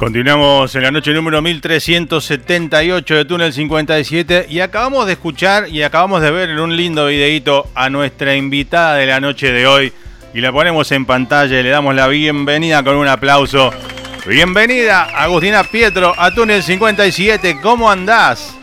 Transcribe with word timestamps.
Continuamos 0.00 0.74
en 0.76 0.82
la 0.82 0.90
noche 0.90 1.12
número 1.12 1.42
1378 1.42 3.16
de 3.16 3.24
Túnel 3.26 3.52
57 3.52 4.46
y 4.48 4.60
acabamos 4.60 5.04
de 5.04 5.12
escuchar 5.12 5.68
y 5.68 5.82
acabamos 5.82 6.22
de 6.22 6.30
ver 6.30 6.48
en 6.48 6.58
un 6.58 6.74
lindo 6.74 7.04
videíto 7.04 7.68
a 7.74 7.90
nuestra 7.90 8.34
invitada 8.34 8.94
de 8.94 9.04
la 9.04 9.20
noche 9.20 9.52
de 9.52 9.66
hoy 9.66 9.92
y 10.32 10.40
la 10.40 10.52
ponemos 10.52 10.90
en 10.92 11.04
pantalla 11.04 11.60
y 11.60 11.62
le 11.62 11.68
damos 11.68 11.94
la 11.94 12.08
bienvenida 12.08 12.82
con 12.82 12.96
un 12.96 13.08
aplauso. 13.08 13.74
Bienvenida 14.26 15.02
Agustina 15.02 15.64
Pietro 15.64 16.14
a 16.16 16.32
Túnel 16.32 16.62
57, 16.62 17.58
¿cómo 17.60 17.90
andás? 17.90 18.54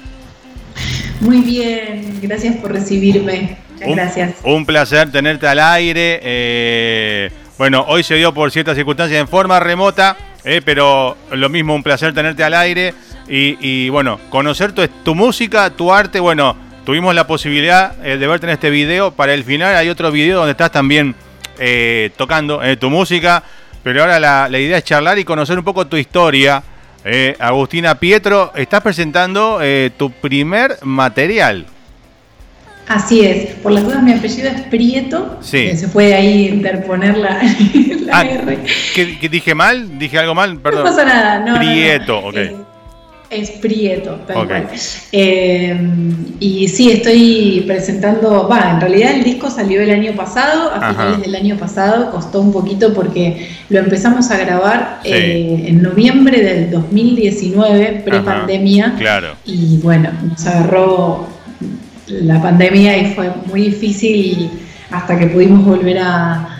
Muy 1.20 1.42
bien, 1.42 2.18
gracias 2.20 2.56
por 2.56 2.72
recibirme. 2.72 3.60
Muchas 3.74 3.96
gracias. 3.96 4.36
Un 4.42 4.66
placer 4.66 5.12
tenerte 5.12 5.48
al 5.48 5.60
aire. 5.60 6.20
Eh, 6.24 7.32
bueno, 7.60 7.86
hoy 7.88 8.02
se 8.02 8.16
dio 8.16 8.34
por 8.34 8.50
ciertas 8.50 8.76
circunstancias 8.76 9.22
en 9.22 9.28
forma 9.28 9.60
remota 9.60 10.18
eh, 10.50 10.62
pero 10.64 11.18
lo 11.32 11.50
mismo, 11.50 11.76
un 11.76 11.84
placer 11.84 12.14
tenerte 12.14 12.42
al 12.42 12.54
aire 12.54 12.94
y, 13.28 13.90
bueno, 13.90 14.18
conocer 14.30 14.72
tu, 14.72 15.14
música, 15.14 15.70
tu 15.72 15.92
arte. 15.92 16.22
Bueno, 16.22 16.56
tuvimos 16.86 17.14
la 17.14 17.28
posibilidad 17.28 17.94
eh, 18.06 18.18
de 18.18 18.28
verte 18.28 18.46
en 18.46 18.54
este 18.54 18.70
video. 18.70 19.12
Para 19.12 19.34
el 19.34 19.44
final 19.44 19.76
hay 19.76 19.90
otro 19.90 20.10
video 20.10 20.38
donde 20.38 20.52
estás 20.52 20.72
también 20.72 21.16
eh, 21.60 22.12
tocando 22.16 22.62
tu 22.80 22.90
música, 22.90 23.44
pero 23.84 24.04
ahora 24.04 24.22
la, 24.48 24.58
idea 24.58 24.78
es 24.78 24.86
charlar 24.86 25.20
y 25.20 25.26
conocer 25.26 25.60
un 25.60 25.66
poco 25.66 25.86
tu 25.86 25.98
historia. 25.98 26.64
Agustina 27.40 27.96
Pietro, 27.96 28.54
estás 28.56 28.82
presentando 28.82 29.60
tu 29.98 30.12
primer 30.12 30.78
material. 30.84 31.66
Así 32.88 33.22
es, 33.22 33.56
por 33.56 33.74
las 33.74 33.84
dudas 33.84 34.02
mi 34.02 34.14
apellido 34.14 34.50
es 34.50 34.62
Prieto, 34.62 35.38
sí. 35.42 35.76
se 35.76 35.90
puede 35.90 36.16
ahí 36.16 36.48
interponer 36.48 37.18
la, 37.18 37.42
ah, 38.12 38.26
R. 38.26 38.60
¿qué, 38.96 39.30
dije 39.30 39.54
mal? 39.54 40.00
¿Dije 40.00 40.18
algo 40.18 40.34
mal? 40.34 40.58
Perdón. 40.60 40.86
No 40.86 40.90
pasa 40.90 41.04
nada, 41.04 41.40
no. 41.40 41.58
Prieto, 41.58 42.20
ok. 42.20 42.36
Eh, 42.38 42.56
es 43.30 43.52
Prieto, 43.52 44.22
tal 44.26 44.48
cual. 44.48 44.70
Eh, 45.12 45.78
y 46.40 46.68
sí, 46.70 46.92
estoy 46.92 47.66
presentando, 47.68 48.48
va, 48.48 48.72
en 48.72 48.80
realidad 48.80 49.16
el 49.16 49.24
disco 49.26 49.50
salió 49.50 49.82
el 49.82 49.92
año 49.92 50.14
pasado, 50.14 50.72
a 50.74 50.94
finales 50.94 51.22
del 51.24 51.36
año 51.36 51.58
pasado, 51.58 52.10
costó 52.12 52.40
un 52.40 52.54
poquito 52.54 52.94
porque 52.94 53.50
lo 53.68 53.80
empezamos 53.80 54.32
a 54.32 54.38
grabar 54.38 55.02
eh, 55.04 55.66
en 55.68 55.82
noviembre 55.82 56.42
del 56.42 56.72
2019, 56.72 58.04
pre-pandemia. 58.06 58.96
Claro. 58.98 59.34
Y 59.44 59.78
bueno, 59.80 60.10
nos 60.24 60.46
agarró 60.48 61.28
la 62.08 62.42
pandemia 62.42 62.98
y 62.98 63.14
fue 63.14 63.32
muy 63.46 63.62
difícil 63.62 64.50
hasta 64.92 65.18
que 65.18 65.28
pudimos 65.28 65.66
volver 65.66 66.00
a, 66.00 66.54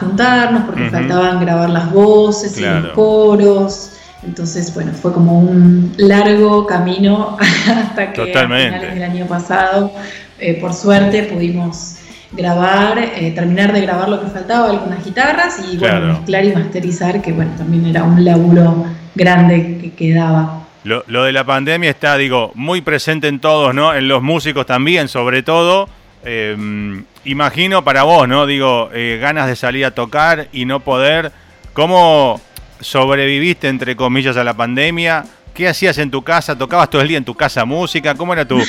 juntarnos 0.00 0.64
porque 0.64 0.90
faltaban 0.90 1.40
grabar 1.40 1.70
las 1.70 1.90
voces 1.92 2.58
y 2.58 2.60
los 2.60 2.88
coros. 2.88 3.92
Entonces, 4.22 4.72
bueno, 4.74 4.92
fue 4.92 5.12
como 5.12 5.40
un 5.40 5.94
largo 5.96 6.66
camino 6.66 7.36
hasta 7.40 8.12
que 8.12 8.32
a 8.32 8.44
finales 8.44 8.94
del 8.94 9.02
año 9.02 9.26
pasado, 9.26 9.92
eh, 10.38 10.54
por 10.60 10.74
suerte, 10.74 11.24
pudimos 11.24 11.96
grabar, 12.32 12.98
eh, 12.98 13.32
terminar 13.34 13.72
de 13.72 13.80
grabar 13.80 14.08
lo 14.08 14.20
que 14.20 14.28
faltaba, 14.28 14.70
algunas 14.70 15.04
guitarras 15.04 15.60
y 15.70 15.76
bueno, 15.76 16.14
mezclar 16.14 16.44
y 16.44 16.52
masterizar, 16.52 17.22
que 17.22 17.32
bueno, 17.32 17.52
también 17.56 17.86
era 17.86 18.04
un 18.04 18.24
laburo 18.24 18.84
grande 19.14 19.78
que 19.80 19.92
quedaba. 19.92 20.61
Lo, 20.84 21.02
de 21.22 21.32
la 21.32 21.44
pandemia 21.44 21.90
está, 21.90 22.16
digo, 22.16 22.50
muy 22.54 22.80
presente 22.80 23.28
en 23.28 23.38
todos, 23.38 23.74
¿no? 23.74 23.94
En 23.94 24.08
los 24.08 24.22
músicos 24.22 24.66
también, 24.66 25.08
sobre 25.08 25.42
todo. 25.42 25.88
Em, 26.24 27.04
imagino 27.24 27.84
para 27.84 28.02
vos, 28.02 28.26
¿no? 28.26 28.46
Digo, 28.46 28.90
eh, 28.92 29.18
ganas 29.20 29.46
de 29.46 29.54
salir 29.54 29.84
a 29.84 29.92
tocar 29.92 30.48
y 30.52 30.64
no 30.64 30.80
poder. 30.80 31.30
¿Cómo 31.72 32.40
sobreviviste, 32.80 33.68
entre 33.68 33.94
comillas, 33.94 34.36
a 34.36 34.44
la 34.44 34.54
pandemia? 34.54 35.24
¿Qué 35.54 35.68
hacías 35.68 35.98
en 35.98 36.10
tu 36.10 36.22
casa? 36.22 36.58
¿Tocabas 36.58 36.90
todo 36.90 37.02
el 37.02 37.08
día 37.08 37.18
en 37.18 37.24
tu 37.24 37.34
casa 37.34 37.64
música? 37.64 38.14
¿Cómo 38.14 38.32
era 38.32 38.46
tu, 38.46 38.60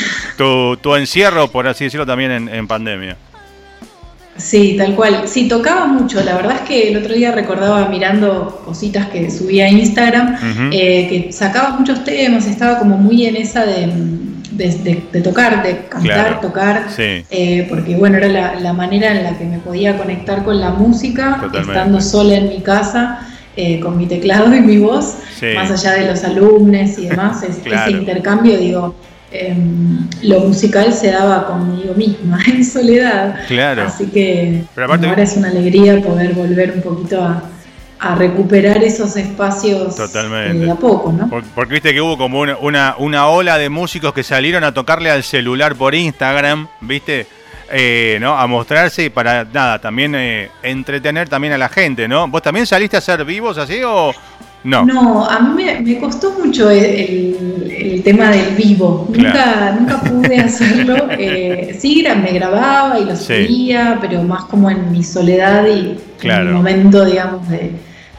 tu, 0.81 0.95
encierro, 0.95 1.47
por 1.47 1.67
así 1.67 1.85
decirlo, 1.85 2.05
también 2.05 2.47
en 2.47 2.67
pandemia? 2.67 3.17
Sí, 4.35 4.75
tal 4.77 4.95
cual. 4.95 5.27
Sí, 5.27 5.47
tocaba 5.47 5.85
mucho. 5.85 6.23
La 6.23 6.35
verdad 6.35 6.55
es 6.55 6.61
que 6.61 6.89
el 6.89 6.97
otro 6.97 7.13
día 7.13 7.31
recordaba 7.31 7.87
mirando 7.89 8.61
cositas 8.65 9.07
que 9.09 9.29
subía 9.29 9.65
a 9.65 9.69
Instagram, 9.69 10.71
eh, 10.71 11.07
que 11.07 11.31
sacaba 11.31 11.77
muchos 11.77 12.03
temas, 12.03 12.47
estaba 12.47 12.79
como 12.79 12.97
muy 12.97 13.25
en 13.25 13.35
esa 13.35 13.65
de, 13.65 13.91
de, 14.51 15.21
tocar, 15.21 15.61
de 15.61 15.85
cantar, 15.87 16.41
tocar, 16.41 16.87
eh, 16.97 17.67
porque 17.69 17.95
bueno, 17.95 18.17
era 18.17 18.59
la, 18.59 18.73
manera 18.73 19.11
en 19.11 19.23
la 19.23 19.37
que 19.37 19.45
me 19.45 19.59
podía 19.59 19.97
conectar 19.97 20.43
con 20.43 20.59
la 20.59 20.71
música, 20.71 21.49
estando 21.53 22.01
sola 22.01 22.35
en 22.35 22.49
mi 22.49 22.61
casa. 22.61 23.27
Eh, 23.55 23.79
con 23.81 23.95
mi 23.95 24.07
teclado 24.07 24.51
y 24.55 24.61
mi 24.61 24.79
voz, 24.79 25.17
más 25.53 25.69
allá 25.69 25.91
de 25.93 26.07
los 26.07 26.23
alumnos 26.23 26.97
y 26.97 27.05
demás, 27.07 27.43
ese 27.43 27.91
intercambio, 27.91 28.57
digo, 28.57 28.95
Em, 29.35 30.07
lo 30.21 30.41
musical 30.41 30.93
se 30.93 31.09
daba 31.09 31.47
conmigo 31.47 31.95
misma, 31.95 32.39
en 32.47 32.63
soledad. 32.63 33.47
Claro. 33.47 33.81
Así 33.87 34.05
que 34.05 34.63
ahora 34.77 35.23
es 35.23 35.35
una 35.35 35.47
alegría 35.49 35.99
poder 36.01 36.33
volver 36.33 36.73
un 36.75 36.81
poquito 36.83 37.21
a, 37.21 37.49
recuperar 38.17 38.83
esos 38.83 39.15
espacios 39.15 39.95
Totalmente. 39.95 40.65
Eh, 40.65 40.69
a 40.69 40.75
poco, 40.75 41.13
¿no? 41.13 41.29
Porque, 41.29 41.73
viste 41.73 41.93
que 41.93 42.01
hubo 42.01 42.17
como 42.17 42.41
una, 42.41 42.97
una, 42.97 43.27
ola 43.29 43.57
de 43.57 43.69
músicos 43.69 44.13
que 44.13 44.23
salieron 44.23 44.65
a 44.65 44.73
tocarle 44.73 45.09
al 45.09 45.23
celular 45.23 45.73
por 45.75 45.95
Instagram, 45.95 46.67
¿viste? 46.81 47.25
Eh, 47.71 48.17
¿no? 48.19 48.37
A 48.37 48.45
mostrarse 48.45 49.05
y 49.05 49.09
para 49.09 49.45
nada, 49.45 49.79
también 49.79 50.15
eh, 50.15 50.49
entretener 50.63 51.29
también 51.29 51.53
a 51.53 51.57
la 51.57 51.69
gente, 51.69 52.09
¿no? 52.09 52.27
¿Vos 52.27 52.41
también 52.41 52.67
saliste 52.67 52.97
a 52.97 53.01
ser 53.01 53.23
vivos 53.23 53.57
así 53.57 53.81
o, 53.85 54.13
no. 54.63 54.85
No, 54.85 55.25
a 55.25 55.39
mí 55.39 55.63
me, 55.81 55.97
costó 55.97 56.31
mucho 56.39 56.69
el, 56.69 58.01
tema 58.03 58.31
del 58.31 58.55
vivo. 58.55 59.07
Nunca, 59.13 59.75
nunca 59.77 60.01
pude 60.01 60.37
hacerlo. 60.39 61.07
Eh, 61.11 61.75
sí, 61.77 62.05
me 62.21 62.31
grababa 62.31 62.99
y 62.99 63.05
lo 63.05 63.15
subía, 63.15 63.97
pero 63.99 64.23
más 64.23 64.45
como 64.45 64.69
en 64.69 64.91
mi 64.91 65.03
soledad 65.03 65.65
y 65.67 65.97
en 66.25 66.31
el 66.31 66.53
momento, 66.53 67.03
digamos, 67.05 67.47
de, 67.49 67.71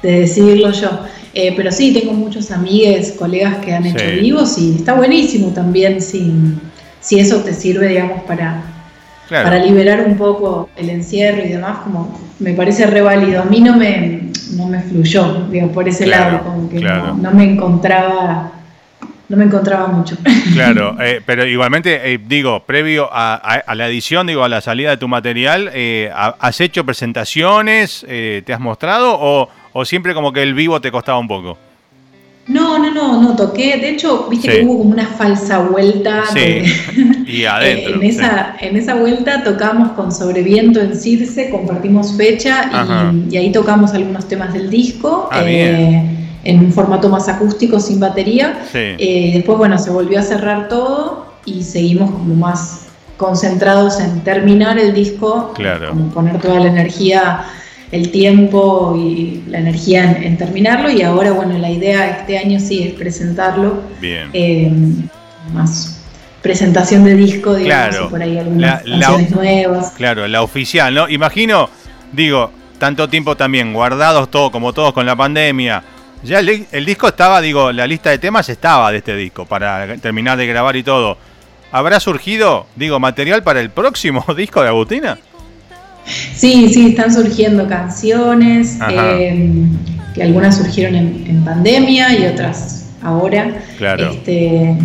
decidirlo 0.03 0.71
yo. 0.71 1.01
Eh, 1.33 1.53
pero 1.57 1.73
sí, 1.73 1.93
tengo 1.93 2.13
muchos 2.13 2.51
amigos, 2.51 3.13
colegas 3.19 3.57
que 3.57 3.73
han 3.73 3.87
hecho 3.87 4.05
vivos 4.21 4.57
y 4.59 4.77
está 4.77 4.95
buenísimo 4.95 5.49
también 5.49 6.01
si, 6.01 6.33
si 7.01 7.19
eso 7.19 7.39
te 7.39 7.53
sirve, 7.53 7.89
digamos, 7.89 8.23
para, 8.23 8.63
para 9.29 9.59
liberar 9.65 10.05
un 10.07 10.17
poco 10.17 10.69
el 10.77 10.91
encierro 10.91 11.45
y 11.45 11.49
demás, 11.49 11.79
como 11.79 12.21
me 12.39 12.53
parece 12.53 12.87
re 12.87 13.01
válido. 13.01 13.43
A 13.43 13.47
mí 13.47 13.61
no 13.61 13.77
me, 13.77 14.24
no 14.53 14.67
me 14.67 14.81
fluyó, 14.83 15.47
digo, 15.51 15.69
por 15.73 15.89
ese 15.89 16.07
lado, 16.07 16.43
como 16.43 16.69
que 16.69 16.81
no, 16.81 17.31
me 17.33 17.45
encontraba, 17.45 18.53
no 19.29 19.37
me 19.37 19.45
encontraba 19.45 19.89
mucho. 19.89 20.17
Claro, 20.53 20.97
eh, 21.01 21.21
pero 21.25 21.47
igualmente, 21.47 22.13
eh, 22.13 22.21
digo, 22.25 22.65
previo 22.65 23.09
a, 23.11 23.63
la 23.75 23.89
edición, 23.89 24.27
digo, 24.27 24.45
a 24.45 24.49
la 24.49 24.61
salida 24.61 24.91
de 24.91 24.97
tu 24.97 25.09
material, 25.09 25.71
eh, 25.73 26.11
¿has 26.15 26.61
hecho 26.61 26.85
presentaciones, 26.85 28.07
te 28.09 28.53
has 28.53 28.61
mostrado 28.61 29.17
o, 29.19 29.49
o 29.73 29.85
siempre 29.85 30.15
como 30.15 30.33
que 30.33 30.43
el 30.43 30.55
vivo 30.55 30.81
te 30.81 30.91
costaba 30.91 31.19
un 31.19 31.29
poco? 31.29 31.59
No, 32.47 32.79
no, 32.79 32.91
no, 32.91 33.23
no 33.23 33.37
toqué. 33.37 33.79
De 33.79 33.91
hecho, 33.91 34.29
viste 34.29 34.49
que 34.49 34.65
hubo 34.65 34.79
como 34.79 34.91
una 34.91 35.07
falsa 35.07 35.61
vuelta. 35.61 36.25
Sí. 36.27 36.63
Y 37.35 37.45
adentro. 37.45 37.97
en, 37.97 38.03
esa, 38.03 38.57
en 38.61 38.77
esa 38.77 38.95
vuelta 38.95 39.43
tocamos 39.43 39.93
con 39.93 40.13
Sobreviento 40.13 40.81
en 40.81 40.97
Circe, 40.97 41.51
compartimos 41.51 42.17
fecha 42.17 42.71
y, 43.31 43.37
ahí 43.37 43.53
tocamos 43.53 43.93
algunos 43.95 44.29
temas 44.29 44.53
del 44.53 44.71
disco. 44.71 45.29
Ah, 45.33 45.43
eh, 45.45 46.15
en 46.45 46.61
un 46.61 46.73
formato 46.73 47.09
más 47.09 47.29
acústico, 47.29 47.81
sin 47.81 47.99
batería. 47.99 48.59
Eh, 48.75 49.33
después, 49.35 49.59
bueno, 49.59 49.79
se 49.79 49.91
volvió 49.91 50.21
a 50.21 50.23
cerrar 50.23 50.69
todo 50.69 51.35
y 51.45 51.63
seguimos 51.63 52.11
como 52.11 52.35
más 52.35 52.87
concentrados 53.17 54.01
en 54.01 54.21
terminar 54.21 54.79
el 54.79 54.93
disco, 54.93 55.53
claro. 55.55 55.91
como 55.91 56.09
poner 56.11 56.41
toda 56.41 56.61
la 56.61 56.69
energía, 56.69 57.45
el 57.93 58.11
tiempo 58.11 58.95
y 58.97 59.43
la 59.49 59.59
energía 59.59 60.19
en, 60.21 60.37
terminarlo. 60.37 60.91
Y 60.91 61.03
ahora, 61.03 61.33
bueno, 61.33 61.57
la 61.59 61.71
idea 61.71 62.19
este 62.19 62.39
año 62.39 62.61
sí 62.61 62.83
es 62.83 62.93
presentarlo. 62.95 63.83
Bien. 64.01 64.29
Eh, 64.33 64.71
más 65.53 66.04
presentación 66.45 67.03
de 67.03 67.17
disco, 67.17 67.57
digamos, 67.57 68.11
por 68.11 68.23
ahí 68.23 68.39
algunas 68.39 68.85
canciones 68.85 69.31
nuevas. 69.33 69.95
Claro, 69.97 70.29
la 70.29 70.43
oficial, 70.43 70.95
¿no? 70.95 71.09
Imagino, 71.09 71.69
digo, 72.13 72.53
tanto 72.79 73.09
tiempo 73.09 73.37
también 73.37 73.73
guardados 73.73 74.31
todo 74.31 74.53
como 74.53 74.73
todos 74.73 74.93
con 74.93 75.05
la 75.05 75.17
pandemia 75.17 75.83
ya 76.25 76.41
el, 76.41 76.87
disco 76.87 77.09
estaba, 77.09 77.41
digo, 77.41 77.71
la 77.71 77.87
lista 77.87 78.11
de 78.11 78.19
temas 78.19 78.49
estaba 78.49 78.91
de 78.91 78.99
este 78.99 79.15
disco 79.15 79.45
para 79.45 79.97
terminar 79.99 80.39
de 80.39 80.47
grabar 80.47 80.75
y 80.75 80.83
todo. 80.83 81.19
¿Habrá 81.71 82.01
surgido, 82.01 82.67
digo, 82.77 82.99
material 82.99 83.43
para 83.43 83.61
el 83.61 83.71
próximo 83.71 84.25
disco 84.37 84.63
de 84.63 84.69
Agustina? 84.69 85.19
Sí, 86.07 86.71
sí, 86.73 86.89
están 86.89 87.13
surgiendo 87.13 87.67
canciones, 87.69 88.79
eh, 88.91 89.67
que 90.15 90.23
algunas 90.23 90.57
surgieron 90.57 90.95
en, 90.95 91.45
pandemia 91.45 92.19
y 92.19 92.27
otras 92.27 92.87
ahora. 93.03 93.59
Claro. 93.77 94.11
Este, 94.11 94.77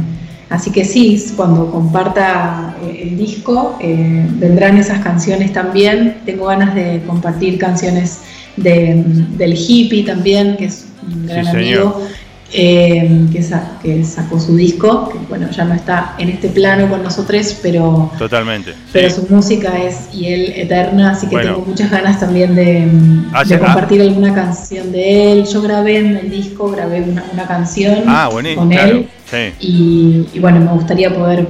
así 0.49 0.71
que 0.71 0.85
sí, 0.85 1.23
cuando 1.35 1.71
comparta 1.71 2.75
eh, 2.83 3.09
el 3.09 3.17
disco, 3.17 3.77
eh, 3.79 4.25
vendrán 4.33 4.77
esas 4.77 4.99
canciones 4.99 5.53
también. 5.53 6.17
Tengo 6.25 6.47
ganas 6.47 6.75
de 6.75 7.01
compartir 7.05 7.57
canciones 7.57 8.21
del 8.57 9.53
hippie 9.55 10.03
también, 10.03 10.57
que 10.57 10.65
es 10.65 10.87
un 11.07 11.27
gran 11.27 11.47
amigo 11.47 12.01
eh, 12.51 13.27
que, 13.31 14.03
sacó 14.03 14.39
su 14.39 14.55
disco, 14.55 15.09
que 15.09 15.19
bueno, 15.29 15.49
ya 15.51 15.65
no 15.65 15.75
está 15.75 16.15
en 16.17 16.29
este 16.29 16.49
plano 16.49 16.89
con 16.89 17.03
nosotros, 17.03 17.59
pero, 17.61 18.11
Totalmente, 18.17 18.73
pero 18.91 19.09
su 19.11 19.27
música 19.29 19.77
es 19.77 20.09
y 20.13 20.25
él 20.33 20.53
eterna, 20.55 21.11
así 21.11 21.27
que 21.27 21.37
tengo 21.37 21.59
muchas 21.59 21.91
ganas 21.91 22.19
también 22.19 22.55
de, 22.55 22.87
compartir 23.59 24.01
alguna 24.01 24.33
canción 24.33 24.91
de 24.91 25.31
él. 25.31 25.45
Yo 25.45 25.61
grabé 25.61 25.97
en 25.97 26.17
el 26.17 26.29
disco, 26.31 26.71
grabé 26.71 27.03
una, 27.03 27.47
canción 27.47 28.03
ah, 28.07 28.29
con 28.31 28.73
él 28.73 29.07
y, 29.59 30.39
bueno, 30.39 30.59
me 30.59 30.71
gustaría 30.71 31.13
poder 31.13 31.47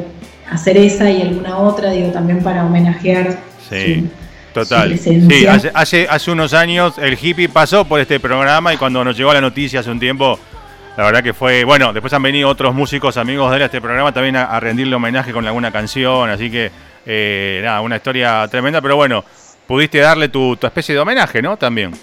hacer 0.49 0.77
esa 0.77 1.09
y 1.09 1.21
alguna 1.21 1.57
otra, 1.57 1.91
digo, 1.91 2.11
también 2.11 2.41
para 2.43 2.65
homenajear. 2.65 3.39
Sí. 3.69 4.09
Total. 4.53 4.97
Sí, 4.97 5.45
hace, 5.73 6.07
hace, 6.09 6.31
unos 6.31 6.53
años 6.53 6.97
el 6.97 7.17
hippie 7.21 7.49
pasó 7.49 7.85
por 7.85 7.99
este 7.99 8.19
programa 8.19 8.73
y 8.73 8.77
cuando 8.77 9.03
nos 9.03 9.15
llegó 9.15 9.31
la 9.31 9.41
noticia 9.41 9.81
hace 9.81 9.91
un 9.91 9.99
tiempo, 9.99 10.39
la 10.97 11.05
verdad 11.05 11.23
que 11.23 11.33
fue, 11.33 11.63
bueno, 11.63 11.93
después 11.93 12.11
han 12.13 12.23
venido 12.23 12.49
otros 12.49 12.73
músicos 12.73 13.15
amigos 13.17 13.49
de 13.51 13.57
él 13.57 13.63
a 13.63 13.65
este 13.67 13.79
programa 13.79 14.11
también 14.11 14.35
a, 14.35 14.59
rendirle 14.59 14.95
homenaje 14.95 15.31
con 15.31 15.45
alguna 15.45 15.71
canción, 15.71 16.29
así 16.29 16.49
que 16.49 16.71
eh, 17.05 17.61
nada, 17.63 17.81
una 17.81 17.97
historia 17.97 18.47
tremenda, 18.49 18.81
pero 18.81 18.95
bueno, 18.95 19.23
pudiste 19.67 19.99
darle 19.99 20.29
tu, 20.29 20.57
especie 20.61 20.95
de 20.95 20.99
homenaje, 20.99 21.41
¿no? 21.41 21.55
También. 21.55 21.93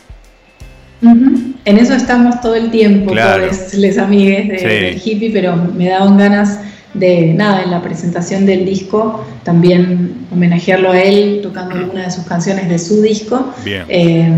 En 1.67 1.79
eso 1.79 1.95
estamos 1.95 2.41
todo 2.41 2.55
el 2.55 2.71
tiempo, 2.71 3.13
todos 3.13 3.75
les 3.75 3.99
amigues 3.99 4.49
del 4.49 5.03
hippie, 5.05 5.31
pero 5.33 5.57
me 5.57 5.89
daban 5.89 6.17
ganas 6.17 6.61
de 6.95 7.35
nada, 7.35 7.65
en 7.65 7.73
la 7.73 7.83
presentación 7.83 8.47
del 8.47 8.65
disco, 8.65 9.27
también 9.43 10.27
homenajearlo 10.33 10.93
a 10.93 11.01
él 11.01 11.41
tocando 11.43 11.75
alguna 11.77 12.05
de 12.05 12.11
sus 12.13 12.25
canciones 12.25 12.69
de 12.69 12.79
su 12.79 13.03
disco. 13.03 13.53
Eh, 13.67 14.31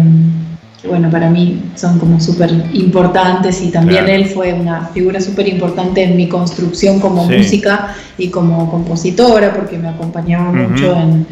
que 0.80 0.88
bueno, 0.88 1.10
para 1.10 1.28
mí 1.28 1.60
son 1.74 1.98
como 1.98 2.18
súper 2.18 2.50
importantes 2.72 3.60
y 3.60 3.70
también 3.70 4.08
él 4.08 4.26
fue 4.26 4.54
una 4.54 4.86
figura 4.86 5.20
súper 5.20 5.48
importante 5.48 6.04
en 6.04 6.16
mi 6.16 6.28
construcción 6.28 6.98
como 6.98 7.26
música 7.26 7.94
y 8.16 8.28
como 8.28 8.70
compositora 8.70 9.52
porque 9.52 9.76
me 9.76 9.88
acompañaba 9.88 10.50
mucho 10.50 10.96
en... 10.96 11.26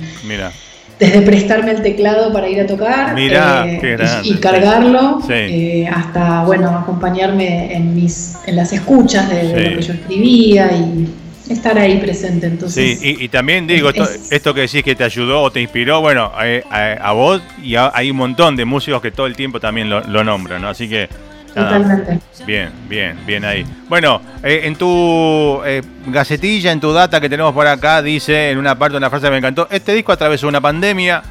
Desde 0.99 1.21
prestarme 1.21 1.73
el 1.73 1.83
teclado 1.83 2.33
para 2.33 2.49
ir 2.49 2.59
a 2.59 2.67
tocar 2.67 3.19
eh, 3.19 3.99
y, 4.25 4.35
cargarlo, 4.37 5.21
eh, 5.29 5.87
hasta 5.93 6.45
bueno 6.45 6.71
acompañarme 6.71 7.75
en 7.75 7.95
mis 7.95 8.37
en 8.47 8.57
las 8.57 8.73
escuchas 8.73 9.29
de, 9.29 9.49
de 9.49 9.71
lo 9.71 9.77
que 9.77 9.83
yo 9.83 9.93
escribía 9.93 10.73
y 10.73 11.07
estar 11.49 11.79
ahí 11.79 11.99
presente. 11.99 12.47
Entonces, 12.47 12.99
sí, 12.99 13.17
y, 13.21 13.29
también 13.29 13.67
digo, 13.67 13.91
esto, 13.91 14.55
que 14.55 14.63
decís 14.63 14.83
que 14.83 14.95
te 14.95 15.05
ayudó 15.05 15.43
o 15.43 15.51
te 15.51 15.61
inspiró, 15.61 16.01
bueno, 16.01 16.33
eh, 16.43 16.63
a, 16.71 17.13
vos 17.13 17.43
y 17.63 17.77
hay 17.77 18.11
un 18.11 18.17
montón 18.17 18.57
de 18.57 18.65
músicos 18.65 19.01
que 19.01 19.11
todo 19.11 19.27
el 19.27 19.37
tiempo 19.37 19.61
también 19.61 19.89
lo, 19.89 20.25
nombran, 20.25 20.63
¿no? 20.63 20.69
Así 20.69 20.89
que... 20.89 21.09
Totalmente. 21.57 22.19
Bien, 22.47 22.71
bien, 22.87 23.19
bien 23.25 23.43
ahí. 23.47 23.65
Bueno, 23.89 24.21
eh, 24.43 24.61
en 24.65 24.77
tu 24.77 25.63
eh, 25.65 25.81
gacetilla, 26.07 26.71
en 26.71 26.81
tu 26.81 26.93
data 26.93 27.19
que 27.19 27.31
tenemos 27.31 27.55
por 27.55 27.67
acá, 27.67 28.03
dice 28.03 28.51
en 28.51 28.59
una 28.59 28.79
parte 28.79 28.99
una 28.99 29.09
frase 29.09 29.25
que 29.25 29.31
me 29.31 29.39
encantó, 29.39 29.67
este 29.71 29.95
disco 29.95 30.13
atravesó 30.13 30.49
una 30.49 30.61
pandemia 30.61 31.23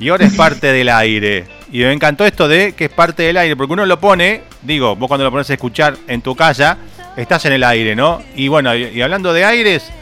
y 0.00 0.08
ahora 0.08 0.24
es 0.24 0.32
parte 0.36 0.72
del 0.72 0.88
aire. 0.88 1.44
Y 1.70 1.80
me 1.80 1.92
encantó 1.92 2.24
esto 2.24 2.48
de 2.48 2.72
que 2.72 2.86
es 2.86 2.90
parte 2.90 3.24
del 3.24 3.36
aire, 3.36 3.54
porque 3.54 3.74
uno 3.74 3.84
lo 3.84 4.00
pone, 4.00 4.44
digo, 4.62 4.96
vos 4.96 5.08
cuando 5.08 5.24
lo 5.24 5.30
pones 5.30 5.50
a 5.50 5.52
escuchar 5.52 5.94
en 6.08 6.22
tu 6.22 6.34
casa, 6.34 6.78
estás 7.14 7.44
en 7.44 7.52
el 7.52 7.62
aire, 7.62 7.94
¿no? 7.94 8.22
Y 8.34 8.48
bueno, 8.48 8.74
y, 8.74 9.02
hablando 9.02 9.34
de 9.34 9.44
aires, 9.44 9.92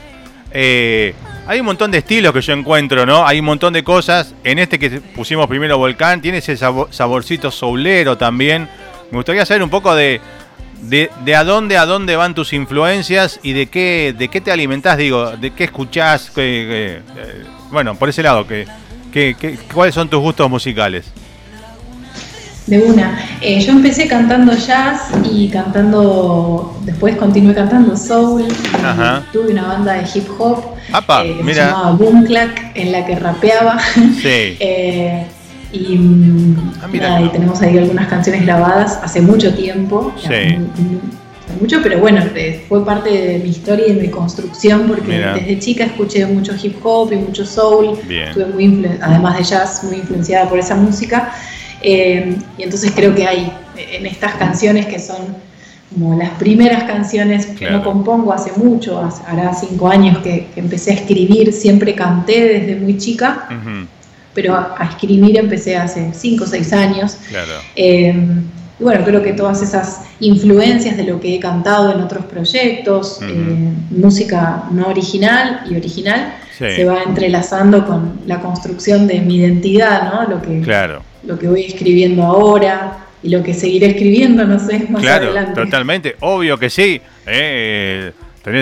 eh, 0.52 1.14
hay 1.48 1.58
un 1.58 1.66
montón 1.66 1.90
de 1.90 1.98
estilos 1.98 2.32
que 2.32 2.42
yo 2.42 2.52
encuentro, 2.52 3.04
¿no? 3.06 3.26
Hay 3.26 3.40
un 3.40 3.46
montón 3.46 3.72
de 3.72 3.82
cosas. 3.82 4.36
En 4.44 4.60
este 4.60 4.78
que 4.78 5.00
pusimos 5.00 5.48
primero 5.48 5.78
Volcán, 5.78 6.22
tiene 6.22 6.38
ese 6.38 6.56
saborcito 6.56 7.50
soulero 7.50 8.16
también. 8.16 8.68
Me 9.10 9.18
gustaría 9.18 9.46
saber 9.46 9.62
un 9.62 9.70
poco 9.70 9.94
de, 9.94 10.20
de, 10.88 11.36
a 11.36 11.44
dónde 11.44 11.76
a 11.76 11.86
dónde 11.86 12.16
van 12.16 12.34
tus 12.34 12.52
influencias 12.52 13.40
y 13.42 13.52
de 13.52 13.66
qué, 13.66 14.14
de 14.16 14.28
qué 14.28 14.40
te 14.40 14.50
alimentás, 14.50 14.98
digo, 14.98 15.32
de 15.36 15.50
qué 15.52 15.64
escuchás. 15.64 16.30
Eh, 16.36 17.00
bueno, 17.70 17.94
por 17.96 18.08
ese 18.08 18.22
lado, 18.22 18.46
que, 18.46 18.66
¿cuáles 19.72 19.94
son 19.94 20.08
tus 20.08 20.20
gustos 20.20 20.48
musicales? 20.50 21.06
De 22.66 22.78
una. 22.78 23.18
Eh, 23.42 23.60
yo 23.60 23.72
empecé 23.72 24.08
cantando 24.08 24.54
jazz 24.54 25.10
y 25.30 25.50
cantando, 25.50 26.78
después 26.82 27.14
continué 27.16 27.54
cantando 27.54 27.94
soul. 27.94 28.44
Tuve 29.32 29.52
una 29.52 29.66
banda 29.66 29.92
de 29.94 30.08
hip 30.14 30.26
hop 30.38 30.64
eh, 30.88 31.36
que 31.44 31.54
se 31.54 31.60
llamaba 31.60 31.90
Boom 31.90 32.24
Clack, 32.24 32.72
en 32.74 32.92
la 32.92 33.04
que 33.04 33.16
rapeaba. 33.16 33.78
Sí. 34.20 34.56
Eh, 34.60 35.26
y, 35.74 36.56
ah, 37.02 37.20
y 37.22 37.28
tenemos 37.28 37.60
ahí 37.62 37.78
algunas 37.78 38.08
canciones 38.08 38.42
grabadas 38.42 38.98
hace 39.02 39.20
mucho 39.20 39.54
tiempo. 39.54 40.12
Sí. 40.16 40.56
mucho, 41.60 41.80
pero 41.82 41.98
bueno, 41.98 42.22
fue 42.68 42.84
parte 42.84 43.10
de 43.10 43.38
mi 43.38 43.50
historia 43.50 43.86
y 43.88 43.94
de 43.94 44.02
mi 44.02 44.08
construcción 44.08 44.86
porque 44.88 45.12
desde 45.12 45.58
chica 45.58 45.84
escuché 45.84 46.26
mucho 46.26 46.54
hip 46.60 46.76
hop 46.84 47.12
y 47.12 47.16
mucho 47.16 47.44
soul. 47.44 47.98
Estuve 48.08 48.46
muy 48.46 48.86
además 49.00 49.38
de 49.38 49.44
jazz, 49.44 49.84
muy 49.84 49.96
influenciada 49.96 50.48
por 50.48 50.58
esa 50.58 50.74
música. 50.74 51.32
Eh, 51.82 52.36
y 52.56 52.62
entonces 52.62 52.92
creo 52.94 53.14
que 53.14 53.26
hay 53.26 53.52
en 53.76 54.06
estas 54.06 54.34
canciones 54.34 54.86
que 54.86 54.98
son 54.98 55.36
como 55.92 56.16
las 56.16 56.30
primeras 56.30 56.84
canciones 56.84 57.46
que 57.46 57.70
no 57.70 57.82
compongo 57.82 58.32
hace 58.32 58.52
mucho, 58.56 59.00
hará 59.26 59.54
cinco 59.54 59.88
años 59.88 60.18
que, 60.18 60.48
empecé 60.56 60.90
a 60.90 60.94
escribir, 60.94 61.52
siempre 61.52 61.94
canté 61.94 62.60
desde 62.60 62.76
muy 62.76 62.98
chica, 62.98 63.48
pero 64.34 64.54
a, 64.54 64.88
escribir 64.90 65.38
empecé 65.38 65.76
hace 65.76 66.12
cinco 66.12 66.44
o 66.44 66.46
seis 66.46 66.72
años. 66.72 67.18
Eh, 67.76 68.14
y 68.78 68.82
bueno, 68.82 69.04
creo 69.04 69.22
que 69.22 69.32
todas 69.32 69.62
esas 69.62 70.02
influencias 70.18 70.96
de 70.96 71.04
lo 71.04 71.20
que 71.20 71.36
he 71.36 71.40
cantado 71.40 71.92
en 71.92 72.00
otros 72.00 72.24
proyectos, 72.24 73.20
eh, 73.22 73.72
música 73.90 74.64
no 74.72 74.88
original 74.88 75.62
y 75.70 75.76
original, 75.76 76.34
se 76.58 76.84
va 76.84 77.02
entrelazando 77.02 77.86
con 77.86 78.20
la 78.26 78.40
construcción 78.40 79.06
de 79.06 79.20
mi 79.20 79.36
identidad, 79.36 80.12
¿no? 80.12 80.28
Lo 80.28 80.42
que, 80.42 80.60
claro 80.60 81.02
lo 81.26 81.38
que 81.38 81.48
voy 81.48 81.64
escribiendo 81.64 82.22
ahora 82.22 82.98
y 83.22 83.30
lo 83.30 83.42
que 83.42 83.54
seguiré 83.54 83.88
escribiendo, 83.88 84.44
no 84.44 84.58
sé, 84.58 84.86
más 84.90 85.02
claro, 85.02 85.26
adelante. 85.26 85.54
Totalmente, 85.54 86.16
obvio 86.20 86.58
que 86.58 86.68
sí. 86.68 87.00
Eh, 87.26 88.12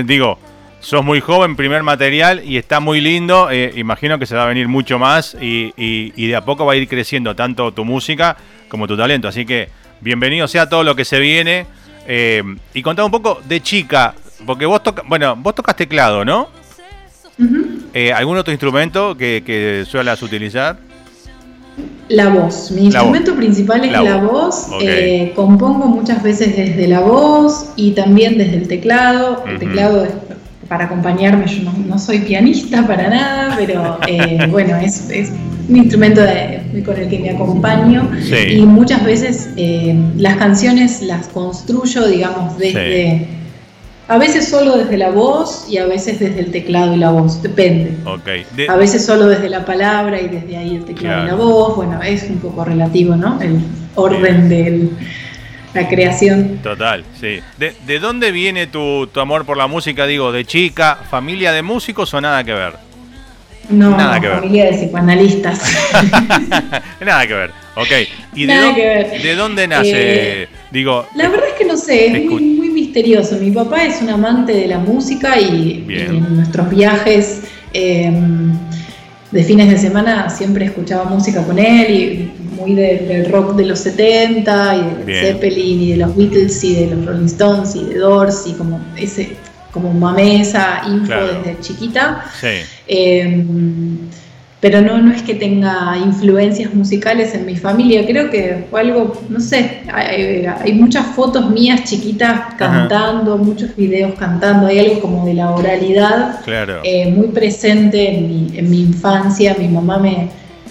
digo, 0.04 0.38
sos 0.82 1.04
muy 1.04 1.20
joven, 1.20 1.56
primer 1.56 1.82
material 1.82 2.42
y 2.44 2.58
está 2.58 2.80
muy 2.80 3.00
lindo. 3.00 3.50
Eh, 3.50 3.72
imagino 3.76 4.18
que 4.18 4.26
se 4.26 4.34
va 4.34 4.44
a 4.44 4.46
venir 4.46 4.68
mucho 4.68 4.98
más 4.98 5.36
y, 5.40 5.72
y, 5.76 6.26
de 6.26 6.36
a 6.36 6.44
poco 6.44 6.66
va 6.66 6.74
a 6.74 6.76
ir 6.76 6.88
creciendo 6.88 7.34
tanto 7.34 7.72
tu 7.72 7.84
música 7.84 8.36
como 8.68 8.86
tu 8.86 8.96
talento. 8.96 9.28
Así 9.28 9.46
que 9.46 9.68
bienvenido 10.00 10.46
sea 10.48 10.68
todo 10.68 10.82
lo 10.82 10.94
que 10.94 11.04
se 11.04 11.18
viene. 11.18 11.66
Eh, 12.06 12.42
y 12.74 12.82
contá 12.82 13.04
un 13.04 13.12
poco 13.12 13.40
de 13.48 13.62
chica, 13.62 14.14
porque 14.44 14.66
vos 14.66 14.82
tocas, 14.82 15.06
bueno, 15.08 15.36
vos 15.36 15.54
tocas 15.54 15.76
teclado, 15.76 16.24
¿no? 16.24 16.48
¿Algún 18.14 18.36
otro 18.36 18.52
instrumento 18.52 19.16
que, 19.16 19.42
que 19.46 19.84
suelas 19.86 20.20
utilizar? 20.22 20.76
La 22.08 22.28
voz. 22.28 22.70
Mi 22.72 22.84
instrumento 22.86 23.34
principal 23.34 23.84
es 23.84 23.92
la, 23.92 24.16
voz. 24.16 24.66
Eh, 24.82 25.32
compongo 25.34 25.86
muchas 25.86 26.22
veces 26.22 26.56
desde 26.56 26.86
la 26.86 27.00
voz 27.00 27.72
y 27.76 27.92
también 27.92 28.36
desde 28.36 28.56
el 28.56 28.68
teclado. 28.68 29.44
El 29.46 29.58
teclado 29.58 30.04
es 30.04 30.10
para 30.68 30.84
acompañarme. 30.86 31.46
Yo 31.46 31.70
no, 31.86 31.98
soy 31.98 32.20
pianista 32.20 32.86
para 32.86 33.08
nada, 33.08 33.56
pero 33.56 33.98
eh, 34.06 34.46
bueno, 34.50 34.76
es, 34.76 35.32
un 35.68 35.76
instrumento 35.76 36.20
con 36.84 36.96
el 36.96 37.08
que 37.08 37.18
me 37.18 37.30
acompaño. 37.30 38.10
Y 38.50 38.62
muchas 38.62 39.04
veces 39.04 39.50
eh, 39.56 39.96
las 40.16 40.36
canciones 40.36 41.02
las 41.02 41.28
construyo, 41.28 42.06
digamos, 42.06 42.58
desde 42.58 43.28
a 44.08 44.18
veces 44.18 44.48
solo 44.48 44.76
desde 44.76 44.98
la 44.98 45.10
voz 45.10 45.66
y 45.70 45.78
a 45.78 45.86
veces 45.86 46.18
desde 46.18 46.40
el 46.40 46.50
teclado 46.50 46.92
y 46.94 46.98
la 46.98 47.10
voz, 47.10 47.42
depende. 47.42 47.96
A 48.68 48.76
veces 48.76 49.06
solo 49.06 49.26
desde 49.26 49.48
la 49.48 49.64
palabra 49.64 50.20
y 50.20 50.28
desde 50.28 50.56
ahí 50.56 50.76
el 50.76 50.84
teclado 50.84 51.24
y 51.24 51.26
la 51.28 51.34
voz. 51.34 51.76
Bueno, 51.76 52.02
es 52.02 52.24
un 52.24 52.36
poco 52.36 52.64
relativo, 52.64 53.16
¿no? 53.16 53.40
El 53.40 53.60
orden 53.94 54.48
de 54.48 54.90
la 55.74 55.88
creación. 55.88 56.58
Total, 56.62 57.04
sí. 57.20 57.40
¿De, 57.58 57.98
dónde 57.98 58.32
viene 58.32 58.66
tu, 58.66 59.08
amor 59.16 59.44
por 59.44 59.56
la 59.56 59.66
música? 59.66 60.06
Digo, 60.06 60.32
¿de 60.32 60.44
chica, 60.44 60.98
familia 61.10 61.52
de 61.52 61.62
músicos 61.62 62.12
o 62.14 62.20
nada 62.20 62.44
que 62.44 62.52
ver? 62.52 62.74
No, 63.70 63.96
nada 63.96 64.20
que 64.20 64.28
familia 64.28 64.66
de 64.66 64.72
psicoanalistas. 64.72 65.62
nada 67.00 67.26
que 67.26 67.34
ver, 67.34 67.50
ok. 67.76 67.90
¿Y 68.34 68.46
de, 68.46 69.34
dónde, 69.36 69.68
nace? 69.68 69.92
Eh, 70.42 70.48
digo, 70.70 71.06
la 71.14 71.28
verdad 71.28 71.48
es 71.48 71.54
que 71.54 71.64
no 71.64 71.76
sé, 71.76 72.06
es 72.06 72.24
muy 72.26 72.68
misterioso. 72.70 73.36
Mi 73.36 73.50
papá 73.50 73.84
es 73.84 74.02
un 74.02 74.10
amante 74.10 74.52
de 74.52 74.66
la 74.66 74.78
música 74.78 75.38
y, 75.40 75.86
en 75.88 76.36
nuestros 76.36 76.68
viajes 76.68 77.42
em, 77.72 78.52
de 79.30 79.44
fines 79.44 79.70
de 79.70 79.78
semana 79.78 80.28
siempre 80.28 80.66
escuchaba 80.66 81.04
música 81.04 81.46
con 81.46 81.58
él 81.58 81.90
y 81.90 82.41
muy 82.62 82.74
del 82.74 83.30
rock 83.30 83.56
de 83.56 83.66
los 83.66 83.80
70 83.80 84.76
y 84.76 85.04
de 85.04 85.20
Zeppelin 85.20 85.82
y 85.82 85.90
de 85.92 85.96
los 85.98 86.16
Beatles 86.16 86.64
y 86.64 86.74
de 86.74 86.94
los 86.94 87.06
Rolling 87.06 87.26
Stones 87.26 87.74
y 87.76 87.84
de 87.84 87.98
Doors 87.98 88.44
y 88.46 88.52
como 88.52 88.80
ese 88.96 89.36
como 89.72 89.92
mamé 89.92 90.42
esa 90.42 90.82
info 90.86 91.14
desde 91.14 91.58
chiquita. 91.60 92.24
Sí. 92.38 92.48
Em, 92.86 93.98
pero 94.62 94.80
no, 94.80 94.96
no 94.98 95.12
es 95.12 95.22
que 95.22 95.34
tenga 95.34 95.96
influencias 95.96 96.72
musicales 96.72 97.34
en 97.34 97.44
mi 97.44 97.56
familia, 97.56 98.06
creo 98.06 98.30
que 98.30 98.64
fue 98.70 98.82
algo, 98.82 99.20
no 99.28 99.40
sé, 99.40 99.82
hay, 99.92 100.72
muchas 100.74 101.04
fotos 101.16 101.50
mías 101.50 101.82
chiquitas 101.82 102.54
cantando, 102.56 103.38
muchos 103.38 103.74
videos 103.74 104.14
cantando, 104.16 104.68
hay 104.68 104.78
algo 104.78 105.00
como 105.00 105.26
de 105.26 105.34
la 105.34 105.50
oralidad 105.50 106.38
eh, 106.84 107.10
muy 107.10 107.26
presente 107.28 108.14
en 108.14 108.70
mi, 108.70 108.80
infancia, 108.82 109.56
mi 109.58 109.66
mamá 109.66 109.98
me, 109.98 110.28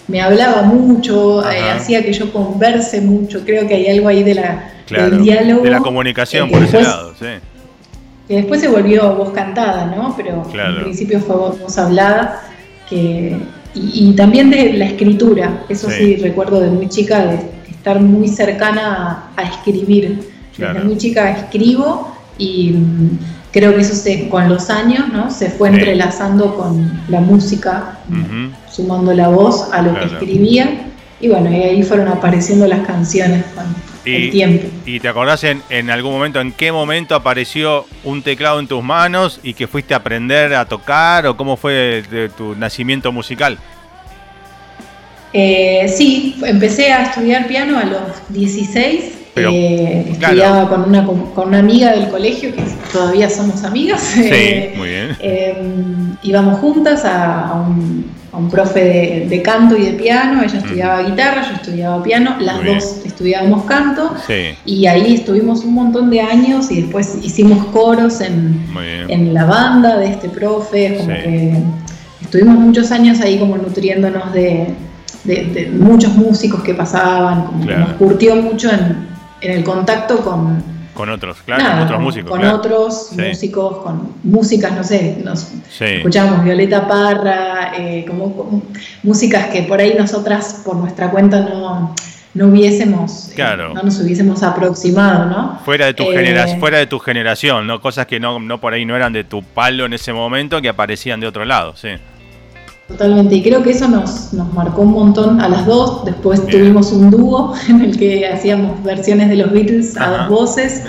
me 0.07 0.21
hablaba 0.21 0.63
mucho, 0.63 1.49
eh, 1.49 1.69
hacía 1.71 2.03
que 2.03 2.13
yo 2.13 2.31
converse 2.31 3.01
mucho, 3.01 3.43
creo 3.45 3.67
que 3.67 3.75
hay 3.75 3.87
algo 3.87 4.07
ahí 4.07 4.23
de 4.23 4.35
la, 4.35 4.73
del 4.89 5.23
diálogo. 5.23 5.63
De 5.63 5.71
la 5.71 5.79
comunicación 5.79 6.49
por 6.49 6.63
ese 6.63 6.81
lado, 6.81 7.13
sí. 7.19 7.27
Que 8.27 8.35
después 8.37 8.61
se 8.61 8.67
volvió 8.67 9.15
voz 9.15 9.31
cantada, 9.31 9.85
¿no? 9.87 10.13
Pero 10.15 10.43
en 10.53 10.83
principio 10.83 11.19
fue 11.19 11.35
voz 11.35 11.77
hablada, 11.77 12.41
que 12.89 13.37
y, 13.73 14.13
también 14.13 14.49
de 14.49 14.73
la 14.73 14.85
escritura, 14.85 15.63
eso 15.69 15.89
sí 15.89 16.17
recuerdo 16.17 16.59
de 16.59 16.69
muy 16.69 16.89
chica, 16.89 17.25
de 17.25 17.39
estar 17.69 18.01
muy 18.01 18.27
cercana 18.27 19.31
a, 19.35 19.43
escribir. 19.43 20.29
Desde 20.57 20.83
muy 20.83 20.97
chica 20.97 21.31
escribo 21.31 22.15
y 22.37 22.75
creo 23.51 23.75
que 23.75 23.81
eso 23.81 23.95
se, 23.95 24.29
con 24.29 24.49
los 24.49 24.69
años 24.69 25.09
¿no? 25.09 25.29
se 25.31 25.49
fue 25.49 25.69
entrelazando 25.69 26.55
con 26.55 27.01
la 27.09 27.19
música, 27.19 27.99
sumando 28.69 29.13
la 29.13 29.27
voz 29.29 29.69
a 29.71 29.81
lo 29.81 29.93
que 29.93 30.05
escribía. 30.05 30.87
Y 31.19 31.29
bueno, 31.29 31.51
y 31.51 31.61
ahí 31.61 31.83
fueron 31.83 32.07
apareciendo 32.07 32.65
las 32.65 32.85
canciones 32.87 33.45
con 33.53 33.65
el 34.05 34.31
tiempo. 34.31 34.67
¿Y 34.87 34.99
te 34.99 35.07
acordás 35.07 35.43
en, 35.43 35.61
en, 35.69 35.91
algún 35.91 36.13
momento, 36.13 36.41
en 36.41 36.51
qué 36.51 36.71
momento 36.71 37.13
apareció 37.13 37.85
un 38.03 38.23
teclado 38.23 38.59
en 38.59 38.67
tus 38.67 38.83
manos 38.83 39.39
y 39.43 39.53
que 39.53 39.67
fuiste 39.67 39.93
a 39.93 39.97
aprender 39.97 40.55
a 40.55 40.65
tocar 40.65 41.27
o 41.27 41.37
cómo 41.37 41.57
fue 41.57 42.03
tu 42.35 42.55
nacimiento 42.55 43.11
musical? 43.11 43.59
Eh, 45.33 45.85
sí, 45.87 46.35
empecé 46.43 46.91
a 46.91 47.03
estudiar 47.03 47.47
piano 47.47 47.77
a 47.77 47.85
los 47.85 48.01
16. 48.29 49.20
Eh, 49.35 50.07
estudiaba 50.11 50.67
con, 50.67 50.83
una, 50.83 51.05
con 51.05 51.47
una 51.47 51.59
amiga 51.59 51.91
del 51.91 52.09
colegio, 52.09 52.53
que 52.53 52.63
todavía 52.91 53.29
somos 53.29 53.63
amigas. 53.63 54.01
Sí, 54.01 54.69
muy 54.75 54.89
bien. 54.89 55.17
Em, 55.19 56.17
íbamos 56.23 56.59
juntas 56.59 57.05
a, 57.05 57.53
un, 57.65 58.11
a 58.33 58.37
un, 58.37 58.49
profe 58.49 59.25
de, 59.29 59.41
canto 59.41 59.77
y 59.77 59.85
de 59.85 59.93
piano. 59.93 60.43
Ella 60.43 60.59
estudiaba 60.59 61.03
guitarra, 61.03 61.47
yo 61.47 61.55
estudiaba 61.55 62.03
piano. 62.03 62.35
Las 62.41 62.65
dos 62.65 63.01
estudiábamos 63.05 63.63
canto. 63.63 64.13
Y 64.65 64.85
ahí 64.87 65.15
estuvimos 65.15 65.63
un 65.63 65.75
montón 65.75 66.09
de 66.09 66.19
años 66.19 66.69
y 66.69 66.81
después 66.81 67.17
hicimos 67.23 67.65
coros 67.67 68.19
en, 68.19 68.65
en 69.07 69.33
la 69.33 69.45
banda 69.45 69.97
de 69.97 70.07
este 70.07 70.27
profe. 70.27 70.97
Como 70.97 71.07
que 71.07 71.53
estuvimos 72.21 72.55
muchos 72.55 72.91
años 72.91 73.21
ahí 73.21 73.39
como 73.39 73.57
nutriéndonos 73.57 74.33
de 74.33 74.75
de, 75.23 75.71
muchos 75.77 76.15
músicos 76.15 76.63
que 76.63 76.73
pasaban, 76.73 77.45
como 77.45 77.65
nos 77.65 77.93
curtió 77.93 78.35
mucho 78.35 78.71
en, 78.71 79.10
el 79.41 79.63
contacto 79.63 80.17
con, 80.17 80.63
con 80.93 81.09
otros, 81.09 81.37
claro, 81.45 81.83
otros 81.83 81.99
músicos. 82.01 82.29
Con 82.29 82.45
otros 82.45 83.11
músicos, 83.13 83.77
con 83.77 84.13
músicas, 84.23 84.73
no 84.73 84.83
sé, 84.83 85.17
nos 85.23 85.51
escuchamos 85.79 86.43
Violeta 86.43 86.87
Parra, 86.87 87.71
eh, 87.77 88.05
como, 88.07 88.63
músicas 89.03 89.47
que 89.47 89.63
por 89.63 89.79
ahí 89.79 89.95
nosotras 89.97 90.61
por 90.65 90.75
nuestra 90.75 91.09
cuenta 91.09 91.39
no, 91.41 91.95
no 92.33 92.47
hubiésemos, 92.47 93.29
eh, 93.29 93.35
claro. 93.35 93.73
no 93.73 93.83
nos 93.83 93.99
hubiésemos 93.99 94.43
aproximado, 94.43 95.25
¿no? 95.25 95.59
Fuera 95.63 95.85
de 95.85 95.93
tu 95.93 96.03
eh, 96.03 96.15
generación, 96.17 96.59
fuera 96.59 96.77
de 96.77 96.87
tu 96.87 96.99
generación, 96.99 97.67
¿no? 97.67 97.81
Cosas 97.81 98.05
que 98.05 98.19
no, 98.19 98.39
no 98.39 98.59
por 98.59 98.73
ahí 98.73 98.85
no 98.85 98.95
eran 98.95 99.13
de 99.13 99.23
tu 99.23 99.43
palo 99.43 99.85
en 99.85 99.93
ese 99.93 100.11
momento, 100.13 100.61
que 100.61 100.69
aparecían 100.69 101.19
de 101.19 101.27
otro 101.27 101.45
lado, 101.45 101.75
sí. 101.75 101.89
Totalmente, 102.91 103.35
y 103.35 103.43
creo 103.43 103.63
que 103.63 103.71
eso 103.71 103.87
nos, 103.87 104.33
nos 104.33 104.53
marcó 104.53 104.81
un 104.81 104.91
montón 104.91 105.41
a 105.41 105.49
las 105.49 105.65
dos. 105.65 106.05
Después 106.05 106.45
tuvimos 106.47 106.91
un 106.91 107.09
dúo 107.09 107.53
en 107.69 107.81
el 107.81 107.97
que 107.97 108.27
hacíamos 108.27 108.83
versiones 108.83 109.29
de 109.29 109.37
los 109.37 109.51
Beatles 109.51 109.97
a 109.97 110.09
dos 110.09 110.29
voces 110.29 110.83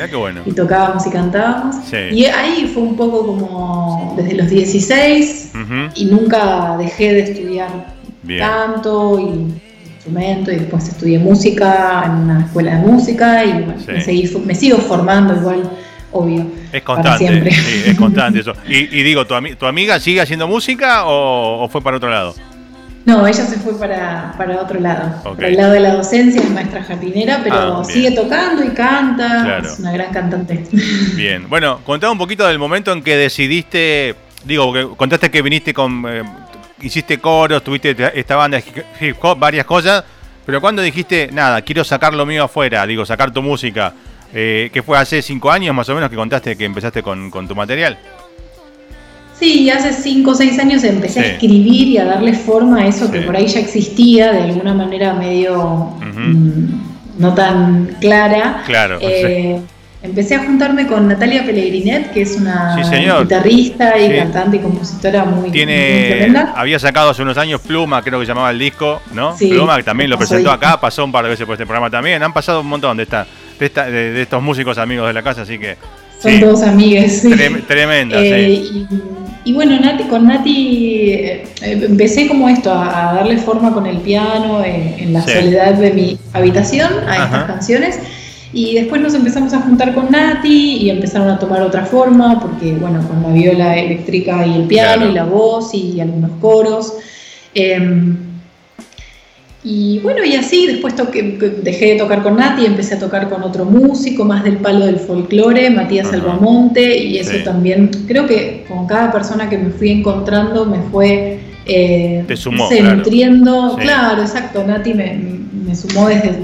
y 0.45 0.53
tocábamos 0.53 1.07
y 1.07 1.11
cantábamos. 1.11 1.77
Y 2.11 2.27
ahí 2.27 2.71
fue 2.73 2.83
un 2.83 2.97
poco 2.97 3.27
como 3.27 4.15
desde 4.17 4.35
los 4.35 4.49
16 4.49 5.53
y 5.95 6.05
nunca 6.07 6.77
dejé 6.79 7.13
de 7.13 7.21
estudiar 7.21 7.95
canto 8.39 9.19
y 9.19 9.63
instrumento 9.95 10.51
y 10.51 10.57
después 10.57 10.89
estudié 10.89 11.19
música 11.19 12.03
en 12.07 12.13
una 12.25 12.45
escuela 12.45 12.77
de 12.77 12.87
música 12.87 13.45
y 13.45 13.53
me, 13.53 14.47
me 14.47 14.55
sigo 14.55 14.79
formando 14.79 15.35
igual 15.35 15.71
obvio. 16.13 16.47
Es 16.73 16.83
constante, 16.83 17.51
sí, 17.51 17.83
es 17.87 17.97
constante 17.99 18.41
eso. 18.41 18.53
Y, 18.67 19.03
digo, 19.03 19.27
¿tu, 19.27 19.35
¿tu, 19.57 19.67
amiga 19.67 19.99
sigue 19.99 20.21
haciendo 20.21 20.47
música 20.47 21.03
o, 21.07 21.69
fue 21.69 21.83
para 21.83 21.97
otro 21.97 22.11
lado? 22.11 22.35
No, 23.05 23.27
ella 23.27 23.45
se 23.45 23.59
fue 23.59 23.77
para, 23.77 24.33
otro 24.61 24.79
lado. 24.79 25.35
Para 25.35 25.49
el 25.49 25.57
lado 25.57 25.73
de 25.73 25.81
la 25.81 25.95
docencia, 25.95 26.41
es 26.41 26.51
maestra 26.51 26.85
jardinera, 26.85 27.41
pero 27.43 27.81
ah, 27.81 27.85
sigue 27.85 28.13
tocando 28.13 28.63
y 28.63 28.69
canta. 28.69 29.59
Es 29.59 29.81
una 29.81 29.93
gran 29.93 30.13
cantante. 30.13 30.65
Bien, 31.17 31.49
bueno, 31.49 31.81
contame 31.85 32.13
un 32.13 32.19
poquito 32.19 32.47
del 32.47 32.61
momento 32.61 32.93
en 32.93 33.03
que 33.03 33.17
decidiste, 33.17 34.15
digo, 34.45 34.97
contaste 34.97 35.33
que 35.33 35.43
viniste 35.43 35.75
con, 35.75 36.05
eh, 36.07 36.23
hiciste 36.81 37.19
coros, 37.19 37.65
tuviste 37.65 37.97
esta 38.15 38.37
banda 38.37 38.61
hip 39.01 39.17
hop, 39.21 39.39
varias 39.39 39.67
cosas, 39.67 40.05
pero 40.45 40.61
cuando 40.61 40.83
dijiste, 40.83 41.29
nada, 41.33 41.63
quiero 41.63 41.83
sacar 41.85 42.15
lo 42.15 42.25
mío 42.25 42.45
afuera, 42.45 42.87
digo, 42.87 43.05
sacar 43.05 43.33
tu 43.33 43.43
música, 43.43 43.93
eh, 44.35 44.71
que 44.73 44.83
fue 44.83 44.97
hace 44.99 45.21
cinco 45.21 45.51
años 45.51 45.75
más 45.75 45.89
o 45.89 45.95
menos 45.95 46.09
que 46.09 46.17
contaste 46.17 46.57
que 46.57 46.65
empezaste 46.65 47.03
con, 47.03 47.31
tu 47.31 47.55
material. 47.55 47.99
Sí, 49.39 49.69
hace 49.71 49.93
cinco 49.93 50.31
o 50.31 50.35
seis 50.35 50.59
años 50.59 50.85
empecé 50.85 51.21
a 51.21 51.27
escribir 51.33 51.89
y 51.89 51.99
a 51.99 52.05
darle 52.05 52.33
forma 52.33 52.83
a 52.83 52.87
eso 52.87 53.11
que 53.11 53.23
por 53.23 53.37
ahí 53.37 53.47
ya 53.47 53.61
existía 53.61 54.33
de 54.33 54.43
alguna 54.43 54.73
manera 54.73 55.15
medio 55.15 55.95
mm, 56.01 57.19
no 57.19 57.35
tan 57.35 57.97
clara. 58.01 58.63
Claro. 58.65 58.99
Eh, 59.01 59.61
empecé 60.03 60.37
a 60.37 60.45
juntarme 60.45 60.87
con 60.87 61.09
Natalia 61.09 61.45
Pellegrinet, 61.45 62.13
que 62.13 62.23
es 62.23 62.37
una 62.37 62.77
guitarrista 63.21 63.99
y 63.99 64.17
cantante 64.17 64.57
y 64.57 64.61
compositora 64.61 65.25
muy, 65.25 65.51
Tiene, 65.51 66.33
Había 66.55 66.79
sacado 66.79 67.11
hace 67.11 67.23
unos 67.23 67.37
años 67.37 67.61
Pluma, 67.61 68.03
creo 68.03 68.21
que 68.21 68.27
llamaba 68.27 68.51
el 68.51 68.59
disco, 68.59 69.03
¿no? 69.13 69.37
Pluma, 69.37 69.77
que 69.77 69.83
también 69.83 70.09
lo 70.09 70.17
presentó 70.17 70.51
acá, 70.51 70.81
pasó 70.81 71.05
un 71.05 71.13
par 71.13 71.25
de 71.25 71.31
veces 71.31 71.47
por 71.47 71.55
este 71.55 71.67
programa 71.67 71.91
también. 71.91 72.23
Han 72.23 72.33
pasado 72.33 72.61
un 72.61 72.69
montón 72.69 72.97
de 72.97 73.03
esta 73.03 73.27
de, 73.63 74.23
estos 74.23 74.43
músicos 74.43 74.79
amigos 74.79 75.07
de 75.07 75.13
la 75.13 75.23
casa, 75.23 75.43
así 75.43 75.59
que... 75.59 75.77
Son 76.21 76.39
todos 76.39 76.63
amigues. 76.63 77.27
tremenda, 77.67 78.23
eh, 78.23 78.87
Y, 79.45 79.53
bueno, 79.53 79.79
Nati, 79.81 80.05
con 80.05 80.29
Nati 80.29 81.11
eh, 81.11 81.45
empecé 81.63 82.29
como 82.29 82.49
esto, 82.49 82.73
a, 82.73 83.15
darle 83.15 83.39
forma 83.39 83.73
con 83.75 83.87
el 83.87 83.99
piano 83.99 84.63
en 84.65 85.13
la 85.13 85.23
soledad 85.23 85.75
de 85.75 85.91
mi 85.91 86.19
habitación 86.33 86.93
a 87.09 87.25
estas 87.25 87.45
canciones. 87.45 87.99
Y 88.53 88.75
después 88.75 89.01
nos 89.01 89.15
empezamos 89.15 89.55
a 89.55 89.61
juntar 89.63 89.95
con 89.95 90.11
Nati 90.11 90.77
y 90.77 90.91
empezaron 90.91 91.29
a 91.29 91.39
tomar 91.39 91.63
otra 91.63 91.87
forma, 91.87 92.39
porque 92.39 92.73
bueno, 92.75 93.07
con 93.09 93.23
la 93.23 93.31
viola 93.31 93.77
eléctrica 93.77 94.47
y 94.47 94.55
el 94.55 94.67
piano 94.67 95.09
y 95.09 95.13
la 95.13 95.25
voz 95.25 95.75
y 95.75 96.01
algunos 96.01 96.31
coros. 96.41 96.95
Em, 97.55 98.32
y 99.65 100.01
bueno, 100.01 100.25
y 100.25 100.35
así 100.35 100.67
después 100.67 100.95
dejé 101.63 101.93
de 101.93 101.95
tocar 101.97 102.25
con 102.25 102.37
Nati, 102.37 102.67
empecé 102.67 102.97
a 102.97 102.99
tocar 102.99 103.29
con 103.29 103.45
otro 103.45 103.65
músico 103.65 104.25
más 104.25 104.43
del 104.43 104.57
palo 104.57 104.87
del 104.87 104.99
folclore, 104.99 105.71
Matías 105.71 106.13
Albamonte, 106.13 106.99
y 106.99 107.19
eso 107.19 107.37
también, 107.45 107.89
creo 108.09 108.27
que 108.27 108.65
con 108.67 108.87
cada 108.89 109.13
persona 109.13 109.49
que 109.49 109.59
me 109.59 109.71
fui 109.71 109.91
encontrando 109.91 110.67
me 110.67 110.81
fue 110.91 111.39
eh, 111.65 112.25
Te 112.27 112.37
sumó, 112.37 112.69
nutriendo, 112.69 113.77
claro, 113.81 114.23
exacto, 114.23 114.65
Nati 114.65 114.95
me, 114.95 115.77
sumó 115.77 116.09
desde, 116.09 116.41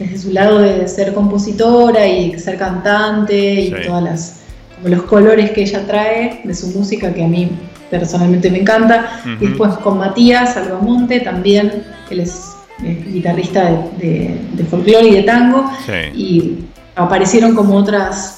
desde, 0.00 0.18
su 0.18 0.32
lado 0.32 0.58
de 0.58 0.88
ser 0.88 1.14
compositora 1.14 2.04
y 2.04 2.36
ser 2.36 2.56
cantante 2.56 3.60
y 3.60 3.70
todas 3.86 4.02
las 4.02 4.40
como 4.74 4.88
los 4.88 5.04
colores 5.04 5.52
que 5.52 5.62
ella 5.62 5.86
trae 5.86 6.40
de 6.42 6.54
su 6.54 6.66
música 6.68 7.14
que 7.14 7.24
a 7.24 7.28
mí 7.28 7.48
personalmente 7.90 8.50
me 8.50 8.58
encanta. 8.58 9.22
Y 9.40 9.46
después 9.46 9.72
con 9.76 9.98
Matías 9.98 10.56
Albamonte 10.56 11.20
también, 11.20 11.84
él 12.10 12.20
es 12.20 12.55
guitarrista 12.78 13.70
de, 13.98 14.38
de, 14.52 14.64
folclore 14.64 15.08
y 15.08 15.14
de 15.14 15.22
tango, 15.22 15.70
y 16.14 16.58
aparecieron 16.94 17.54
como 17.54 17.76
otras 17.76 18.36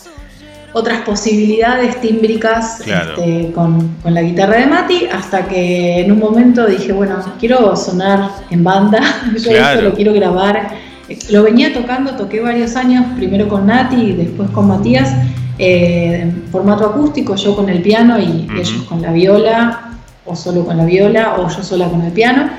otras 0.72 1.00
posibilidades 1.02 2.00
tímbricas 2.00 2.80
este, 2.80 3.52
con, 3.52 3.96
la 4.04 4.22
guitarra 4.22 4.58
de 4.58 4.66
Mati, 4.66 5.06
hasta 5.06 5.46
que 5.46 6.00
en 6.00 6.12
un 6.12 6.18
momento 6.18 6.66
dije, 6.66 6.92
bueno, 6.92 7.16
quiero 7.38 7.74
sonar 7.76 8.30
en 8.50 8.62
banda, 8.62 9.00
yo 9.32 9.50
esto 9.50 9.82
lo 9.82 9.94
quiero 9.94 10.12
grabar. 10.12 10.88
Lo 11.30 11.42
venía 11.42 11.72
tocando, 11.72 12.12
toqué 12.16 12.40
varios 12.40 12.76
años, 12.76 13.06
primero 13.16 13.48
con 13.48 13.66
Nati 13.66 13.96
y 13.96 14.12
después 14.12 14.50
con 14.50 14.68
Matías, 14.68 15.10
eh, 15.58 16.20
en 16.22 16.44
formato 16.52 16.84
acústico, 16.84 17.34
yo 17.34 17.56
con 17.56 17.68
el 17.70 17.80
piano 17.80 18.18
y 18.18 18.46
ellos 18.54 18.84
con 18.88 19.00
la 19.00 19.12
viola, 19.12 19.94
o 20.26 20.36
solo 20.36 20.66
con 20.66 20.76
la 20.76 20.84
viola, 20.84 21.36
o 21.38 21.48
yo 21.48 21.62
sola 21.62 21.88
con 21.88 22.02
el 22.02 22.12
piano. 22.12 22.50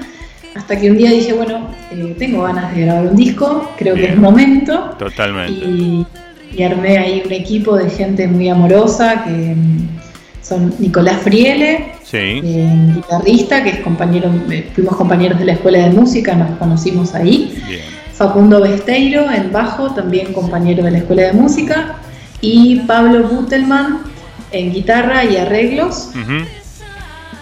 Hasta 0.59 0.77
que 0.77 0.91
un 0.91 0.97
día 0.97 1.09
dije, 1.11 1.31
bueno, 1.31 1.69
eh, 1.89 2.15
tengo 2.19 2.43
ganas 2.43 2.75
de 2.75 2.81
grabar 2.81 3.07
un 3.07 3.15
disco, 3.15 3.71
creo 3.77 3.95
que 3.95 4.07
es 4.07 4.17
momento. 4.17 4.93
Totalmente. 4.99 5.53
Y, 5.53 6.05
armé 6.61 6.97
ahí 6.97 7.23
un 7.25 7.31
equipo 7.31 7.77
de 7.77 7.89
gente 7.89 8.27
muy 8.27 8.49
amorosa, 8.49 9.23
que 9.23 9.55
mm, 9.55 9.87
son 10.41 10.73
Nicolás 10.79 11.21
Friele, 11.21 11.93
eh, 12.11 12.91
guitarrista, 12.93 13.63
que 13.63 13.69
es 13.69 13.79
compañero, 13.79 14.29
eh, 14.51 14.69
fuimos 14.75 14.97
compañeros 14.97 15.39
de 15.39 15.45
la 15.45 15.53
escuela 15.53 15.79
de 15.79 15.91
música, 15.91 16.35
nos 16.35 16.57
conocimos 16.57 17.15
ahí. 17.15 17.57
Facundo 18.13 18.59
Besteiro 18.59 19.31
en 19.31 19.53
bajo, 19.53 19.93
también 19.93 20.33
compañero 20.33 20.83
de 20.83 20.91
la 20.91 20.97
escuela 20.97 21.21
de 21.21 21.33
música. 21.33 21.95
Y 22.41 22.81
Pablo 22.81 23.29
Butelman 23.29 23.99
en 24.51 24.73
guitarra 24.73 25.23
y 25.23 25.37
arreglos 25.37 26.11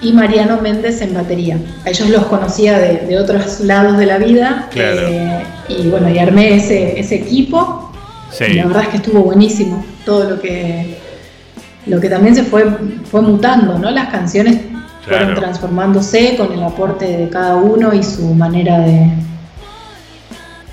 y 0.01 0.13
Mariano 0.13 0.61
Méndez 0.61 1.01
en 1.01 1.13
batería. 1.13 1.57
A 1.85 1.89
ellos 1.89 2.09
los 2.09 2.25
conocía 2.25 2.77
de, 2.79 3.17
otros 3.17 3.61
lados 3.61 3.97
de 3.97 4.05
la 4.05 4.17
vida 4.17 4.69
eh, 4.75 5.43
y 5.69 5.87
bueno, 5.89 6.09
y 6.09 6.19
armé 6.19 6.55
ese, 6.55 6.99
ese 6.99 7.15
equipo. 7.15 7.91
Y 8.39 8.53
la 8.53 8.65
verdad 8.65 8.83
es 8.83 8.89
que 8.89 8.97
estuvo 8.97 9.21
buenísimo 9.21 9.85
todo 10.05 10.29
lo 10.29 10.39
que 10.39 10.97
lo 11.85 12.01
que 12.01 12.09
también 12.09 12.35
se 12.35 12.43
fue 12.43 12.65
fue 13.09 13.21
mutando, 13.21 13.79
¿no? 13.79 13.89
Las 13.89 14.09
canciones 14.09 14.59
fueron 15.05 15.35
transformándose 15.35 16.35
con 16.35 16.51
el 16.51 16.61
aporte 16.61 17.05
de 17.05 17.29
cada 17.29 17.55
uno 17.55 17.93
y 17.93 18.03
su 18.03 18.33
manera 18.33 18.79
de 18.79 19.09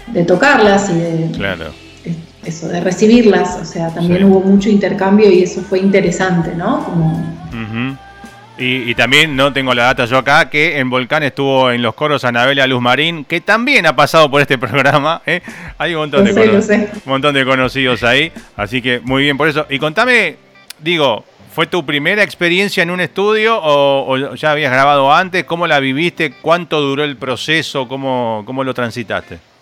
de 0.09 0.25
tocarlas 0.25 0.91
y 0.91 0.95
de 0.95 1.31
eso 2.45 2.69
de 2.69 2.81
recibirlas, 2.81 3.59
o 3.61 3.65
sea, 3.65 3.89
también 3.89 4.25
hubo 4.25 4.41
mucho 4.41 4.69
intercambio 4.69 5.31
y 5.31 5.43
eso 5.43 5.63
fue 5.63 5.79
interesante, 5.79 6.55
¿no? 6.55 6.85
Como 6.85 7.25
y, 8.57 8.95
también, 8.95 9.35
no 9.35 9.53
tengo 9.53 9.75
la 9.75 9.85
data 9.85 10.05
yo 10.05 10.19
acá, 10.19 10.49
que 10.49 10.79
en 10.79 10.89
Volcán 10.89 11.25
estuvo 11.25 11.73
en 11.73 11.83
los 11.83 11.95
coros 11.95 12.25
Anabela 12.25 12.67
Luz 12.69 12.81
Marín, 12.81 13.25
que 13.25 13.41
también 13.41 13.85
ha 13.87 13.97
pasado 13.97 14.31
por 14.31 14.41
este 14.41 14.59
programa. 14.65 15.23
¿eh? 15.27 15.41
Hay 15.77 15.95
un 15.95 16.03
montón, 16.03 16.25
de 16.25 16.33
un 16.33 16.89
montón 17.05 17.35
de 17.35 17.45
conocidos 17.45 18.05
ahí, 18.05 18.31
así 18.57 18.81
que 18.81 19.01
muy 19.01 19.25
bien 19.25 19.37
por 19.37 19.49
eso. 19.49 19.67
Y 19.71 19.81
contame, 19.81 20.37
digo, 20.79 21.25
¿fue 21.53 21.67
tu 21.67 21.85
primera 21.85 22.23
experiencia 22.23 22.85
en 22.85 22.91
un 22.91 23.01
estudio 23.01 23.59
o, 23.61 24.35
ya 24.37 24.53
habías 24.53 24.73
grabado 24.73 25.13
antes? 25.13 25.43
¿Cómo 25.45 25.67
la 25.67 25.81
viviste? 25.81 26.35
¿Cuánto 26.41 26.81
duró 26.81 27.03
el 27.03 27.17
proceso? 27.17 27.89
¿Cómo, 27.89 28.45
cómo 28.47 28.63
lo 28.63 28.73
transitaste? 28.73 29.54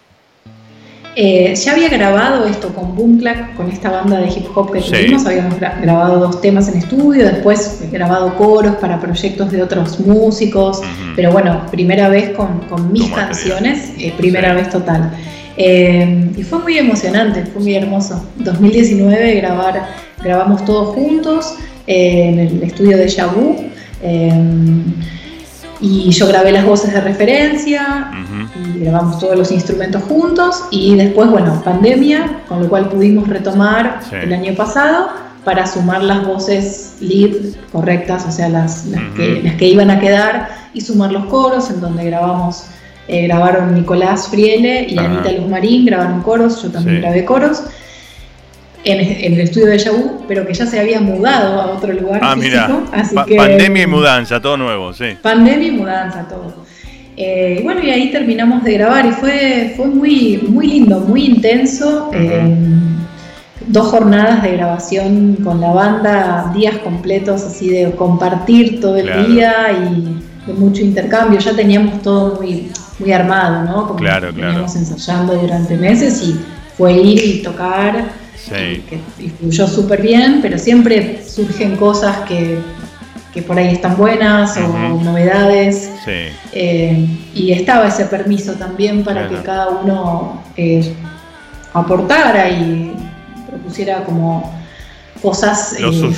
Eh, 1.15 1.55
ya 1.55 1.73
había 1.73 1.91
grabado 1.91 2.47
esto 2.47 2.75
con 2.75 2.97
Boomclack, 2.97 3.55
con 3.55 3.71
esta 3.71 3.91
banda 3.91 4.19
de 4.19 4.29
hip 4.29 4.47
hop 4.55 4.73
que 4.73 4.81
tuvimos, 4.81 5.27
habíamos 5.27 5.61
grabado 5.61 6.21
dos 6.21 6.41
temas 6.41 6.69
en 6.69 6.79
estudio, 6.79 7.27
después 7.27 7.83
grabado 7.93 8.35
coros 8.37 8.77
para 8.77 8.99
proyectos 8.99 9.51
de 9.51 9.63
otros 9.63 10.01
músicos, 10.01 10.81
pero 11.15 11.31
bueno, 11.31 11.67
primera 11.71 12.09
vez 12.09 12.31
con, 12.31 12.63
mis 12.91 13.11
canciones, 13.11 13.93
eh, 13.99 14.15
primera 14.17 14.55
vez 14.55 14.71
total. 14.71 15.11
Eh, 15.59 16.31
y 16.35 16.43
fue 16.45 16.61
muy 16.61 16.79
emocionante, 16.79 17.45
fue 17.45 17.61
muy 17.61 17.75
hermoso. 17.75 18.27
2019 18.39 19.35
grabar, 19.35 19.87
grabamos 20.25 20.65
todos 20.65 20.95
juntos 20.95 21.57
en 21.87 22.39
el 22.39 22.63
estudio 22.63 22.97
de 22.97 23.09
Yabu. 23.09 23.57
Y 25.83 26.11
yo 26.13 26.29
grabé 26.29 26.53
las 26.53 26.65
voces 26.65 26.95
de 26.95 27.01
referencia, 27.01 28.13
y 28.55 28.79
grabamos 28.85 29.19
todos 29.19 29.37
los 29.37 29.51
instrumentos 29.51 30.03
juntos 30.05 30.65
y 30.71 30.95
después, 30.95 31.29
bueno, 31.29 31.61
pandemia, 31.65 32.45
con 32.49 32.63
lo 32.63 32.69
cual 32.69 32.89
pudimos 32.89 33.29
retomar 33.29 34.01
el 34.13 34.33
año 34.33 34.55
pasado 34.55 35.09
para 35.45 35.67
sumar 35.67 36.05
las 36.05 36.25
voces 36.25 36.97
lead 37.01 37.33
correctas, 37.73 38.25
o 38.29 38.31
sea, 38.31 38.49
las, 38.49 38.87
las, 38.87 39.03
que, 39.17 39.67
iban 39.67 39.91
a 39.91 39.99
quedar 39.99 40.51
y 40.73 40.81
sumar 40.81 41.11
los 41.11 41.25
coros 41.25 41.69
en 41.71 41.81
donde 41.81 42.05
grabamos, 42.05 42.67
eh, 43.09 43.27
grabaron 43.27 43.75
Nicolás 43.75 44.29
Friele 44.29 44.87
y 44.89 44.97
Anita 44.97 45.33
Luz 45.33 45.49
Marín, 45.49 45.85
grabaron 45.85 46.23
coros, 46.23 46.63
yo 46.63 46.71
también 46.71 47.01
grabé 47.01 47.25
coros 47.25 47.65
en, 48.85 49.33
el 49.35 49.41
estudio 49.41 49.67
de 49.69 49.79
Yahoo, 49.79 50.25
pero 50.27 50.47
que 50.47 50.55
ya 50.55 50.67
se 50.67 50.81
había 50.81 51.01
mudado 51.01 51.61
a 51.61 51.67
otro 51.67 51.93
lugar. 51.93 52.21
Ah, 52.23 52.37
mira. 52.39 52.69
pandemia 53.37 53.83
y 53.83 53.87
mudanza, 53.87 54.41
todo 54.41 54.57
nuevo, 54.57 54.93
sí. 54.93 55.17
Pandemia 55.23 55.69
y 55.69 55.73
mudanza, 55.73 56.27
todo. 56.29 56.63
Eh, 57.17 57.61
bueno, 57.63 57.83
y 57.83 57.91
ahí 57.91 58.11
terminamos 58.11 58.65
de 58.65 58.73
grabar 58.73 59.05
y 59.07 59.11
fue, 59.13 59.75
fue 59.77 59.87
muy, 59.87 60.39
muy 60.49 60.67
lindo, 60.67 61.01
muy 61.01 61.27
intenso. 61.27 62.11
Eh, 62.13 62.57
dos 63.67 63.89
jornadas 63.89 64.43
de 64.43 64.53
grabación 64.53 65.37
con 65.45 65.61
la 65.61 65.73
banda, 65.73 66.51
días 66.55 66.79
completos 66.79 67.45
así 67.45 67.69
de 67.69 67.93
compartir 67.93 68.81
todo 68.81 68.97
el 68.97 69.29
día 69.29 69.71
y 69.73 70.21
de 70.47 70.55
mucho 70.55 70.83
intercambio. 70.83 71.39
Ya 71.39 71.55
teníamos 71.55 72.03
todo 72.03 72.41
muy, 72.41 72.73
muy 72.99 73.13
armado, 73.13 73.65
¿no? 73.65 73.87
Como 73.87 73.97
claro, 73.97 74.33
veníamos 74.33 74.75
ensayando 74.75 75.35
durante 75.37 75.77
meses 75.77 76.23
y 76.23 76.41
fue 76.77 76.95
ir 76.95 77.23
y 77.25 77.43
tocar 77.43 78.22
que 78.49 79.01
influyó 79.19 79.67
súper 79.67 80.03
bien, 80.03 80.41
pero 80.43 80.59
siempre 80.59 81.23
surgen 81.27 81.77
cosas 81.77 82.19
que, 82.29 82.61
por 83.47 83.59
ahí 83.59 83.75
están 83.75 83.97
buenas 83.97 84.57
o 84.59 85.03
novedades. 85.03 85.91
Eh, 86.53 87.07
y 87.35 87.53
estaba 87.53 87.89
ese 87.89 88.05
permiso 88.07 88.55
también 88.55 89.05
para 89.05 89.29
que 89.29 89.37
cada 89.37 89.71
uno 89.71 90.43
eh, 90.57 90.93
aportara 91.73 92.51
y 92.51 92.95
propusiera 93.49 94.05
como 94.05 94.53
cosas. 95.23 95.77
Eh, 95.79 96.13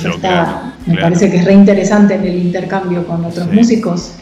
me 0.87 0.97
parece 0.97 1.31
que 1.31 1.37
es 1.37 1.45
re 1.45 1.53
interesante 1.53 2.15
en 2.15 2.25
el 2.25 2.37
intercambio 2.37 3.05
con 3.07 3.23
otros 3.23 3.51
músicos. 3.51 4.13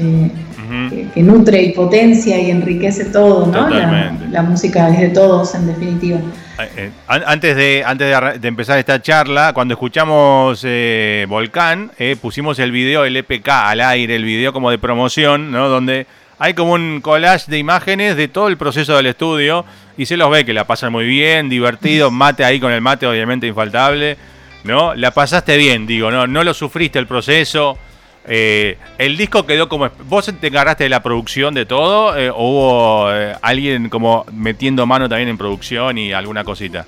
Que, 1.13 1.21
nutre 1.21 1.61
y 1.61 1.71
potencia 1.71 2.39
y 2.39 2.51
enriquece 2.51 3.05
todo, 3.05 3.47
¿no? 3.47 3.69
la, 3.69 4.41
música 4.41 4.89
es 4.89 4.99
de 4.99 5.09
todos, 5.09 5.53
en 5.55 5.67
definitiva. 5.67 6.19
Eh, 6.59 6.69
eh, 6.77 6.91
antes 7.07 7.55
de, 7.55 7.83
antes 7.85 8.41
de, 8.41 8.47
empezar 8.47 8.79
esta 8.79 9.01
charla, 9.01 9.53
cuando 9.53 9.73
escuchamos 9.73 10.61
eh, 10.65 11.25
Volcán, 11.27 11.91
pusimos 12.21 12.59
el 12.59 12.71
video, 12.71 13.05
el 13.05 13.17
EPK 13.17 13.49
al 13.49 13.81
aire, 13.81 14.15
el 14.15 14.25
video 14.25 14.53
como 14.53 14.71
de 14.71 14.77
promoción, 14.77 15.51
¿no? 15.51 15.69
Donde 15.69 16.07
hay 16.39 16.53
como 16.53 16.73
un 16.73 17.01
collage 17.01 17.49
de 17.49 17.57
imágenes 17.57 18.17
de 18.17 18.27
todo 18.27 18.47
el 18.47 18.57
proceso 18.57 18.95
del 18.95 19.05
estudio 19.07 19.65
y 19.97 20.05
se 20.05 20.17
los 20.17 20.29
ve 20.29 20.45
que 20.45 20.53
la 20.53 20.65
pasan 20.65 20.91
muy 20.91 21.05
bien, 21.05 21.49
divertido, 21.49 22.11
mate 22.11 22.43
ahí 22.43 22.59
con 22.59 22.71
el 22.71 22.81
mate 22.81 23.07
obviamente 23.07 23.47
infaltable, 23.47 24.17
¿no? 24.63 24.95
La 24.95 25.11
pasaste 25.11 25.57
bien, 25.57 25.85
digo, 25.85 26.11
¿no? 26.11 26.27
No 26.27 26.43
lo 26.43 26.53
sufriste 26.53 26.99
el 26.99 27.07
proceso, 27.07 27.77
eh, 28.25 28.77
el 28.97 29.17
disco 29.17 29.45
quedó 29.45 29.67
como. 29.67 29.89
¿Vos 30.05 30.31
te 30.39 30.47
encargaste 30.47 30.85
de 30.85 30.89
la 30.89 31.03
producción 31.03 31.53
de 31.53 31.65
todo? 31.65 32.17
Eh, 32.17 32.29
¿O 32.29 32.49
hubo 32.49 33.13
eh, 33.13 33.35
alguien 33.41 33.89
como 33.89 34.25
metiendo 34.31 34.85
mano 34.85 35.09
también 35.09 35.29
en 35.29 35.37
producción 35.37 35.97
y 35.97 36.13
alguna 36.13 36.43
cosita? 36.43 36.85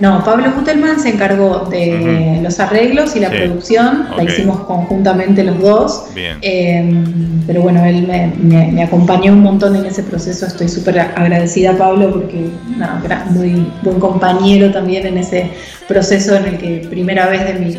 No, 0.00 0.24
Pablo 0.24 0.50
Gutelman 0.56 0.98
se 0.98 1.10
encargó 1.10 1.66
de 1.70 2.40
los 2.42 2.58
arreglos 2.58 3.14
y 3.16 3.20
la 3.20 3.28
producción, 3.28 4.08
la 4.16 4.24
hicimos 4.24 4.60
conjuntamente 4.60 5.44
los 5.44 5.60
dos. 5.60 6.04
Bien. 6.14 6.38
Em, 6.40 7.42
pero 7.46 7.60
bueno, 7.60 7.84
él 7.84 8.06
me, 8.06 8.82
acompañó 8.82 9.32
un 9.34 9.42
montón 9.42 9.76
en 9.76 9.84
ese 9.84 10.02
proceso, 10.02 10.46
estoy 10.46 10.68
súper 10.68 11.00
agradecida 11.00 11.72
a 11.72 11.76
Pablo 11.76 12.12
porque 12.12 12.46
no, 12.78 12.86
muy 13.32 13.66
buen 13.82 14.00
compañero 14.00 14.70
también 14.70 15.06
en 15.06 15.18
ese 15.18 15.50
proceso 15.86 16.34
en 16.34 16.46
el 16.46 16.58
que 16.58 16.86
primera 16.88 17.26
vez 17.28 17.44
de 17.44 17.54
mi 17.54 17.76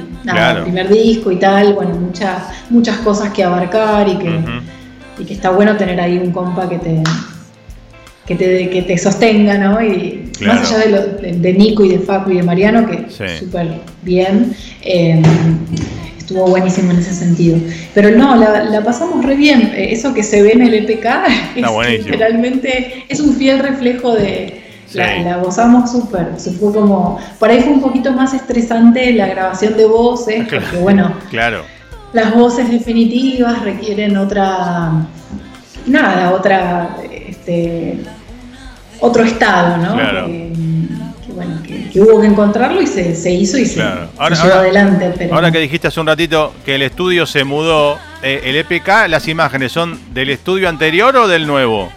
primer 0.64 0.90
disco 0.90 1.32
y 1.32 1.38
tal, 1.38 1.74
bueno, 1.74 1.96
muchas, 1.96 2.44
muchas 2.70 2.98
cosas 2.98 3.32
que 3.32 3.44
abarcar 3.44 4.08
y 4.08 4.18
que, 4.18 4.40
y 5.18 5.26
que 5.26 5.34
está 5.34 5.50
bueno 5.50 5.76
tener 5.76 6.00
ahí 6.00 6.20
un 6.20 6.32
compa 6.32 6.70
que 6.70 6.78
te 6.78 7.02
que 8.32 8.46
te, 8.46 8.70
que 8.70 8.82
te 8.84 8.98
sostenga, 8.98 9.58
¿no? 9.58 9.82
Y 9.82 10.30
más 10.42 10.72
allá 10.72 10.86
de, 10.86 10.90
lo, 10.90 11.40
de, 11.40 11.54
Nico 11.54 11.84
y 11.84 11.90
de 11.90 12.00
Facu 12.00 12.32
y 12.32 12.38
de 12.38 12.44
Mariano, 12.44 12.88
que 12.88 13.10
súper 13.10 13.68
bien, 14.04 14.56
eh, 14.82 15.22
estuvo 16.18 16.48
buenísimo 16.48 16.92
en 16.92 17.00
ese 17.00 17.14
sentido. 17.14 17.58
Pero 17.94 18.12
no, 18.12 18.36
la, 18.36 18.84
pasamos 18.84 19.26
re 19.26 19.36
bien. 19.36 19.74
Eh, 19.76 19.90
eso 19.92 20.14
que 20.14 20.24
se 20.24 20.42
ve 20.42 20.54
en 20.54 20.62
el 20.62 20.74
EPK 20.74 21.06
es 21.56 22.06
literalmente 22.06 23.06
es 23.10 23.20
un 23.20 23.36
fiel 23.36 23.60
reflejo 23.60 24.14
de... 24.14 24.60
La, 24.94 25.38
gozamos 25.38 25.90
súper, 25.90 26.34
se 26.36 26.52
fue 26.52 26.74
como, 26.74 27.18
por 27.40 27.50
ahí 27.50 27.62
fue 27.62 27.72
un 27.72 27.80
poquito 27.80 28.12
más 28.12 28.34
estresante 28.34 29.14
la 29.14 29.28
grabación 29.28 29.78
de 29.78 29.86
voces, 29.86 30.46
porque 30.50 30.76
bueno, 30.82 31.14
claro. 31.30 31.64
las 32.12 32.36
voces 32.36 32.70
definitivas 32.70 33.64
requieren 33.64 34.18
otra, 34.18 34.92
nada, 35.88 36.32
otra, 36.32 36.98
este, 37.26 38.02
otro 39.02 39.24
estado, 39.24 39.78
¿no? 39.78 39.94
Claro. 39.96 40.28
que, 40.28 41.34
bueno, 41.34 41.62
que, 41.64 42.00
hubo 42.00 42.22
que 42.22 42.28
encontrarlo 42.28 42.82
y 42.82 42.88
se, 42.88 43.16
se 43.16 43.32
hizo 43.32 43.58
y 43.58 43.66
se, 43.66 43.82
ahora, 43.82 44.36
llevó 44.36 44.56
adelante. 44.56 45.30
Ahora 45.32 45.52
que 45.52 45.60
dijiste 45.60 45.88
hace 45.88 46.00
un 46.00 46.08
ratito 46.08 46.54
que 46.64 46.76
el 46.76 46.84
estudio 46.84 47.26
se 47.26 47.44
mudó, 47.44 47.98
eh, 48.22 48.42
¿el 48.46 48.56
EPK, 48.56 49.10
las 49.10 49.28
imágenes 49.28 49.72
son 49.72 50.00
del 50.14 50.30
estudio 50.30 50.70
anterior 50.70 51.16
o 51.18 51.28
del 51.28 51.46
nuevo? 51.48 51.92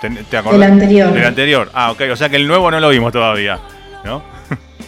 ¿Te, 0.00 0.10
te 0.10 0.42
del 0.42 0.62
anterior. 0.62 1.12
Del 1.12 1.24
anterior. 1.24 1.70
Ah, 1.74 1.90
ok. 1.90 2.02
O 2.12 2.16
sea 2.16 2.28
que 2.28 2.36
el 2.36 2.46
nuevo 2.46 2.70
no 2.70 2.78
lo 2.80 2.88
vimos 2.90 3.12
todavía, 3.12 3.58
¿no? 4.04 4.22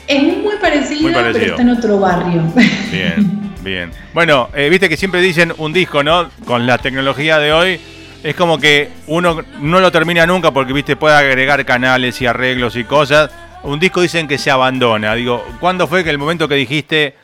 Es 0.07 0.23
muy 0.23 0.57
parecido, 0.61 1.11
pero 1.13 1.29
está 1.29 1.63
en 1.63 1.71
otro 1.71 2.01
barrio. 2.01 2.43
Bien, 2.91 3.55
bien. 3.63 3.91
Bueno, 4.13 4.49
eh, 4.55 4.69
viste 4.69 4.89
que 4.89 4.97
siempre 4.97 5.21
dicen 5.21 5.53
un 5.59 5.73
disco, 5.73 6.03
¿no? 6.03 6.29
Con 6.45 6.67
la 6.67 6.79
tecnología 6.79 7.39
de 7.39 7.53
hoy 7.53 7.81
es 8.23 8.35
como 8.37 8.59
que 8.59 8.89
uno 9.09 9.43
no 9.61 9.81
lo 9.81 9.91
termina 9.91 10.27
nunca 10.27 10.51
porque, 10.53 10.73
viste, 10.73 10.97
puede 10.97 11.17
agregar 11.17 11.65
canales 11.65 12.21
y 12.21 12.27
arreglos 12.27 12.77
y 12.77 12.85
cosas. 12.85 13.31
Un 13.65 13.81
disco 13.81 14.01
dicen 14.01 14.29
que 14.29 14.39
se 14.39 14.51
abandona. 14.51 15.15
Digo, 15.15 15.45
¿cuándo 15.61 15.87
fue 15.87 16.05
que 16.05 16.11
el 16.11 16.19
momento 16.19 16.49
que 16.49 16.55
dijiste, 16.55 17.15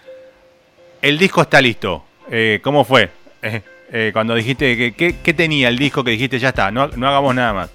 el 1.02 1.18
disco 1.18 1.42
está 1.42 1.60
listo? 1.60 2.04
Eh, 2.30 2.60
¿Cómo 2.62 2.84
fue? 2.84 3.10
Eh, 3.42 3.62
eh, 3.92 4.10
cuando 4.12 4.34
dijiste, 4.34 4.92
que, 4.92 5.16
¿qué, 5.22 5.34
tenía 5.34 5.68
el 5.68 5.78
disco 5.78 6.02
que 6.04 6.10
dijiste, 6.10 6.38
ya 6.38 6.48
está, 6.48 6.70
no, 6.70 6.88
no 6.88 7.08
hagamos 7.08 7.34
nada 7.34 7.52
más? 7.52 7.70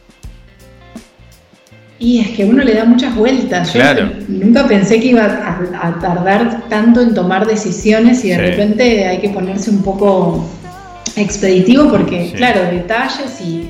Y 1.99 2.19
es 2.19 2.29
que 2.31 2.43
uno 2.43 2.63
le 2.63 2.73
da 2.73 2.83
muchas 2.83 3.15
vueltas. 3.15 3.73
Yo 3.73 3.81
nunca 4.27 4.67
pensé 4.67 4.99
que 4.99 5.07
iba 5.07 5.23
a, 5.23 5.99
tardar 6.01 6.67
tanto 6.67 6.99
en 6.99 7.13
tomar 7.13 7.47
decisiones 7.47 8.25
y 8.25 8.29
de 8.29 8.37
repente 8.37 9.07
hay 9.07 9.19
que 9.19 9.29
ponerse 9.29 9.69
un 9.69 9.83
poco 9.83 10.45
expeditivo 11.15 11.89
porque, 11.89 12.33
claro, 12.35 12.61
detalles 12.71 13.41
y, 13.41 13.69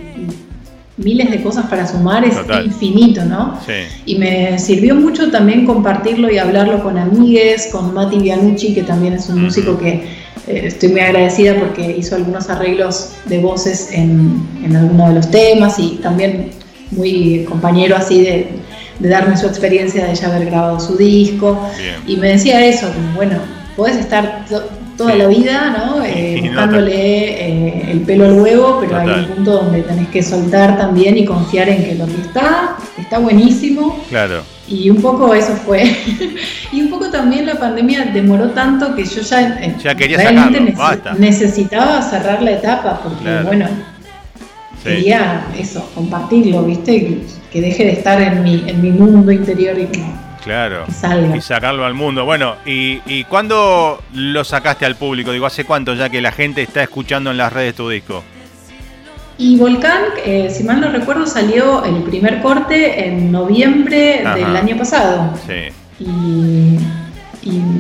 miles 0.96 1.32
de 1.32 1.42
cosas 1.42 1.66
para 1.66 1.88
sumar 1.88 2.24
es 2.24 2.36
infinito, 2.64 3.26
¿no? 3.26 3.60
Y 4.06 4.16
me 4.16 4.60
sirvió 4.60 4.94
mucho 4.94 5.32
también 5.32 5.66
compartirlo 5.66 6.32
y 6.32 6.38
hablarlo 6.38 6.84
con 6.84 7.00
amigues, 7.00 7.70
con 7.72 7.96
Mati 7.96 8.20
Bianucci, 8.20 8.76
que 8.76 8.84
también 8.84 9.14
es 9.14 9.28
un 9.28 9.44
músico 9.44 9.78
que 9.80 10.06
eh, 10.48 10.62
estoy 10.66 10.90
muy 10.90 11.00
agradecida 11.00 11.56
porque 11.56 11.96
hizo 11.98 12.16
algunos 12.16 12.48
arreglos 12.50 13.14
de 13.26 13.40
voces 13.40 13.90
en, 13.92 14.48
en 14.64 14.76
algunos 14.76 15.10
de 15.10 15.16
los 15.16 15.32
temas 15.32 15.80
y 15.80 16.00
también 16.02 16.52
muy 16.92 17.46
compañero 17.50 17.96
así 17.96 18.22
de, 18.22 18.48
darme 19.00 19.36
su 19.36 19.48
experiencia 19.48 20.06
de 20.06 20.16
ya 20.16 20.28
haber 20.28 20.46
grabado 20.46 20.80
su 20.80 20.96
disco. 20.96 21.60
Y 22.08 22.16
me 22.18 22.30
decía 22.30 22.66
eso, 22.66 22.88
bueno, 23.16 23.38
puedes 23.76 23.98
estar 23.98 24.46
toda 24.98 25.16
la 25.16 25.28
vida, 25.28 25.76
¿no? 25.78 26.03
Buscándole 26.54 26.92
eh, 26.94 27.92
el 27.92 28.02
pelo 28.02 28.26
al 28.26 28.34
huevo, 28.34 28.80
pero 28.82 29.00
hay 29.00 29.10
un 29.10 29.26
punto 29.26 29.52
donde 29.64 29.82
tenés 29.82 30.08
que 30.10 30.22
soltar 30.22 30.78
también 30.78 31.18
y 31.18 31.26
confiar 31.26 31.70
en 31.70 31.84
que 31.84 31.96
lo 31.96 32.06
que 32.06 32.22
está, 32.22 32.78
está 32.98 33.20
buenísimo. 33.20 34.04
Claro. 34.10 34.44
Y 34.68 34.90
un 34.90 35.02
poco 35.02 35.34
eso 35.34 35.54
fue. 35.66 35.84
y 36.72 36.82
un 36.82 36.90
poco 36.90 37.10
también 37.10 37.46
la 37.46 37.56
pandemia 37.56 38.06
demoró 38.14 38.52
tanto 38.52 38.96
que 38.96 39.04
yo 39.06 39.22
ya, 39.22 39.60
eh, 39.62 39.76
realmente 39.84 40.74
necesitaba 41.18 42.02
cerrar 42.02 42.42
la 42.42 42.52
etapa, 42.52 43.02
porque 43.04 43.44
bueno, 43.46 43.68
quería 44.84 45.48
eso, 45.58 45.90
compartirlo, 45.96 46.64
¿viste? 46.64 47.22
Que, 47.52 47.62
deje 47.62 47.86
de 47.86 47.92
estar 47.92 48.20
en 48.20 48.42
mi, 48.42 48.64
en 48.68 48.82
mi 48.82 48.90
mundo 48.90 49.32
interior 49.32 49.78
y 49.78 49.86
Claro. 50.44 50.86
Y 51.36 51.42
sacarlo 51.42 51.86
al 51.86 51.94
mundo. 51.94 52.26
Bueno, 52.26 52.56
¿y, 52.66 53.02
¿y 53.06 53.24
cuándo 53.24 54.02
lo 54.14 54.44
sacaste 54.44 54.86
al 54.86 54.96
público? 54.96 55.32
Digo, 55.32 55.46
¿hace 55.46 55.64
cuánto 55.64 55.94
ya 55.94 56.10
que 56.10 56.22
la 56.22 56.32
gente 56.32 56.62
está 56.62 56.84
escuchando 56.84 57.32
en 57.32 57.38
las 57.38 57.54
redes 57.54 57.76
tu 57.76 57.90
disco? 57.90 58.24
Y 59.38 59.58
Volcán, 59.58 60.04
eh, 60.24 60.50
si 60.52 60.64
mal 60.64 60.80
no 60.80 60.92
recuerdo, 60.92 61.26
salió 61.26 61.84
el 61.84 62.04
primer 62.04 62.42
corte 62.42 63.08
en 63.08 63.32
noviembre 63.32 64.24
del 64.36 64.56
año 64.56 64.78
pasado. 64.78 65.34
Sí. 65.48 66.04
Y, 66.04 66.80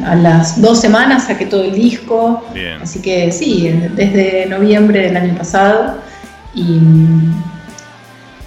a 0.05 0.15
las 0.15 0.61
dos 0.61 0.81
semanas 0.81 1.27
saqué 1.27 1.45
todo 1.45 1.63
el 1.63 1.73
disco. 1.73 2.43
Bien. 2.53 2.81
Así 2.81 3.01
que 3.01 3.31
sí, 3.31 3.69
desde 3.95 4.45
noviembre 4.47 5.03
del 5.03 5.15
año 5.15 5.37
pasado. 5.37 5.99
Y 6.53 6.79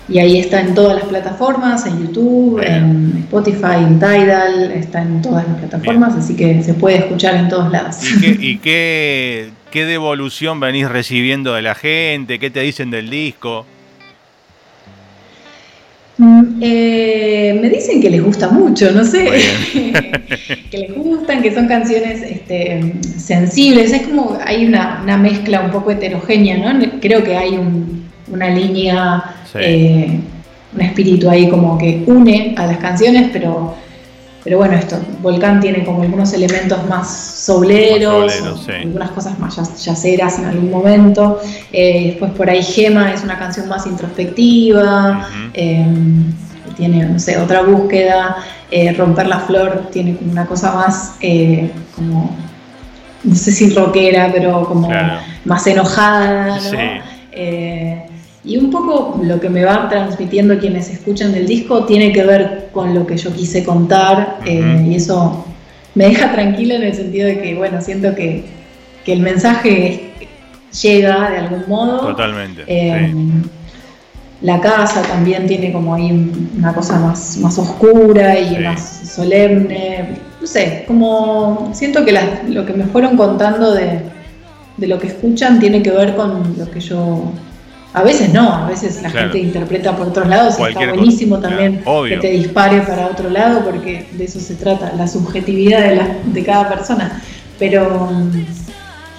y 0.09 0.19
ahí 0.19 0.39
está 0.39 0.61
en 0.61 0.75
todas 0.75 0.97
las 0.97 1.05
plataformas, 1.07 1.85
en 1.87 2.07
YouTube, 2.07 2.61
en 2.65 3.25
Spotify, 3.25 3.79
en 3.79 3.99
Tidal, 3.99 4.71
está 4.73 5.03
en 5.03 5.21
todas 5.21 5.47
las 5.49 5.59
plataformas, 5.59 6.15
así 6.15 6.37
que 6.37 6.63
se 6.63 6.75
puede 6.75 6.99
escuchar 6.99 7.35
en 7.35 7.49
todos 7.49 7.73
lados. 7.73 7.97
¿Y, 8.23 8.59
qué, 8.59 9.51
qué, 9.71 9.85
devolución 9.85 10.61
venís 10.61 10.89
recibiendo 10.89 11.55
de 11.55 11.63
la 11.63 11.75
gente? 11.75 12.39
¿Qué 12.39 12.51
te 12.51 12.61
dicen 12.61 12.91
del 12.91 13.11
disco? 13.11 13.67
Mm, 16.19 16.61
eh, 16.63 17.59
me 17.61 17.69
dicen 17.69 18.01
que 18.01 18.09
les 18.09 18.23
gusta 18.23 18.49
mucho, 18.49 18.91
no 18.93 19.05
sé, 19.05 19.29
que 20.71 20.79
les 20.79 20.95
gustan, 20.95 21.43
que 21.43 21.53
son 21.53 21.67
canciones 21.67 22.23
este, 22.23 22.95
sensibles, 23.19 23.93
es 23.93 24.07
como 24.07 24.39
hay 24.43 24.65
una, 24.65 25.01
una, 25.03 25.19
mezcla 25.19 25.61
un 25.61 25.73
poco 25.73 25.91
heterogénea, 25.91 26.57
¿no? 26.57 26.91
Creo 27.03 27.23
que 27.23 27.37
hay 27.37 27.59
una 28.29 28.49
línea 28.49 29.25
eh, 29.61 30.21
un 30.75 30.81
espíritu 30.81 31.29
ahí 31.31 31.49
como 31.49 31.79
que 31.79 32.03
une 32.07 32.55
a 32.57 32.67
las 32.67 32.79
canciones, 32.79 33.31
pero, 33.33 33.75
pero 34.45 34.59
bueno, 34.59 34.75
esto, 34.75 34.99
Volcán 35.23 35.61
tiene 35.61 35.85
como 35.85 36.03
algunos 36.03 36.33
elementos 36.33 36.87
más 36.89 37.09
souleros, 37.11 38.33
algunas 38.69 39.11
cosas 39.11 39.39
más 39.39 39.57
yaceras 39.85 40.39
en 40.39 40.47
algún 40.47 40.71
momento. 40.71 41.41
Eh, 41.73 42.09
después 42.09 42.33
por 42.33 42.51
ahí 42.51 42.63
Gema 42.63 43.13
es 43.13 43.23
una 43.25 43.39
canción 43.39 43.69
más 43.69 43.87
introspectiva, 43.87 45.29
eh, 45.55 45.87
tiene, 46.77 47.05
no 47.07 47.19
sé, 47.19 47.39
otra 47.39 47.63
búsqueda. 47.63 48.37
Romper 48.97 49.29
la 49.29 49.39
Flor 49.41 49.89
tiene 49.93 50.17
como 50.17 50.33
una 50.33 50.45
cosa 50.45 50.75
más 50.75 51.15
como 51.95 52.37
no 53.27 53.35
sé 53.35 53.53
si 53.53 53.71
rockera, 53.71 54.31
pero 54.33 54.65
como 54.65 54.91
más 55.45 55.67
enojada, 55.67 56.57
¿no? 56.57 56.61
Y 58.47 58.57
un 58.59 58.71
poco 58.71 59.21
lo 59.25 59.41
que 59.41 59.51
me 59.51 59.65
van 59.65 59.89
transmitiendo 59.89 60.57
quienes 60.59 60.89
escuchan 60.89 61.33
del 61.33 61.49
disco 61.49 61.85
tiene 61.85 62.13
que 62.13 62.23
ver 62.23 62.69
con 62.73 62.95
lo 62.95 63.05
que 63.05 63.17
yo 63.17 63.33
quise 63.35 63.65
contar 63.65 64.39
eh, 64.47 64.87
y 64.89 64.95
eso 64.95 65.45
me 65.97 66.07
deja 66.07 66.31
tranquila 66.31 66.77
en 66.77 66.85
el 66.85 66.95
sentido 66.95 67.27
de 67.27 67.41
que, 67.41 67.55
bueno, 67.57 67.81
siento 67.81 68.15
que, 68.15 68.45
el 69.07 69.21
mensaje 69.21 70.13
llega 70.83 71.31
de 71.31 71.37
algún 71.39 71.65
modo. 71.69 72.01
Totalmente. 72.01 72.65
Eh, 72.67 73.15
la 74.43 74.61
casa 74.61 75.03
también 75.03 75.47
tiene 75.47 75.73
como 75.73 75.95
ahí 75.95 76.11
una 76.59 76.75
cosa 76.75 76.99
más, 76.99 77.37
más 77.39 77.57
oscura 77.59 78.39
y 78.39 78.59
más 78.59 79.13
solemne. 79.15 80.19
No 80.41 80.47
sé, 80.47 80.85
como 80.87 81.71
siento 81.73 82.05
que 82.05 82.19
lo 82.49 82.67
que 82.67 82.73
me 82.73 82.85
fueron 82.85 83.17
contando 83.17 83.73
de, 83.73 84.01
de 84.77 84.87
lo 84.87 84.99
que 84.99 85.07
escuchan 85.07 85.61
tiene 85.61 85.83
que 85.83 85.93
ver 85.93 86.17
con 86.17 86.57
lo 86.59 86.71
que 86.71 86.81
yo 86.81 87.33
a 87.97 88.03
veces 88.03 88.31
no, 88.31 88.53
a 88.53 88.69
veces 88.69 89.01
la 89.01 89.09
gente 89.09 89.39
interpreta 89.39 89.97
por 89.97 90.09
otros 90.09 90.29
lados, 90.29 90.59
y 90.59 90.65
está 90.65 90.93
buenísimo 90.93 91.41
también 91.41 91.83
que 92.07 92.19
te 92.19 92.29
dispare 92.29 92.83
para 92.83 93.07
otro 93.07 93.31
lado 93.31 93.65
porque 93.65 94.07
de 94.13 94.23
eso 94.23 94.39
se 94.39 94.55
trata, 94.55 94.93
la 94.99 95.09
subjetividad 95.09 95.81
de, 95.81 95.97
la, 95.97 96.19
de 96.23 96.45
cada 96.45 96.69
persona. 96.69 97.23
Pero, 97.59 98.11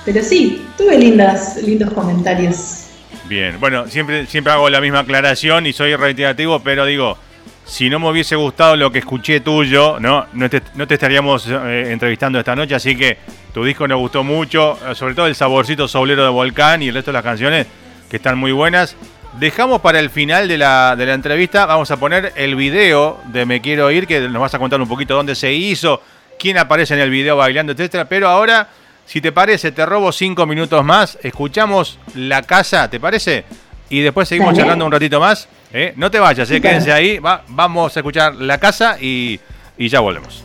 pero 0.05 0.23
sí, 0.23 0.63
tuve 0.77 0.95
lindas, 0.95 1.57
lindos 1.63 1.91
comentarios. 1.91 2.89
Bien, 3.27 3.59
bueno, 3.59 3.87
siempre, 3.87 4.27
siempre 4.27 4.53
hago 4.53 4.69
la 4.69 4.79
misma 4.79 4.99
aclaración 4.99 5.65
y 5.65 5.73
soy 5.73 5.95
reiterativo, 5.95 6.59
pero 6.59 6.85
digo, 6.85 7.17
si 7.65 7.89
no 7.89 7.97
me 7.97 8.11
hubiese 8.11 8.35
gustado 8.35 8.75
lo 8.75 8.91
que 8.91 8.99
escuché 8.99 9.39
tuyo, 9.39 9.99
no, 9.99 10.27
no 10.33 10.51
te, 10.51 10.61
no 10.75 10.85
te 10.85 10.93
estaríamos 10.93 11.47
eh, 11.49 11.91
entrevistando 11.91 12.37
esta 12.37 12.55
noche, 12.55 12.75
así 12.75 12.95
que 12.95 13.17
tu 13.55 13.63
disco 13.63 13.87
nos 13.87 13.97
gustó 13.97 14.23
mucho, 14.23 14.77
sobre 14.93 15.15
todo 15.15 15.25
el 15.25 15.33
saborcito 15.33 15.87
soblero 15.87 16.23
de 16.23 16.29
Volcán 16.29 16.83
y 16.83 16.89
el 16.89 16.93
resto 16.93 17.09
de 17.09 17.13
las 17.13 17.23
canciones 17.23 17.65
que 18.10 18.17
están 18.17 18.38
muy 18.38 18.52
buenas. 18.52 18.96
Dejamos 19.39 19.82
para 19.82 20.00
el 20.00 20.10
final 20.10 20.48
de 20.48 20.58
la, 20.58 20.96
de 20.96 21.06
la 21.06 21.13
entrevista, 21.13 21.65
vamos 21.65 21.91
a 21.91 21.98
poner 21.98 22.34
el 22.36 22.56
video 22.56 23.20
de 23.26 23.46
Me 23.46 23.62
Quiero 23.62 23.91
Ir, 23.91 24.08
que 24.08 24.22
nos 24.22 24.41
vas 24.41 24.54
a 24.56 24.60
contar 24.60 24.82
un 24.82 24.88
poquito 24.88 25.15
dónde 25.15 25.36
se 25.36 25.54
hizo, 25.54 26.02
quién 26.39 26.58
aparece 26.58 26.96
en 26.96 27.02
el 27.02 27.12
video 27.12 27.38
bailando, 27.38 27.74
etcétera. 27.74 28.06
Pero 28.06 28.30
ahora, 28.30 28.67
si 29.06 29.22
te 29.22 29.32
parece, 29.32 29.72
te 29.72 29.86
robo 29.86 30.12
cinco 30.12 30.48
minutos 30.48 30.84
más, 30.84 31.20
escuchamos 31.22 32.00
La 32.15 32.41
Casa, 32.41 32.89
¿te 32.89 33.00
parece? 33.00 33.46
Y 33.89 34.02
después 34.02 34.28
seguimos 34.28 34.58
charlando 34.58 34.86
un 34.86 34.91
ratito 34.91 35.20
más. 35.20 35.48
¿eh? 35.72 35.93
No 35.96 36.10
te 36.10 36.20
vayas, 36.20 36.50
¿eh? 36.50 36.60
quédense 36.60 36.91
ahí. 36.91 37.20
vamos 37.20 37.96
a 37.96 38.00
escuchar 38.00 38.36
La 38.36 38.58
Casa 38.58 38.98
y, 39.00 39.39
y 39.78 39.88
ya 39.88 40.00
volvemos. 40.00 40.43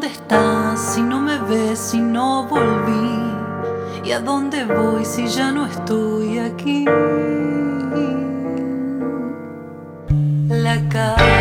dónde 0.00 0.16
estás 0.16 0.94
si 0.94 1.02
no 1.02 1.20
me 1.20 1.36
ves, 1.40 1.78
si 1.78 2.00
no 2.00 2.44
volví? 2.48 3.20
¿Y 4.02 4.12
a 4.12 4.20
dónde 4.20 4.64
voy 4.64 5.04
si 5.04 5.26
ya 5.28 5.52
no 5.52 5.66
estoy 5.66 6.38
aquí? 6.38 6.86
La 10.48 10.88
cara. 10.88 11.39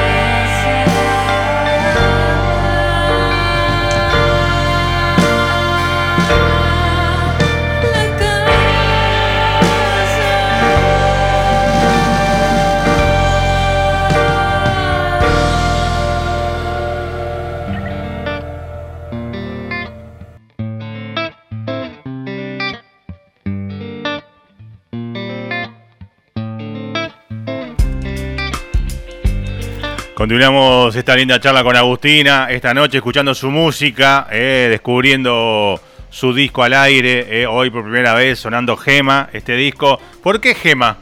Continuamos 30.19 30.93
esta 30.97 31.15
linda 31.15 31.39
charla 31.39 31.63
con 31.63 31.77
Agustina, 31.77 32.47
esta 32.49 32.73
noche 32.73 32.97
escuchando 32.97 33.33
su 33.33 33.49
música, 33.49 34.27
eh, 34.29 34.67
descubriendo 34.69 35.79
su 36.09 36.33
disco 36.33 36.61
al 36.61 36.73
aire, 36.73 37.43
eh, 37.43 37.47
hoy 37.47 37.69
por 37.69 37.83
primera 37.83 38.13
vez 38.15 38.37
sonando 38.37 38.75
Gema, 38.75 39.29
este 39.31 39.55
disco. 39.55 39.97
¿Por 40.21 40.41
qué 40.41 40.55
Gema? 40.55 40.97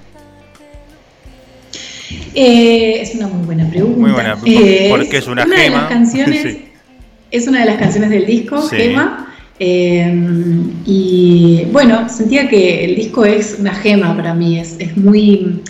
Eh, 2.35 3.01
es 3.01 3.15
una 3.15 3.27
muy 3.27 3.43
buena 3.43 3.67
pregunta. 3.67 3.99
Muy 3.99 4.11
buena, 4.11 4.35
¿por 4.35 5.09
qué 5.09 5.17
es 5.17 5.27
una, 5.27 5.47
gema? 5.47 5.89
canciones, 5.89 6.57
Es 7.31 7.47
una 7.47 7.61
de 7.61 7.65
las 7.65 7.77
canciones 7.77 8.11
del 8.11 8.27
disco, 8.27 8.61
Gema. 8.67 9.33
y 9.57 11.65
bueno, 11.71 12.07
sentía 12.07 12.47
que 12.47 12.85
el 12.85 12.95
disco 12.95 13.25
es 13.25 13.57
una 13.59 13.73
gema 13.73 14.15
para 14.15 14.35
mí, 14.35 14.59
es, 14.59 14.75
es 14.77 14.95
muy 14.95 15.63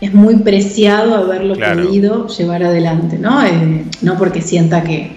es 0.00 0.14
muy 0.14 0.36
preciado 0.36 1.14
haberlo 1.14 1.54
podido 1.54 2.26
llevar 2.28 2.62
adelante, 2.62 3.18
¿no? 3.18 3.44
Eh, 3.44 3.84
no 4.02 4.16
porque 4.16 4.40
sienta 4.40 4.82
que, 4.82 5.12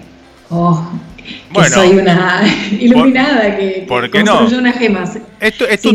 oh, 0.50 0.90
soy 1.74 1.98
una 1.98 2.44
iluminada 2.72 3.58
que, 3.58 3.86
construyó 3.88 4.58
una 4.58 4.74
gema. 4.74 5.06
Es, 5.40 5.58
tu, 5.82 5.94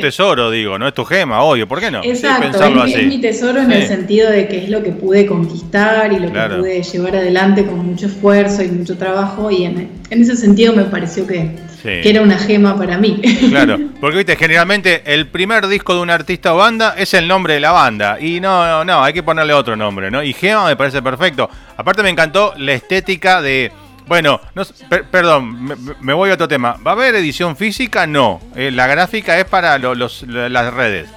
tesoro, 0.00 0.50
digo, 0.50 0.78
no 0.78 0.88
es 0.88 0.94
tu 0.94 1.04
gema, 1.04 1.42
obvio, 1.42 1.68
¿por 1.68 1.80
qué 1.80 1.90
no? 1.90 2.02
Exacto, 2.02 2.84
es, 2.86 3.06
mi 3.06 3.20
tesoro 3.20 3.60
en 3.60 3.72
el 3.72 3.86
sentido 3.86 4.30
de 4.30 4.48
que 4.48 4.64
es 4.64 4.70
lo 4.70 4.82
que 4.82 4.92
pude 4.92 5.26
conquistar 5.26 6.12
y 6.12 6.18
lo 6.18 6.32
que 6.32 6.40
pude 6.56 6.82
llevar 6.82 7.16
adelante 7.16 7.66
con 7.66 7.86
mucho 7.86 8.06
esfuerzo 8.06 8.62
y 8.62 8.68
mucho 8.68 8.96
trabajo 8.96 9.50
y 9.50 9.64
en, 9.64 9.88
en 10.10 10.22
ese 10.22 10.36
sentido 10.36 10.74
me 10.74 10.84
pareció 10.84 11.26
que 11.26 11.50
que 11.82 12.08
era 12.08 12.22
una 12.22 12.38
gema 12.38 12.76
para 12.76 12.98
mí. 12.98 13.20
Claro, 13.52 13.78
porque 14.00 14.18
viste, 14.18 14.36
generalmente 14.36 15.02
el 15.04 15.26
primer 15.26 15.66
disco 15.66 15.94
de 15.94 16.00
un 16.00 16.10
artista 16.10 16.54
o 16.54 16.56
banda 16.56 16.94
es 16.96 17.12
el 17.12 17.28
nombre 17.28 17.54
de 17.54 17.60
la 17.60 17.72
banda. 17.72 18.18
Y 18.20 18.40
no, 18.40 18.66
no, 18.66 18.84
no, 18.84 19.04
hay 19.04 19.12
que 19.12 19.22
ponerle 19.22 19.52
otro 19.52 19.76
nombre, 19.76 20.10
¿no? 20.10 20.22
Y 20.22 20.32
Gema 20.32 20.66
me 20.66 20.76
parece 20.76 21.02
perfecto. 21.02 21.50
Aparte 21.76 22.02
me 22.02 22.10
encantó 22.10 22.54
la 22.56 22.72
estética 22.72 23.42
de... 23.42 23.72
Bueno, 24.06 24.40
no, 24.54 24.64
perdón, 25.10 25.76
me, 26.00 26.12
voy 26.12 26.30
a 26.30 26.34
otro 26.34 26.48
tema. 26.48 26.76
¿Va 26.84 26.92
a 26.92 26.94
haber 26.94 27.14
edición 27.14 27.56
física? 27.56 28.06
No. 28.06 28.40
Eh, 28.56 28.70
la 28.70 28.86
gráfica 28.86 29.38
es 29.38 29.44
para 29.44 29.78
los, 29.78 30.22
las 30.26 30.74
redes. 30.74 31.08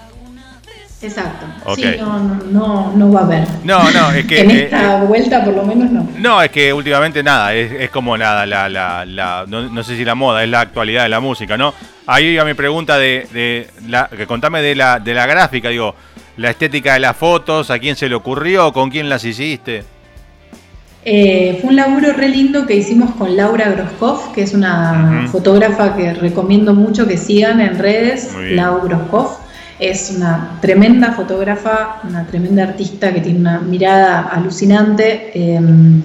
Exacto. 1.05 1.45
Sí, 1.75 1.85
no, 1.99 2.19
no, 2.51 2.93
no, 2.95 3.11
va 3.11 3.21
a 3.21 3.23
haber. 3.23 3.47
No, 3.63 3.91
no, 3.91 4.11
es 4.11 4.25
que. 4.25 4.39
en 4.41 4.51
eh, 4.51 4.63
esta 4.63 5.03
eh, 5.03 5.05
vuelta, 5.05 5.43
por 5.43 5.53
lo 5.53 5.63
menos, 5.63 5.91
no. 5.91 6.07
No, 6.17 6.41
es 6.41 6.49
que 6.49 6.73
últimamente 6.73 7.21
nada, 7.21 7.53
es, 7.53 7.71
es 7.71 7.89
como 7.89 8.17
nada, 8.17 8.45
la, 8.45 8.67
la, 8.67 9.05
la 9.05 9.45
no, 9.47 9.83
sé 9.83 9.95
si 9.95 10.03
la 10.03 10.15
moda, 10.15 10.43
es 10.43 10.49
la 10.49 10.61
actualidad 10.61 11.03
de 11.03 11.09
la 11.09 11.19
música, 11.19 11.57
¿no? 11.57 11.73
Ahí 12.07 12.25
iba 12.25 12.43
mi 12.45 12.53
pregunta 12.53 12.97
de, 12.97 13.27
de 13.31 13.67
la, 13.87 14.09
que 14.09 14.25
contame 14.25 14.61
de 14.61 14.75
la, 14.75 14.99
de 14.99 15.13
la 15.13 15.25
gráfica, 15.25 15.69
digo, 15.69 15.95
la 16.37 16.49
estética 16.49 16.93
de 16.93 16.99
las 16.99 17.15
fotos, 17.15 17.69
a 17.69 17.79
quién 17.79 17.95
se 17.95 18.09
le 18.09 18.15
ocurrió, 18.15 18.73
con 18.73 18.89
quién 18.89 19.09
las 19.09 19.23
hiciste. 19.23 19.83
Eh, 21.07 21.59
fue 21.61 21.69
un 21.69 21.75
laburo 21.75 22.13
re 22.13 22.29
lindo 22.29 22.65
que 22.65 22.75
hicimos 22.75 23.11
con 23.11 23.37
Laura 23.37 23.69
Groskopf, 23.69 24.33
que 24.33 24.41
es 24.41 24.55
una 24.55 25.27
fotógrafa 25.31 25.95
que 25.95 26.15
recomiendo 26.15 26.73
mucho 26.73 27.07
que 27.07 27.17
sigan 27.17 27.61
en 27.61 27.77
redes, 27.77 28.35
Laura 28.35 28.83
Groskopf. 28.83 29.44
Es 29.79 30.13
una 30.15 30.57
tremenda 30.61 31.11
fotógrafa, 31.13 32.01
una 32.07 32.25
tremenda 32.25 32.63
artista 32.63 33.13
que 33.13 33.21
tiene 33.21 33.39
una 33.39 33.59
mirada 33.59 34.21
alucinante. 34.21 35.31
Em, 35.33 36.01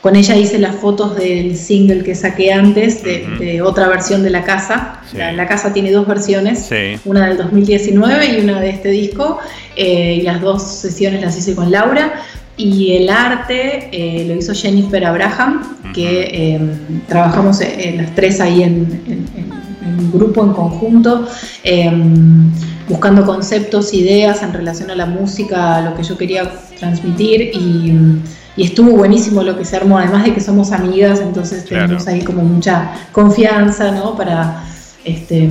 con 0.00 0.14
ella 0.14 0.36
hice 0.36 0.58
las 0.58 0.76
fotos 0.76 1.16
del 1.16 1.56
single 1.56 2.04
que 2.04 2.14
saqué 2.14 2.52
antes, 2.52 3.02
de, 3.02 3.60
otra 3.60 3.88
versión 3.88 4.22
de 4.22 4.30
La 4.30 4.44
Casa. 4.44 5.00
La, 5.12 5.48
Casa 5.48 5.72
tiene 5.72 5.90
dos 5.90 6.06
versiones, 6.06 6.68
una 7.04 7.26
del 7.26 7.38
2019 7.38 8.26
y 8.26 8.40
una 8.40 8.60
de 8.60 8.70
este 8.70 8.90
disco. 8.90 9.38
Eh, 9.74 10.18
y 10.20 10.22
las 10.22 10.40
dos 10.40 10.62
sesiones 10.62 11.22
las 11.22 11.36
hice 11.36 11.54
con 11.54 11.70
Laura. 11.70 12.22
Y 12.56 12.96
el 12.96 13.10
arte 13.10 13.90
eh, 13.92 14.24
lo 14.26 14.34
hizo 14.34 14.54
Jennifer 14.54 15.04
Abraham, 15.04 15.76
que 15.92 16.54
em, 16.54 17.00
trabajamos 17.06 17.60
eh, 17.60 17.94
las 17.96 18.14
tres 18.14 18.40
ahí 18.40 18.62
en, 18.62 19.55
un 19.86 20.12
grupo, 20.12 20.44
en 20.44 20.52
conjunto. 20.52 21.26
Em, 21.62 22.50
buscando 22.88 23.24
conceptos, 23.24 23.92
ideas 23.94 24.42
en 24.42 24.52
relación 24.52 24.90
a 24.90 24.94
la 24.94 25.06
música, 25.06 25.76
a 25.76 25.80
lo 25.82 25.96
que 25.96 26.02
yo 26.02 26.16
quería 26.16 26.50
transmitir 26.78 27.50
y, 27.54 28.22
estuvo 28.56 28.92
buenísimo 28.92 29.42
lo 29.42 29.58
que 29.58 29.66
se 29.66 29.76
armó, 29.76 29.98
además 29.98 30.24
de 30.24 30.32
que 30.32 30.40
somos 30.40 30.72
amigas, 30.72 31.20
entonces 31.20 31.66
tenemos 31.66 32.08
ahí 32.08 32.22
como 32.22 32.42
mucha 32.42 32.90
confianza, 33.12 33.90
¿no? 33.90 34.16
Para, 34.16 34.64
este, 35.04 35.50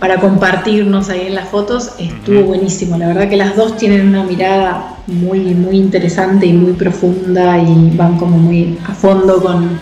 para 0.00 0.20
compartirnos 0.20 1.10
ahí 1.10 1.26
en 1.26 1.34
las 1.34 1.50
fotos, 1.50 1.90
estuvo 1.98 2.44
buenísimo, 2.44 2.96
la 2.96 3.08
verdad 3.08 3.28
que 3.28 3.36
las 3.36 3.56
dos 3.56 3.76
tienen 3.76 4.08
una 4.08 4.24
mirada 4.24 4.96
muy, 5.06 5.40
muy 5.40 5.76
interesante 5.76 6.46
y 6.46 6.54
muy 6.54 6.72
profunda 6.72 7.58
y 7.58 7.90
van 7.94 8.16
como 8.16 8.38
muy 8.38 8.78
a 8.88 8.94
fondo 8.94 9.42
con, 9.42 9.78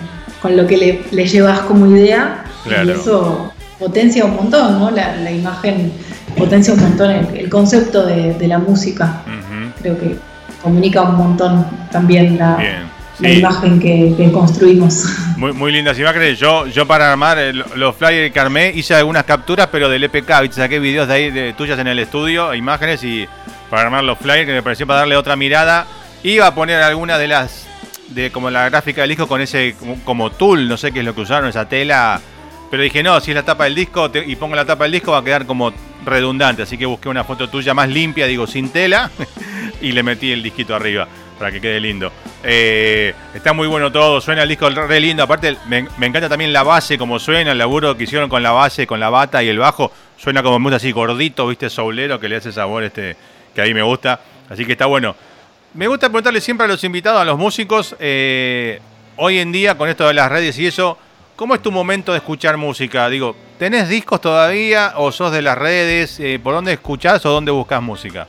lo 0.50 0.66
que 0.66 0.76
le, 1.10 1.26
llevas 1.26 1.60
como 1.60 1.86
idea 1.96 2.44
y 2.66 2.90
eso 2.90 3.52
potencia 3.78 4.24
un 4.24 4.36
montón, 4.36 4.78
¿no? 4.78 4.90
La, 4.90 5.30
imagen 5.30 5.92
potencia 6.36 6.74
un 6.74 6.80
montón 6.80 7.10
el, 7.10 7.48
concepto 7.48 8.04
de, 8.06 8.46
la 8.46 8.58
música. 8.58 9.22
Creo 9.80 9.98
que 9.98 10.16
comunica 10.62 11.02
un 11.02 11.16
montón 11.16 11.66
también 11.90 12.38
la, 12.38 12.58
imagen 13.20 13.78
que, 13.80 14.30
construimos. 14.32 15.04
Muy, 15.36 15.52
muy 15.52 15.70
lindas 15.70 15.98
imágenes. 15.98 16.38
Yo, 16.38 16.66
yo 16.66 16.86
para 16.86 17.12
armar 17.12 17.36
los 17.74 17.94
flyers 17.94 18.32
que 18.32 18.40
armé 18.40 18.72
hice 18.74 18.94
algunas 18.94 19.24
capturas, 19.24 19.68
pero 19.70 19.90
del 19.90 20.02
EPK, 20.04 20.50
saqué 20.50 20.78
videos 20.78 21.08
de 21.08 21.14
ahí 21.14 21.30
de, 21.30 21.52
tuyas 21.52 21.78
en 21.78 21.88
el 21.88 21.98
estudio, 21.98 22.54
imágenes 22.54 23.04
y 23.04 23.28
para 23.68 23.82
armar 23.82 24.02
los 24.02 24.18
flyers 24.18 24.46
que 24.46 24.54
me 24.54 24.62
pareció 24.62 24.86
para 24.86 25.00
darle 25.00 25.16
otra 25.16 25.36
mirada. 25.36 25.86
Iba 26.22 26.46
a 26.46 26.54
poner 26.54 26.80
alguna 26.82 27.18
de 27.18 27.28
las 27.28 27.65
de 28.08 28.30
como 28.30 28.50
la 28.50 28.68
gráfica 28.68 29.02
del 29.02 29.10
disco 29.10 29.26
con 29.26 29.40
ese 29.40 29.74
como, 30.04 30.30
tool, 30.30 30.68
no 30.68 30.76
sé 30.76 30.92
qué 30.92 31.00
es 31.00 31.04
lo 31.04 31.14
que 31.14 31.22
usaron, 31.22 31.48
esa 31.48 31.68
tela 31.68 32.20
pero 32.70 32.82
dije, 32.82 33.02
no, 33.02 33.20
si 33.20 33.30
es 33.30 33.34
la 33.34 33.44
tapa 33.44 33.64
del 33.64 33.74
disco 33.74 34.10
y 34.26 34.36
pongo 34.36 34.56
la 34.56 34.64
tapa 34.64 34.84
del 34.84 34.92
disco 34.92 35.12
va 35.12 35.18
a 35.18 35.24
quedar 35.24 35.46
como 35.46 35.72
redundante. 36.04 36.62
Así 36.62 36.76
que 36.76 36.86
busqué 36.86 37.08
una 37.08 37.24
foto 37.24 37.48
tuya 37.48 37.74
más 37.74 37.88
limpia, 37.88 38.26
digo, 38.26 38.46
sin 38.46 38.70
tela, 38.70 39.10
y 39.80 39.92
le 39.92 40.02
metí 40.02 40.32
el 40.32 40.42
disquito 40.42 40.74
arriba 40.74 41.06
para 41.38 41.52
que 41.52 41.60
quede 41.60 41.80
lindo. 41.80 42.10
Eh, 42.42 43.14
está 43.34 43.52
muy 43.52 43.68
bueno 43.68 43.92
todo, 43.92 44.20
suena 44.20 44.42
el 44.42 44.48
disco 44.48 44.68
re 44.68 45.00
lindo. 45.00 45.22
Aparte, 45.22 45.56
me, 45.68 45.78
encanta 45.78 46.28
también 46.28 46.52
la 46.52 46.62
base, 46.62 46.98
como 46.98 47.18
suena, 47.18 47.52
el 47.52 47.58
laburo 47.58 47.96
que 47.96 48.04
hicieron 48.04 48.28
con 48.28 48.42
la 48.42 48.52
base, 48.52 48.86
con 48.86 49.00
la 49.00 49.10
bata 49.10 49.42
y 49.42 49.48
el 49.48 49.58
bajo. 49.58 49.92
Suena 50.16 50.42
como 50.42 50.58
muy 50.58 50.74
así 50.74 50.92
gordito, 50.92 51.46
viste, 51.46 51.70
soulero, 51.70 52.18
que 52.18 52.28
le 52.28 52.36
hace 52.36 52.52
sabor 52.52 52.82
este 52.84 53.16
que 53.54 53.62
a 53.62 53.64
mí 53.64 53.74
me 53.74 53.82
gusta. 53.82 54.20
Así 54.48 54.64
que 54.64 54.72
está 54.72 54.86
bueno. 54.86 55.14
Me 55.76 55.86
gusta 55.88 56.08
preguntarle 56.08 56.40
siempre 56.40 56.64
a 56.64 56.68
los 56.68 56.82
invitados, 56.84 57.20
a 57.20 57.24
los 57.26 57.38
músicos, 57.38 57.94
eh, 57.98 58.80
hoy 59.16 59.36
en 59.36 59.52
día, 59.52 59.76
con 59.76 59.90
esto 59.90 60.08
de 60.08 60.14
las 60.14 60.32
redes 60.32 60.58
y 60.58 60.66
eso, 60.66 60.96
¿cómo 61.36 61.54
es 61.54 61.60
tu 61.60 61.70
momento 61.70 62.12
de 62.12 62.18
escuchar 62.18 62.56
música? 62.56 63.10
Digo, 63.10 63.36
¿tenés 63.58 63.86
discos 63.90 64.22
todavía 64.22 64.94
o 64.96 65.12
sos 65.12 65.32
de 65.32 65.42
las 65.42 65.58
redes? 65.58 66.18
Eh, 66.18 66.40
¿Por 66.42 66.54
dónde 66.54 66.72
escuchás 66.72 67.26
o 67.26 67.30
dónde 67.30 67.50
buscas 67.50 67.82
música? 67.82 68.26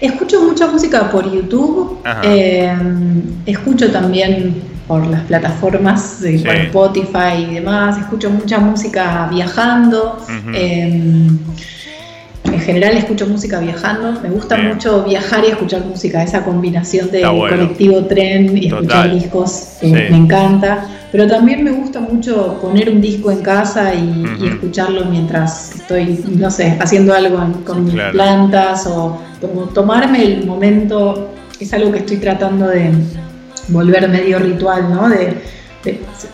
Escucho 0.00 0.40
mucha 0.40 0.66
música 0.66 1.10
por 1.10 1.30
YouTube, 1.30 2.00
eh, 2.22 2.74
escucho 3.44 3.92
también 3.92 4.62
por 4.88 5.06
las 5.06 5.20
plataformas 5.24 6.22
de 6.22 6.36
Spotify 6.36 7.36
y 7.36 7.54
demás, 7.56 7.98
escucho 7.98 8.30
mucha 8.30 8.58
música 8.58 9.28
viajando. 9.30 10.16
En 12.44 12.60
general 12.60 12.96
escucho 12.96 13.26
música 13.26 13.60
viajando, 13.60 14.20
me 14.20 14.30
gusta 14.30 14.56
mucho 14.56 15.04
viajar 15.04 15.44
y 15.44 15.48
escuchar 15.48 15.84
música, 15.84 16.22
esa 16.22 16.44
combinación 16.44 17.10
de 17.10 17.22
colectivo 17.22 18.04
tren 18.06 18.56
y 18.56 18.66
escuchar 18.66 19.14
discos 19.14 19.76
eh, 19.80 20.08
me 20.10 20.16
encanta, 20.16 20.88
pero 21.12 21.26
también 21.26 21.62
me 21.62 21.70
gusta 21.70 22.00
mucho 22.00 22.58
poner 22.60 22.90
un 22.90 23.00
disco 23.00 23.30
en 23.30 23.42
casa 23.42 23.94
y, 23.94 24.24
escucharlo 24.46 25.04
mientras 25.04 25.76
estoy, 25.76 26.24
no 26.36 26.50
sé, 26.50 26.76
haciendo 26.80 27.14
algo 27.14 27.38
con 27.64 27.84
mis 27.84 27.94
plantas 27.94 28.86
o 28.86 29.20
tomarme 29.72 30.24
el 30.24 30.46
momento, 30.46 31.32
es 31.60 31.72
algo 31.72 31.92
que 31.92 31.98
estoy 31.98 32.16
tratando 32.16 32.66
de 32.68 32.90
volver 33.68 34.08
medio 34.08 34.38
ritual, 34.38 34.90
¿no? 34.90 35.08
De, 35.08 35.36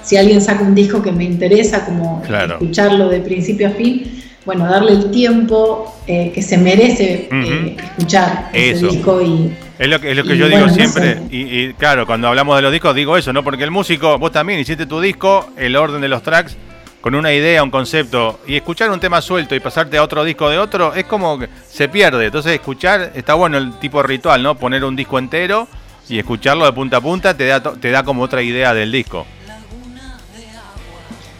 si 0.02 0.16
alguien 0.16 0.42
saca 0.42 0.62
un 0.62 0.74
disco 0.74 1.00
que 1.00 1.10
me 1.10 1.24
interesa, 1.24 1.84
como 1.84 2.22
escucharlo 2.22 3.08
de 3.08 3.20
principio 3.20 3.68
a 3.68 3.70
fin, 3.70 4.17
bueno, 4.48 4.64
darle 4.64 4.92
el 4.92 5.10
tiempo 5.10 5.94
eh, 6.06 6.32
que 6.34 6.40
se 6.40 6.56
merece 6.56 7.28
eh, 7.30 7.76
escuchar 7.78 8.48
ese 8.54 8.86
disco 8.86 9.20
y... 9.20 9.52
Es 9.78 9.88
lo 9.88 10.00
que, 10.00 10.10
es 10.10 10.16
lo 10.16 10.24
que 10.24 10.38
yo 10.38 10.48
digo 10.48 10.70
siempre, 10.70 11.20
y, 11.30 11.74
claro, 11.74 12.06
cuando 12.06 12.28
hablamos 12.28 12.56
de 12.56 12.62
los 12.62 12.72
discos 12.72 12.94
digo 12.94 13.18
eso, 13.18 13.30
¿no? 13.34 13.44
Porque 13.44 13.62
el 13.64 13.70
músico, 13.70 14.18
vos 14.18 14.32
también 14.32 14.58
hiciste 14.58 14.86
tu 14.86 15.02
disco, 15.02 15.50
el 15.58 15.76
orden 15.76 16.00
de 16.00 16.08
los 16.08 16.22
tracks, 16.22 16.56
con 17.02 17.14
una 17.14 17.30
idea, 17.34 17.62
un 17.62 17.70
concepto, 17.70 18.40
y 18.46 18.56
escuchar 18.56 18.90
un 18.90 19.00
tema 19.00 19.20
suelto 19.20 19.54
y 19.54 19.60
pasarte 19.60 19.98
a 19.98 20.02
otro 20.02 20.24
disco 20.24 20.48
de 20.48 20.56
otro, 20.56 20.94
es 20.94 21.04
como 21.04 21.38
que 21.38 21.50
se 21.68 21.90
pierde. 21.90 22.24
Entonces 22.24 22.52
escuchar, 22.52 23.12
está 23.14 23.34
bueno 23.34 23.58
el 23.58 23.78
tipo 23.78 24.02
ritual, 24.02 24.42
¿no? 24.42 24.54
Poner 24.54 24.82
un 24.82 24.96
disco 24.96 25.18
entero 25.18 25.68
y 26.08 26.18
escucharlo 26.18 26.64
de 26.64 26.72
punta 26.72 26.96
a 26.96 27.00
punta 27.02 27.36
te 27.36 27.44
da, 27.44 27.62
te 27.62 27.90
da 27.90 28.02
como 28.02 28.22
otra 28.22 28.40
idea 28.40 28.72
del 28.72 28.90
disco. 28.90 29.26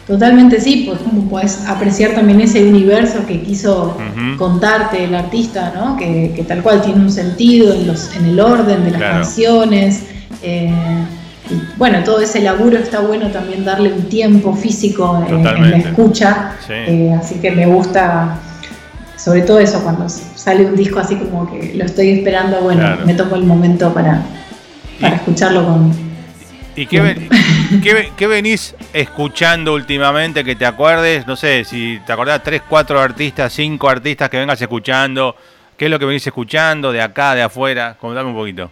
Totalmente 0.09 0.59
sí, 0.59 0.85
pues 0.87 1.01
como 1.01 1.29
puedes 1.29 1.67
apreciar 1.67 2.15
también 2.15 2.41
ese 2.41 2.67
universo 2.67 3.27
que 3.27 3.43
quiso 3.43 3.95
contarte 4.39 5.03
el 5.03 5.13
artista, 5.13 5.71
¿no? 5.75 5.95
Que, 5.97 6.43
tal 6.47 6.63
cual 6.63 6.81
tiene 6.81 7.01
un 7.01 7.11
sentido 7.11 7.71
en, 7.71 7.85
los, 7.85 8.15
en 8.15 8.25
el 8.25 8.39
orden 8.39 8.85
de 8.85 8.89
las 8.89 9.01
canciones. 9.01 10.05
Eh, 10.41 10.73
y 11.51 11.77
bueno, 11.77 12.03
todo 12.03 12.21
ese 12.21 12.41
laburo 12.41 12.79
está 12.79 13.01
bueno 13.01 13.27
también 13.27 13.63
darle 13.63 13.93
un 13.93 14.01
tiempo 14.09 14.55
físico 14.55 15.23
en, 15.29 15.43
la 15.43 15.77
escucha. 15.77 16.53
Eh, 16.67 17.15
así 17.15 17.35
que 17.35 17.51
me 17.51 17.67
gusta, 17.67 18.39
sobre 19.15 19.41
todo 19.43 19.59
eso, 19.59 19.79
cuando 19.83 20.09
sale 20.09 20.65
un 20.65 20.75
disco 20.75 20.97
así 20.97 21.17
como 21.17 21.51
que 21.51 21.75
lo 21.75 21.85
estoy 21.85 22.09
esperando, 22.09 22.61
bueno, 22.61 22.97
me 23.05 23.13
tomo 23.13 23.35
el 23.35 23.43
momento 23.43 23.93
para, 23.93 24.23
para 24.99 25.17
escucharlo 25.17 25.67
con, 25.67 26.08
¿Y 26.79 26.85
qué, 26.85 28.27
venís 28.27 28.73
escuchando 28.93 29.73
últimamente 29.73 30.45
que 30.45 30.55
te 30.55 30.65
acuerdes? 30.65 31.27
No 31.27 31.35
sé, 31.35 31.65
si 31.65 31.99
te 32.05 32.13
acordás, 32.13 32.41
tres, 32.41 32.61
cuatro 32.69 33.01
artistas, 33.01 33.51
cinco 33.51 33.89
artistas 33.89 34.29
que 34.29 34.37
vengas 34.37 34.61
escuchando. 34.61 35.35
¿Qué 35.75 35.85
es 35.85 35.91
lo 35.91 35.99
que 35.99 36.05
venís 36.05 36.25
escuchando 36.25 36.93
de 36.93 37.01
acá, 37.01 37.35
de 37.35 37.41
afuera? 37.41 37.97
Contame 37.99 38.29
un 38.29 38.35
poquito. 38.35 38.71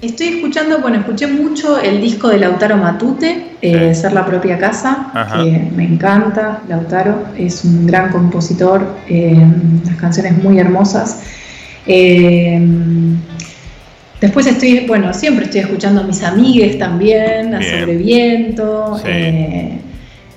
Estoy 0.00 0.28
escuchando, 0.28 0.78
bueno, 0.78 1.00
escuché 1.00 1.26
mucho 1.26 1.78
el 1.78 2.00
disco 2.00 2.28
de 2.28 2.38
Lautaro 2.38 2.78
Matute, 2.78 3.56
eh, 3.60 3.94
Ser 3.94 4.14
la 4.14 4.24
propia 4.24 4.56
casa, 4.56 5.12
que 5.34 5.70
me 5.76 5.84
encanta. 5.84 6.62
Lautaro 6.66 7.26
es 7.36 7.62
un 7.66 7.86
gran 7.86 8.10
compositor, 8.10 8.96
eh, 9.06 9.36
las 9.84 9.96
canciones 9.96 10.42
muy 10.42 10.58
hermosas. 10.58 11.20
Eh, 11.86 12.58
Después 14.22 14.46
estoy, 14.46 14.86
bueno, 14.86 15.12
siempre 15.12 15.46
estoy 15.46 15.62
escuchando 15.62 16.00
a 16.00 16.04
mis 16.04 16.22
amigues 16.22 16.78
también, 16.78 17.56
a 17.56 17.60
Sobreviento. 17.60 19.00
Eh, 19.04 19.80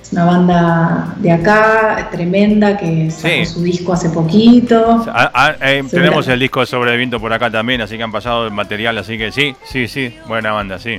es 0.02 0.12
una 0.12 0.24
banda 0.24 1.14
de 1.18 1.30
acá, 1.30 2.08
tremenda, 2.10 2.76
que 2.76 3.12
sacó 3.12 3.44
su 3.44 3.62
disco 3.62 3.92
hace 3.92 4.10
poquito. 4.10 5.06
Ah, 5.06 5.30
ah, 5.32 5.54
eh, 5.62 5.84
tenemos 5.88 6.26
el 6.26 6.40
disco 6.40 6.58
de 6.58 6.66
Sobreviento 6.66 7.20
por 7.20 7.32
acá 7.32 7.48
también, 7.48 7.80
así 7.80 7.96
que 7.96 8.02
han 8.02 8.10
pasado 8.10 8.46
el 8.46 8.52
material, 8.52 8.98
así 8.98 9.16
que 9.16 9.30
sí, 9.30 9.54
sí, 9.64 9.86
sí, 9.86 10.12
buena 10.26 10.50
banda, 10.50 10.80
sí. 10.80 10.98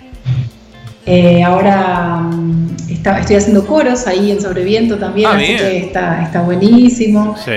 Eh, 1.06 1.44
ahora 1.44 2.22
mm, 2.22 2.70
estoy 2.90 3.36
haciendo 3.36 3.68
coros 3.68 4.08
ahí 4.08 4.32
en 4.32 4.40
Sobreviento 4.40 4.98
también, 4.98 5.28
ah, 5.30 5.36
así 5.36 5.58
que 5.58 5.78
está, 5.80 6.24
está 6.24 6.42
buenísimo. 6.42 7.36
Sí. 7.44 7.52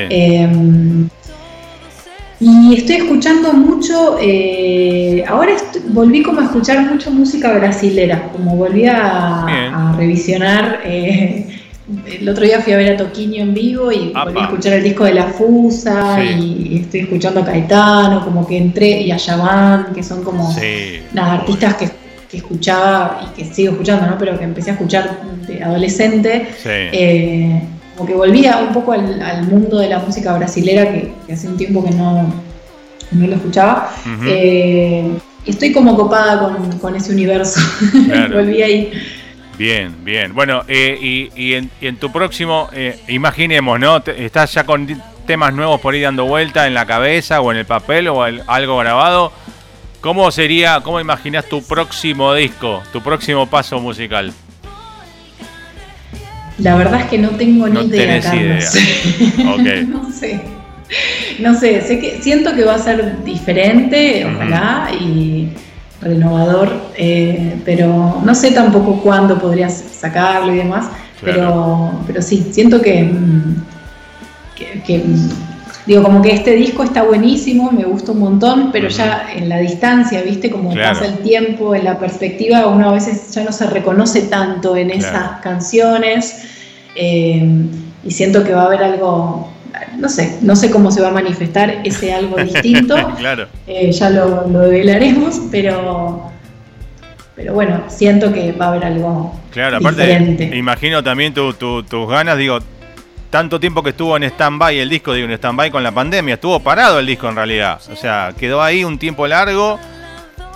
Y 2.41 2.75
estoy 2.75 2.97
escuchando 2.97 3.53
mucho, 3.53 4.17
eh, 4.19 5.23
ahora 5.29 5.57
volví 5.89 6.23
como 6.23 6.41
a 6.41 6.45
escuchar 6.45 6.91
mucho 6.91 7.11
música 7.11 7.53
brasilera, 7.53 8.31
como 8.33 8.57
volví 8.57 8.87
a, 8.87 9.95
revisionar. 9.99 10.81
Eh, 10.85 11.47
el 12.19 12.27
otro 12.27 12.45
día 12.45 12.61
fui 12.61 12.73
a 12.73 12.79
ver 12.79 12.95
a 12.95 12.97
Toquinho 12.97 13.43
en 13.43 13.53
vivo 13.53 13.93
y 13.93 14.13
volví 14.13 14.41
a 14.41 14.45
escuchar 14.45 14.73
el 14.75 14.85
disco 14.85 15.05
de 15.05 15.15
La 15.15 15.27
Fusa 15.27 16.25
y, 16.25 16.79
estoy 16.83 17.01
escuchando 17.01 17.41
a 17.41 17.45
Caetano, 17.45 18.25
como 18.25 18.47
que 18.47 18.57
entré, 18.57 19.03
y 19.03 19.11
a 19.11 19.19
Yaman, 19.19 19.93
que 19.95 20.03
son 20.03 20.25
como 20.25 20.49
las 21.13 21.29
artistas 21.29 21.75
que, 21.75 21.91
escuchaba 22.33 23.23
y 23.27 23.37
que 23.37 23.53
sigo 23.53 23.73
escuchando, 23.73 24.07
¿no? 24.07 24.17
pero 24.17 24.39
que 24.39 24.45
empecé 24.45 24.71
a 24.71 24.75
escuchar 24.75 25.21
de 25.49 25.63
adolescente. 25.63 26.47
Eh, 26.65 27.61
como 28.01 28.09
que 28.09 28.15
volvía 28.15 28.57
un 28.57 28.73
poco 28.73 28.93
al, 28.93 29.43
mundo 29.43 29.79
de 29.79 29.91
la 29.91 29.99
música 29.99 30.35
brasilera 30.35 30.91
que, 30.91 31.13
hace 31.31 31.49
un 31.49 31.59
tiempo 31.59 31.85
que 31.85 31.91
no, 31.91 32.33
no 33.11 33.27
lo 33.27 33.35
escuchaba. 33.35 33.93
Eh, 34.27 35.05
estoy 35.45 35.71
como 35.73 35.95
copada 35.95 36.57
con, 36.81 36.97
ese 36.97 37.13
universo. 37.13 37.61
Volví 38.33 38.63
ahí. 38.63 38.91
Bien, 39.59 39.95
bien. 40.03 40.35
Bueno, 40.35 40.63
eh, 40.67 41.29
y, 41.37 41.53
en, 41.55 41.97
tu 41.97 42.11
próximo, 42.11 42.71
eh, 42.73 42.99
imaginemos, 43.09 43.79
¿no? 43.79 43.99
¿Estás 43.99 44.55
ya 44.55 44.65
con 44.65 44.89
temas 45.27 45.53
nuevos 45.53 45.79
por 45.79 45.93
ahí 45.93 46.01
dando 46.01 46.25
vuelta 46.25 46.67
en 46.67 46.73
la 46.73 46.87
cabeza 46.87 47.43
o 47.43 47.53
en 47.53 47.59
el 47.59 47.67
papel 47.67 48.09
o 48.09 48.23
algo 48.23 48.79
grabado? 48.79 49.31
¿Cómo 50.01 50.31
sería, 50.31 50.81
cómo 50.83 51.01
imaginas 51.01 51.45
tu 51.45 51.63
próximo 51.63 52.33
disco, 52.33 52.83
tu 52.95 53.03
próximo 53.03 53.47
paso 53.47 53.79
musical? 53.79 54.33
La 56.61 56.77
verdad 56.77 57.01
es 57.01 57.07
que 57.07 57.19
no 57.19 57.31
tengo 57.31 57.69
ni 57.69 57.81
idea, 57.87 58.21
Carlos. 58.21 58.75
no 59.89 60.13
sé. 60.13 60.41
No 61.39 61.59
sé, 61.59 61.81
sé 61.83 61.99
que 62.01 62.21
siento 62.21 62.55
que 62.55 62.65
va 62.65 62.75
a 62.75 62.79
ser 62.79 63.23
diferente, 63.25 64.27
ojalá, 64.27 64.89
y 64.93 65.49
renovador, 66.01 66.73
eh, 66.97 67.57
pero 67.65 68.21
no 68.25 68.35
sé 68.35 68.51
tampoco 68.51 69.01
cuándo 69.01 69.39
podrías 69.39 69.73
sacarlo 69.73 70.53
y 70.53 70.59
demás, 70.59 70.89
pero, 71.23 71.93
pero 72.07 72.23
sí, 72.23 72.49
siento 72.51 72.81
que, 72.81 73.05
mm, 73.05 73.63
que, 74.85 75.05
digo, 75.87 76.03
como 76.03 76.23
que 76.23 76.33
este 76.33 76.55
disco 76.55 76.83
está 76.83 77.03
buenísimo, 77.03 77.71
me 77.71 77.85
gusta 77.85 78.13
un 78.13 78.21
montón, 78.21 78.71
pero 78.73 78.89
ya 78.89 79.29
en 79.35 79.49
la 79.49 79.59
distancia, 79.59 80.23
viste, 80.23 80.51
como 80.51 80.75
pasa 80.75 81.07
el 81.07 81.19
tiempo, 81.19 81.75
en 81.75 81.85
la 81.85 81.99
perspectiva, 81.99 82.67
uno 82.67 82.91
a 82.91 82.93
veces 82.93 83.33
ya 83.33 83.45
no 83.45 83.53
se 83.53 83.67
reconoce 83.67 84.23
tanto 84.23 84.77
en 84.77 84.91
esas 84.91 85.41
canciones. 85.41 86.45
Eh, 86.95 87.47
y 88.05 88.11
siento 88.11 88.45
que 88.45 88.53
va 88.53 88.63
a 88.63 88.67
haber 88.67 88.83
algo, 88.83 89.53
no 89.99 90.09
sé, 90.09 90.39
no 90.43 90.57
sé 90.57 90.71
cómo 90.71 90.91
se 90.91 91.01
va 91.01 91.09
a 91.09 91.13
manifestar 91.13 91.83
ese 91.85 92.13
algo 92.13 92.37
distinto. 92.43 92.97
claro. 93.17 93.47
Eh, 93.67 93.93
ya 93.93 94.11
lo, 94.11 94.49
lo, 94.49 94.61
develaremos, 94.61 95.41
pero, 95.51 96.31
pero 97.37 97.55
bueno, 97.55 97.85
siento 97.89 98.33
que 98.33 98.53
va 98.53 98.67
a 98.67 98.69
haber 98.69 98.85
algo 98.85 99.35
claro, 99.51 99.79
aparte, 99.79 100.51
Imagino 100.57 101.03
también 101.03 101.35
tus 101.35 102.09
ganas, 102.09 102.39
digo, 102.39 102.59
tanto 103.31 103.61
tiempo 103.61 103.83
que 103.83 103.91
estuvo 103.91 104.17
en 104.17 104.25
stand-by 104.25 104.79
el 104.79 104.91
disco, 104.91 105.15
digo, 105.15 105.27
en 105.27 105.33
stand-by 105.33 105.71
con 105.71 105.83
la 105.83 105.93
pandemia, 105.93 106.35
estuvo 106.35 106.61
parado 106.61 106.99
el 106.99 107.07
disco 107.07 107.29
en 107.29 107.37
realidad. 107.37 107.81
O 107.91 107.97
sea, 107.97 108.35
quedó 108.37 108.61
ahí 108.61 108.85
un 108.85 108.99
tiempo 108.99 109.27
largo 109.27 109.79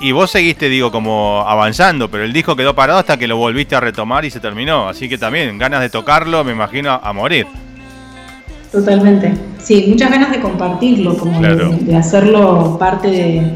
y 0.01 0.13
vos 0.13 0.31
seguiste, 0.31 0.69
digo, 0.69 0.91
como 0.91 1.45
avanzando, 1.47 2.11
pero 2.11 2.25
el 2.25 2.33
disco 2.33 2.57
quedó 2.57 2.75
parado 2.75 2.99
hasta 2.99 3.17
que 3.17 3.29
lo 3.29 3.37
volviste 3.37 3.77
a 3.77 3.81
retomar 3.81 4.25
y 4.25 4.31
se 4.31 4.41
terminó. 4.41 4.89
Así 4.89 5.09
que 5.09 5.17
también, 5.17 5.57
ganas 5.57 5.81
de 5.81 5.89
tocarlo, 5.89 6.43
me 6.43 6.53
imagino, 6.53 7.01
a 7.03 7.13
morir. 7.13 7.47
Totalmente. 8.73 9.33
Sí, 9.63 9.87
muchas 9.89 10.11
ganas 10.11 10.33
de 10.33 10.41
compartirlo, 10.41 11.17
como 11.17 11.41
de, 11.41 11.97
hacerlo 11.97 12.77
parte 12.77 13.09
de, 13.09 13.53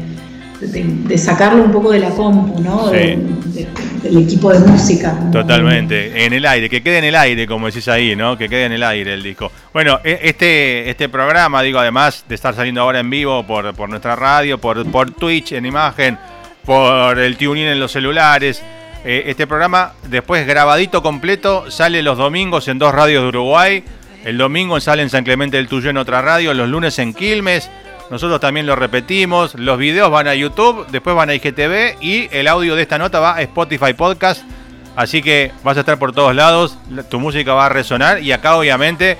sacarlo 1.17 1.63
un 1.63 1.71
poco 1.71 1.91
de 1.91 1.99
la 1.99 2.09
compu, 2.09 2.61
¿no? 2.61 2.89
del 2.89 4.17
equipo 4.17 4.51
de 4.53 4.59
música. 4.59 5.17
Totalmente, 5.31 6.25
en 6.25 6.33
el 6.33 6.45
aire, 6.45 6.69
que 6.69 6.81
quede 6.81 6.99
en 6.99 7.03
el 7.05 7.15
aire, 7.15 7.45
como 7.47 7.67
decís 7.67 7.87
ahí, 7.87 8.15
¿no? 8.15 8.37
Que 8.37 8.47
quede 8.47 8.65
en 8.65 8.71
el 8.71 8.83
aire 8.83 9.13
el 9.13 9.23
disco. 9.23 9.51
Bueno, 9.73 9.99
e, 10.03 10.19
este, 10.23 10.89
este 10.89 11.09
programa, 11.09 11.61
digo, 11.61 11.79
además 11.79 12.23
de 12.27 12.35
estar 12.35 12.55
saliendo 12.55 12.81
ahora 12.81 12.99
en 12.99 13.09
vivo 13.09 13.45
por, 13.45 13.73
por 13.73 13.89
nuestra 13.89 14.15
radio, 14.15 14.57
por, 14.57 14.85
por 14.89 15.11
Twitch 15.11 15.51
en 15.51 15.65
imagen, 15.65 16.17
por 16.65 17.19
el 17.19 17.35
tuning 17.37 17.67
en 17.67 17.79
los 17.79 17.91
celulares, 17.91 18.61
Eh, 19.05 19.31
este 19.31 19.47
programa, 19.47 19.93
después 20.09 20.45
grabadito 20.45 21.01
completo, 21.01 21.71
sale 21.71 22.03
los 22.03 22.17
domingos 22.17 22.67
en 22.67 22.79
dos 22.79 22.93
radios 22.93 23.23
de 23.23 23.29
Uruguay. 23.29 23.81
El 24.25 24.37
domingo 24.37 24.77
sale 24.81 25.01
en 25.03 25.09
San 25.09 25.23
Clemente 25.23 25.55
del 25.55 25.69
Tuyo 25.69 25.89
en 25.89 25.95
otra 25.95 26.21
radio, 26.21 26.53
los 26.53 26.67
lunes 26.67 26.99
en 26.99 27.13
Quilmes. 27.13 27.69
Nosotros 28.09 28.39
también 28.39 28.65
lo 28.65 28.75
repetimos. 28.75 29.55
Los 29.55 29.77
videos 29.77 30.09
van 30.09 30.27
a 30.27 30.35
YouTube, 30.35 30.87
después 30.87 31.15
van 31.15 31.29
a 31.29 31.35
IGTV 31.35 32.01
y 32.01 32.27
el 32.31 32.47
audio 32.47 32.75
de 32.75 32.81
esta 32.81 32.97
nota 32.97 33.19
va 33.19 33.35
a 33.35 33.41
Spotify 33.41 33.93
Podcast. 33.93 34.43
Así 34.95 35.21
que 35.21 35.51
vas 35.63 35.77
a 35.77 35.81
estar 35.81 35.97
por 35.97 36.11
todos 36.11 36.35
lados, 36.35 36.77
tu 37.09 37.19
música 37.19 37.53
va 37.53 37.67
a 37.67 37.69
resonar 37.69 38.21
y 38.21 38.31
acá 38.31 38.57
obviamente 38.57 39.17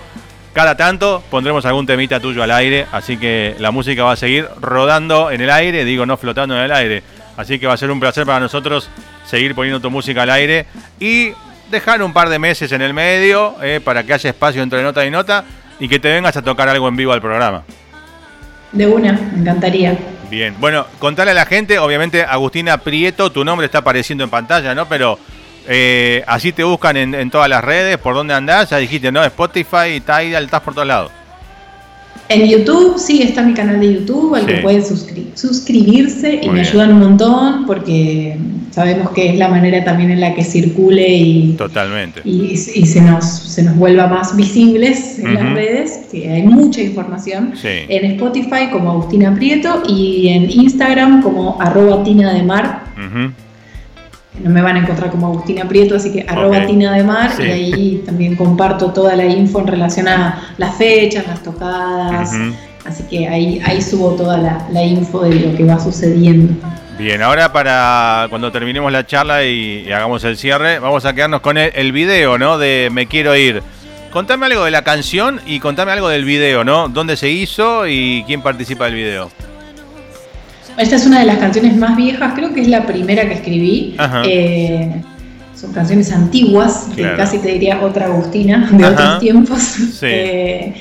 cada 0.54 0.76
tanto 0.76 1.24
pondremos 1.30 1.66
algún 1.66 1.86
temita 1.86 2.20
tuyo 2.20 2.44
al 2.44 2.52
aire, 2.52 2.86
así 2.92 3.18
que 3.18 3.56
la 3.60 3.72
música 3.72 4.04
va 4.04 4.14
a 4.14 4.16
seguir 4.16 4.48
rodando 4.60 5.32
en 5.32 5.40
el 5.42 5.50
aire, 5.50 5.86
digo 5.86 6.06
no 6.06 6.18
flotando 6.18 6.56
en 6.58 6.64
el 6.64 6.72
aire. 6.72 7.04
Así 7.38 7.60
que 7.60 7.68
va 7.68 7.74
a 7.74 7.78
ser 7.78 7.92
un 7.92 8.00
placer 8.00 8.26
para 8.26 8.42
nosotros 8.42 8.90
seguir 9.26 9.56
poniendo 9.56 9.80
tu 9.80 9.90
música 9.90 10.24
al 10.24 10.32
aire 10.32 10.66
y 11.00 11.32
dejar 11.72 12.02
un 12.02 12.12
par 12.12 12.28
de 12.28 12.40
meses 12.40 12.72
en 12.72 12.82
el 12.82 12.94
medio 12.94 13.56
eh, 13.62 13.80
para 13.82 14.04
que 14.04 14.14
haya 14.14 14.32
espacio 14.32 14.62
entre 14.62 14.84
nota 14.84 15.06
y 15.06 15.12
nota 15.12 15.46
y 15.80 15.88
que 15.88 16.00
te 16.00 16.10
vengas 16.10 16.36
a 16.36 16.42
tocar 16.42 16.68
algo 16.68 16.90
en 16.90 16.98
vivo 16.98 17.14
al 17.14 17.22
programa. 17.22 17.64
De 18.72 18.88
una, 18.88 19.14
me 19.14 19.42
encantaría. 19.42 19.98
Bien, 20.30 20.56
bueno, 20.60 20.86
contale 21.00 21.32
a 21.32 21.34
la 21.34 21.46
gente, 21.46 21.80
obviamente 21.80 22.24
Agustina 22.24 22.78
Prieto, 22.78 23.32
tu 23.32 23.44
nombre 23.44 23.66
está 23.66 23.80
apareciendo 23.80 24.24
en 24.24 24.30
pantalla, 24.30 24.76
¿no? 24.76 24.88
Pero 24.88 25.18
eh, 25.68 26.24
así 26.28 26.52
te 26.52 26.64
buscan 26.64 26.98
en, 26.98 27.30
todas 27.32 27.50
las 27.50 27.64
redes, 27.64 27.98
por 27.98 28.14
dónde 28.14 28.34
andás, 28.34 28.70
ya 28.70 28.78
dijiste, 28.78 29.12
¿no? 29.12 29.24
Spotify, 29.24 30.02
Tidal, 30.06 30.46
estás 30.46 30.62
por 30.62 30.74
todos 30.74 30.88
lados. 30.88 31.12
En 32.30 32.48
YouTube, 32.48 33.00
sí, 33.00 33.24
está 33.24 33.42
mi 33.42 33.56
canal 33.56 33.80
de 33.80 33.96
YouTube, 33.96 34.36
al 34.36 34.46
que 34.46 34.58
pueden 34.58 34.84
suscribirse 35.34 36.40
y 36.44 36.50
me 36.50 36.62
ayudan 36.62 36.94
un 36.94 37.00
montón 37.00 37.66
porque 37.66 38.38
sabemos 38.70 39.10
que 39.12 39.32
es 39.32 39.38
la 39.40 39.48
manera 39.48 39.84
también 39.84 40.12
en 40.12 40.22
la 40.22 40.36
que 40.36 40.44
circule 40.44 41.08
y, 41.10 41.54
Totalmente. 41.58 42.22
y, 42.24 42.56
se, 42.56 43.02
nos, 43.02 43.26
se 43.26 43.64
nos 43.64 43.76
vuelva 43.78 44.06
más 44.06 44.36
visibles 44.36 45.18
en 45.18 45.34
las 45.34 45.54
redes, 45.54 46.02
que 46.12 46.30
hay 46.30 46.44
mucha 46.44 46.82
información. 46.82 47.54
En 47.64 48.12
Spotify 48.12 48.70
como 48.72 48.92
Agustina 48.92 49.34
Prieto 49.34 49.82
y 49.88 50.28
en 50.28 50.52
Instagram 50.52 51.24
como 51.24 51.60
arroba 51.60 52.04
Tina 52.04 52.32
de 52.32 52.44
Mar 52.44 52.84
no 54.38 54.50
me 54.50 54.62
van 54.62 54.78
a 54.78 54.80
encontrar 54.80 55.10
como 55.10 55.28
Agustina 55.28 55.68
Prieto, 55.68 55.96
así 55.96 56.12
que 56.12 56.26
arroba 56.28 56.66
Tina 56.66 56.94
de 56.94 57.04
Mar 57.04 57.32
y 57.40 57.44
ahí 57.44 58.04
también 58.06 58.36
comparto 58.36 58.92
toda 58.92 59.16
la 59.16 59.26
info 59.26 59.60
en 59.60 59.68
relación 59.68 60.08
a 60.08 60.54
las 60.58 60.76
fechas, 60.76 61.28
las 61.28 61.44
tocadas. 61.44 62.32
Así 62.86 63.04
que 63.04 63.28
ahí, 63.28 63.62
ahí 63.66 63.82
subo 63.82 64.16
toda 64.16 64.38
la, 64.38 64.84
info 64.84 65.22
de 65.22 65.36
lo 65.36 65.58
que 65.58 65.64
va 65.64 65.80
sucediendo. 65.80 66.54
Bien, 66.98 67.22
ahora 67.22 67.52
para 67.52 68.28
cuando 68.30 68.52
terminemos 68.52 68.92
la 68.92 69.06
charla 69.06 69.46
y, 69.46 69.92
hagamos 69.92 70.24
el 70.24 70.38
cierre, 70.38 70.80
vamos 70.80 71.06
a 71.06 71.14
quedarnos 71.14 71.42
con 71.42 71.58
el, 71.58 71.72
el, 71.76 71.92
video, 71.92 72.38
¿no? 72.38 72.58
De 72.58 72.90
Me 72.92 73.08
Quiero 73.08 73.36
Ir. 73.36 73.62
Contame 74.12 74.48
algo 74.48 74.66
de 74.66 74.72
la 74.72 74.84
canción 74.84 75.40
y 75.46 75.60
contame 75.60 75.92
algo 75.92 76.10
del 76.10 76.26
video, 76.26 76.64
¿no? 76.64 76.88
¿Dónde 76.90 77.16
se 77.16 77.30
hizo 77.30 77.88
y 77.88 78.24
quién 78.26 78.42
participa 78.42 78.86
del 78.86 78.96
video? 78.96 79.32
Esta 80.80 80.96
es 80.96 81.06
una 81.06 81.20
de 81.20 81.26
las 81.26 81.38
canciones 81.40 81.76
más 81.76 81.98
viejas, 81.98 82.34
creo 82.36 82.54
que 82.54 82.62
es 82.62 82.68
la 82.70 82.86
primera 82.86 83.28
que 83.28 83.36
escribí. 83.36 83.96
Eh, 84.26 84.90
son 85.54 85.74
canciones 85.74 86.12
antiguas, 86.14 86.88
casi 87.18 87.40
te 87.40 87.50
diría 87.50 87.82
otra 87.82 88.06
Agustina, 88.06 88.70
de 88.72 88.86
otros 88.86 89.20
tiempos. 89.20 89.76
Eh, 90.02 90.74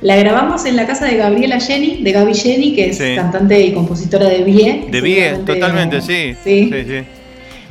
la 0.00 0.14
grabamos 0.16 0.64
en 0.64 0.76
la 0.76 0.86
casa 0.86 1.06
de 1.06 1.16
Gabriela 1.16 1.58
Jenny, 1.58 2.02
de 2.02 2.12
Gaby 2.12 2.34
Jenny, 2.34 2.74
que 2.74 2.90
es 2.90 2.98
cantante 3.16 3.60
y 3.60 3.72
compositora 3.72 4.28
de 4.28 4.44
Vie. 4.44 4.86
De 4.90 5.00
Vie, 5.00 5.38
totalmente, 5.44 6.00
sí. 6.00 6.36
sí. 6.44 6.70
sí 6.70 7.04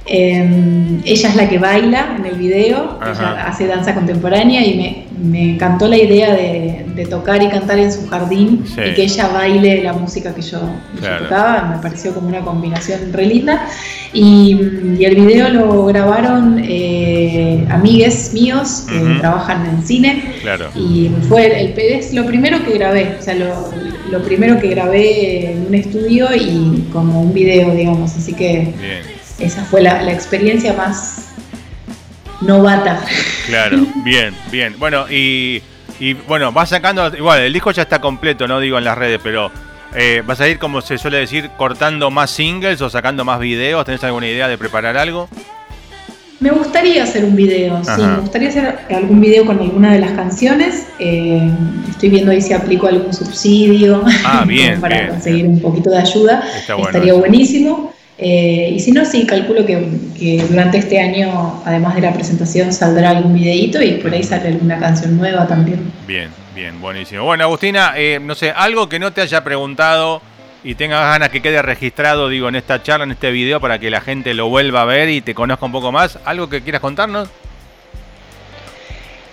Em, 0.09 1.01
ella 1.03 1.29
es 1.29 1.35
la 1.35 1.49
que 1.49 1.57
baila 1.57 2.15
en 2.17 2.25
el 2.25 2.35
video, 2.35 2.97
ella 3.01 3.45
hace 3.45 3.67
danza 3.67 3.93
contemporánea 3.93 4.65
y 4.65 5.05
me, 5.21 5.53
encantó 5.53 5.87
la 5.87 5.97
idea 5.97 6.33
de, 6.33 6.85
tocar 7.09 7.43
y 7.43 7.47
cantar 7.47 7.77
en 7.77 7.91
su 7.91 8.07
jardín 8.07 8.65
y 8.71 8.93
que 8.95 9.03
ella 9.03 9.27
baile 9.27 9.83
la 9.83 9.93
música 9.93 10.33
que 10.33 10.41
yo, 10.41 10.59
tocaba, 10.95 11.73
me 11.75 11.81
pareció 11.81 12.13
como 12.13 12.27
una 12.27 12.41
combinación 12.41 13.13
re 13.13 13.25
linda. 13.25 13.67
Y, 14.13 14.57
el 14.99 15.15
video 15.15 15.49
lo 15.49 15.85
grabaron 15.85 16.59
eh, 16.63 17.65
amigues 17.69 18.33
míos 18.33 18.85
que 18.89 19.19
trabajan 19.19 19.65
en 19.65 19.85
cine. 19.85 20.23
Y 20.75 21.11
fue 21.27 21.61
el, 21.61 21.77
es 21.77 22.13
lo 22.13 22.25
primero 22.25 22.63
que 22.63 22.73
grabé, 22.77 23.17
o 23.19 23.21
sea, 23.21 23.35
lo, 23.35 23.71
lo 24.09 24.23
primero 24.23 24.59
que 24.59 24.69
grabé 24.69 25.51
en 25.51 25.67
un 25.67 25.75
estudio 25.75 26.27
y 26.35 26.87
como 26.91 27.21
un 27.21 27.33
video, 27.33 27.71
digamos, 27.75 28.15
así 28.15 28.33
que 28.33 28.73
esa 29.39 29.63
fue 29.63 29.81
la, 29.81 30.11
experiencia 30.11 30.73
más 30.73 31.29
novata. 32.41 33.01
Claro, 33.45 33.77
bien, 34.03 34.35
bien. 34.51 34.75
Bueno, 34.79 35.05
y, 35.09 35.61
bueno, 36.27 36.51
vas 36.51 36.69
sacando, 36.69 37.15
igual, 37.15 37.41
el 37.41 37.53
disco 37.53 37.71
ya 37.71 37.83
está 37.83 37.99
completo, 37.99 38.47
no 38.47 38.59
digo 38.59 38.77
en 38.77 38.83
las 38.83 38.97
redes, 38.97 39.19
pero 39.23 39.51
eh, 39.95 40.21
vas 40.25 40.39
a 40.41 40.47
ir, 40.47 40.59
como 40.59 40.81
se 40.81 40.97
suele 40.97 41.17
decir, 41.17 41.49
cortando 41.57 42.11
más 42.11 42.31
singles 42.31 42.81
o 42.81 42.89
sacando 42.89 43.25
más 43.25 43.39
videos. 43.39 43.85
¿Tenés 43.85 44.03
alguna 44.03 44.27
idea 44.27 44.47
de 44.47 44.57
preparar 44.57 44.97
algo? 44.97 45.29
Me 46.39 46.51
gustaría 46.51 47.01
hacer 47.01 47.25
un 47.25 47.35
video, 47.35 47.83
sí, 47.83 47.99
me 47.99 48.19
gustaría 48.19 48.49
hacer 48.49 48.79
algún 48.91 49.19
video 49.19 49.43
con 49.43 49.57
alguna 49.59 49.93
de 49.93 49.99
las 49.99 50.11
canciones. 50.11 50.85
Eh, 50.99 51.49
estoy 51.89 52.09
viendo 52.09 52.31
ahí 52.31 52.41
si 52.41 52.53
aplico 52.53 52.85
algún 52.85 53.11
subsidio 53.11 54.03
ah, 54.23 54.43
bien, 54.47 54.79
para 54.79 55.09
conseguir 55.09 55.47
un 55.47 55.59
poquito 55.59 55.89
de 55.89 55.97
ayuda. 55.97 56.43
Estaría 56.59 57.13
buenísimo. 57.13 57.91
Eh, 58.19 58.71
y 58.75 58.79
si 58.79 58.91
no, 58.91 59.05
sí, 59.05 59.25
calculo 59.27 59.65
que, 59.65 60.43
durante 60.49 60.79
este 60.79 60.99
año, 60.99 61.61
además 61.65 61.95
de 61.95 62.01
la 62.01 62.13
presentación, 62.13 62.73
saldrá 62.73 63.11
algún 63.11 63.33
videíto 63.33 63.81
y 63.81 63.93
por 63.93 64.11
ahí 64.11 64.23
sale 64.23 64.49
alguna 64.49 64.79
canción 64.79 65.17
nueva 65.17 65.47
también. 65.47 65.91
Bien, 66.07 66.29
bien, 66.55 66.81
buenísimo. 66.81 67.23
Bueno, 67.23 67.43
Agustina, 67.43 67.93
eh, 67.95 68.19
no 68.19 68.33
sé, 68.33 68.51
algo 68.51 68.89
que 68.89 68.97
no 68.97 69.13
te 69.13 69.21
haya 69.21 69.43
preguntado 69.43 70.21
y 70.63 70.73
tengas 70.75 71.01
ganas 71.01 71.29
que 71.29 71.41
quede 71.41 71.61
registrado, 71.61 72.27
digo, 72.29 72.49
en 72.49 72.55
esta 72.55 72.81
charla, 72.81 73.05
en 73.05 73.11
este 73.11 73.29
video, 73.29 73.61
para 73.61 73.77
que 73.77 73.91
la 73.91 74.01
gente 74.01 74.33
lo 74.33 74.49
vuelva 74.49 74.81
a 74.81 74.85
ver 74.85 75.09
y 75.09 75.21
te 75.21 75.35
conozca 75.35 75.65
un 75.65 75.71
poco 75.71 75.91
más. 75.91 76.17
¿Algo 76.25 76.49
que 76.49 76.61
quieras 76.61 76.81
contarnos? 76.81 77.29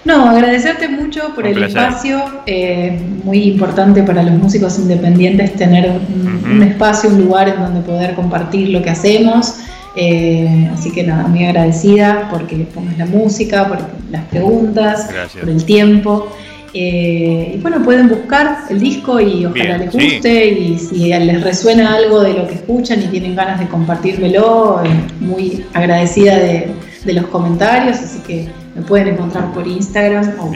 No, 0.04 0.28
agradecerte 0.28 0.88
mucho 0.88 1.34
por 1.34 1.46
el 1.46 1.62
espacio. 1.62 2.22
Eh, 2.46 3.00
muy 3.24 3.44
importante 3.44 4.02
para 4.02 4.22
los 4.22 4.34
músicos 4.34 4.78
independientes 4.78 5.54
tener 5.54 5.90
un, 5.90 6.62
espacio, 6.62 7.08
un 7.08 7.24
lugar 7.24 7.48
en 7.48 7.56
donde 7.56 7.80
poder 7.80 8.14
compartir 8.14 8.68
lo 8.68 8.82
que 8.82 8.90
hacemos. 8.90 9.60
Eh, 9.96 10.68
así 10.74 10.92
que 10.92 11.04
nada, 11.04 11.26
muy 11.26 11.44
agradecida 11.44 12.28
porque 12.30 12.66
pongas 12.74 12.98
la 12.98 13.06
música, 13.06 13.66
por 13.66 13.78
las 14.10 14.24
preguntas, 14.26 15.08
por 15.40 15.48
el 15.48 15.64
tiempo. 15.64 16.28
Eh, 16.74 17.52
y 17.54 17.58
bueno, 17.58 17.82
pueden 17.82 18.08
buscar 18.08 18.64
el 18.68 18.80
disco 18.80 19.20
y 19.20 19.46
ojalá 19.46 19.78
les 19.78 19.90
guste. 19.90 20.48
Y 20.48 20.78
si 20.78 21.08
les 21.08 21.42
resuena 21.42 21.94
algo 21.94 22.20
de 22.20 22.34
lo 22.34 22.46
que 22.46 22.56
escuchan 22.56 23.02
y 23.02 23.06
tienen 23.06 23.34
ganas 23.34 23.58
de 23.58 23.68
compartírmelo, 23.68 24.82
muy 25.20 25.64
agradecida 25.72 26.36
de, 26.36 26.68
de 27.06 27.12
los 27.14 27.26
comentarios. 27.28 27.96
Así 27.98 28.18
que 28.26 28.48
me 28.74 28.82
pueden 28.82 29.08
encontrar 29.08 29.52
por 29.52 29.66
Instagram 29.66 30.34
o 30.38 30.52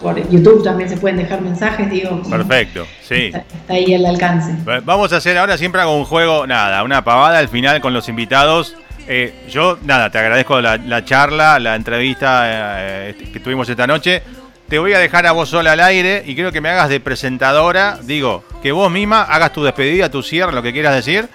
por, 0.00 0.30
YouTube 0.30 0.64
también 0.64 0.88
se 0.88 0.96
pueden 0.96 1.18
dejar 1.18 1.42
mensajes, 1.42 1.90
digo. 1.90 2.22
Perfecto, 2.22 2.86
sí. 3.02 3.32
Está, 3.34 3.44
ahí 3.68 3.94
al 3.94 4.06
alcance. 4.06 4.54
Vamos 4.84 5.12
a 5.12 5.16
hacer 5.16 5.36
ahora 5.36 5.58
siempre 5.58 5.80
hago 5.82 5.96
un 5.96 6.06
juego, 6.06 6.46
nada, 6.46 6.82
una 6.82 7.04
pavada 7.04 7.38
al 7.38 7.48
final 7.48 7.80
con 7.80 7.92
los 7.92 8.08
invitados. 8.08 8.76
Eh, 9.06 9.34
yo, 9.50 9.76
nada, 9.82 10.08
te 10.10 10.18
agradezco 10.18 10.60
la, 10.60 11.04
charla, 11.04 11.58
la 11.58 11.74
entrevista 11.74 12.42
eh, 12.46 13.14
que 13.32 13.40
tuvimos 13.40 13.68
esta 13.68 13.86
noche. 13.86 14.22
Te 14.68 14.78
voy 14.78 14.92
a 14.92 15.00
dejar 15.00 15.26
a 15.26 15.32
vos 15.32 15.48
sola 15.48 15.72
al 15.72 15.80
aire 15.80 16.22
y 16.24 16.36
quiero 16.36 16.52
que 16.52 16.60
me 16.60 16.68
hagas 16.68 16.88
de 16.88 17.00
presentadora. 17.00 17.98
Digo, 18.02 18.44
que 18.62 18.70
vos 18.70 18.90
misma 18.90 19.22
hagas 19.22 19.52
tu 19.52 19.64
despedida, 19.64 20.10
tu 20.10 20.22
cierre, 20.22 20.52
lo 20.52 20.62
que 20.62 20.72
quieras 20.72 20.94
decir. 20.94 21.28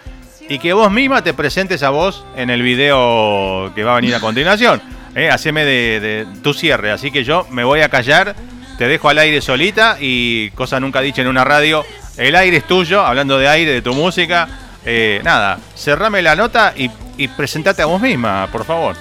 Y 0.47 0.57
que 0.59 0.71
vos 0.71 0.89
misma 0.89 1.21
te 1.21 1.33
presentes 1.33 1.83
a 1.83 1.89
vos 1.89 2.25
en 2.37 2.49
el 2.49 2.61
video 2.61 3.73
que 3.75 3.83
va 3.83 3.91
a 3.91 3.95
venir 3.95 4.15
a 4.15 4.21
continuación. 4.21 4.81
Eh, 5.15 5.29
haceme 5.29 5.63
de, 5.63 6.27
tu 6.43 6.53
cierre, 6.53 6.91
así 6.91 7.09
que 7.09 7.23
yo 7.23 7.47
me 7.49 7.63
voy 7.63 7.79
a 7.79 7.89
callar, 7.89 8.35
te 8.77 8.87
dejo 8.87 9.07
al 9.07 9.17
aire 9.17 9.39
solita 9.39 9.97
y 9.99 10.49
cosa 10.51 10.79
nunca 10.79 10.99
dicha 10.99 11.21
en 11.21 11.29
una 11.29 11.45
radio, 11.45 11.85
el 12.17 12.35
aire 12.35 12.57
es 12.57 12.67
tuyo, 12.67 13.05
hablando 13.05 13.39
de 13.39 13.47
aire, 13.47 13.71
de 13.71 13.81
tu 13.81 13.93
música. 13.93 14.47
Eh, 14.85 15.21
nada, 15.23 15.57
cerrame 15.73 16.21
la 16.21 16.35
nota 16.35 16.73
y, 16.75 16.91
y 17.17 17.29
presentate 17.29 17.81
a 17.81 17.85
vos 17.85 18.01
misma, 18.01 18.47
por 18.51 18.65
favor. 18.65 18.95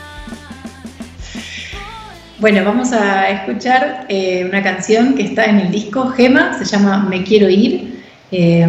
Bueno, 2.38 2.64
vamos 2.64 2.92
a 2.92 3.30
escuchar 3.30 4.06
eh, 4.08 4.44
una 4.44 4.62
canción 4.62 5.14
que 5.14 5.22
está 5.22 5.46
en 5.46 5.60
el 5.60 5.70
disco 5.70 6.08
Gema, 6.10 6.58
se 6.58 6.64
llama 6.64 7.06
Me 7.08 7.22
Quiero 7.22 7.48
Ir. 7.48 8.02
Eh, 8.30 8.66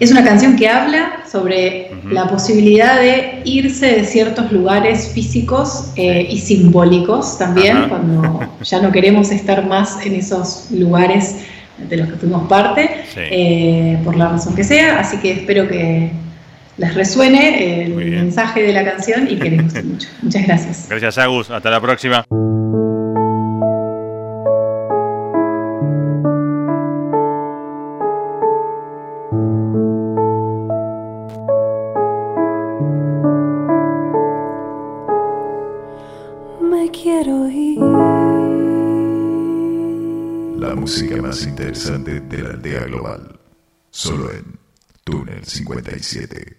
es 0.00 0.10
una 0.10 0.24
canción 0.24 0.56
que 0.56 0.68
habla 0.68 1.22
sobre 1.30 1.90
la 2.10 2.28
posibilidad 2.28 3.00
de 3.00 3.42
irse 3.44 3.86
de 3.86 4.04
ciertos 4.04 4.50
lugares 4.52 5.10
físicos 5.14 5.92
eh, 5.96 6.26
y 6.28 6.38
simbólicos 6.38 7.38
también, 7.38 7.88
cuando 7.88 8.48
ya 8.62 8.80
no 8.80 8.90
queremos 8.90 9.30
estar 9.30 9.66
más 9.66 10.04
en 10.04 10.14
esos 10.14 10.70
lugares 10.70 11.46
de 11.78 11.96
los 11.96 12.08
que 12.08 12.14
fuimos 12.14 12.48
parte, 12.48 13.04
eh, 13.16 13.98
por 14.04 14.16
la 14.16 14.28
razón 14.28 14.54
que 14.54 14.64
sea. 14.64 15.00
Así 15.00 15.18
que 15.18 15.32
espero 15.32 15.68
que, 15.68 16.10
les 16.76 16.94
resuene 16.94 17.84
el 17.84 17.94
mensaje 17.94 18.62
de 18.62 18.72
la 18.72 18.84
canción 18.84 19.28
y 19.30 19.36
que 19.36 19.50
les 19.50 19.62
guste 19.62 19.82
mucho. 19.84 20.08
Muchas 20.22 20.46
gracias. 20.46 20.86
Gracias, 20.88 21.18
Agus. 21.18 21.50
Hasta 21.50 21.70
la 21.70 21.80
próxima. 21.80 22.24
57. 46.04 46.56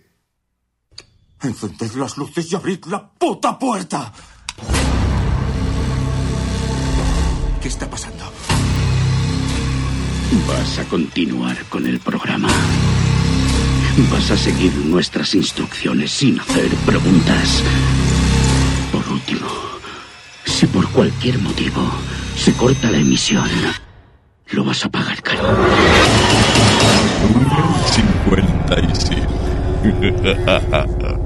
Encended 1.43 1.91
las 1.93 2.18
luces 2.18 2.52
y 2.52 2.56
abrid 2.56 2.84
la 2.86 3.08
puta 3.08 3.58
puerta. 3.60 4.12
¿Qué 7.62 7.68
está 7.68 7.89
pasando? 7.89 8.24
Vas 10.48 10.80
a 10.80 10.84
continuar 10.86 11.58
con 11.66 11.86
el 11.86 12.00
programa. 12.00 12.50
Vas 14.12 14.32
a 14.32 14.38
seguir 14.38 14.74
nuestras 14.86 15.36
instrucciones 15.36 16.12
sin 16.12 16.39
hacer 16.39 16.70
preguntas. 16.86 17.64
Por 18.91 19.08
último, 19.10 19.48
si 20.46 20.66
por 20.68 20.89
cualquier 20.89 21.38
motivo 21.39 21.82
se 22.36 22.54
corta 22.54 22.89
la 22.89 22.98
emisión, 22.98 23.50
lo 24.52 24.64
vas 24.64 24.84
a 24.86 24.89
pagar 24.89 25.22
caro. 25.22 25.56
57. 29.84 31.21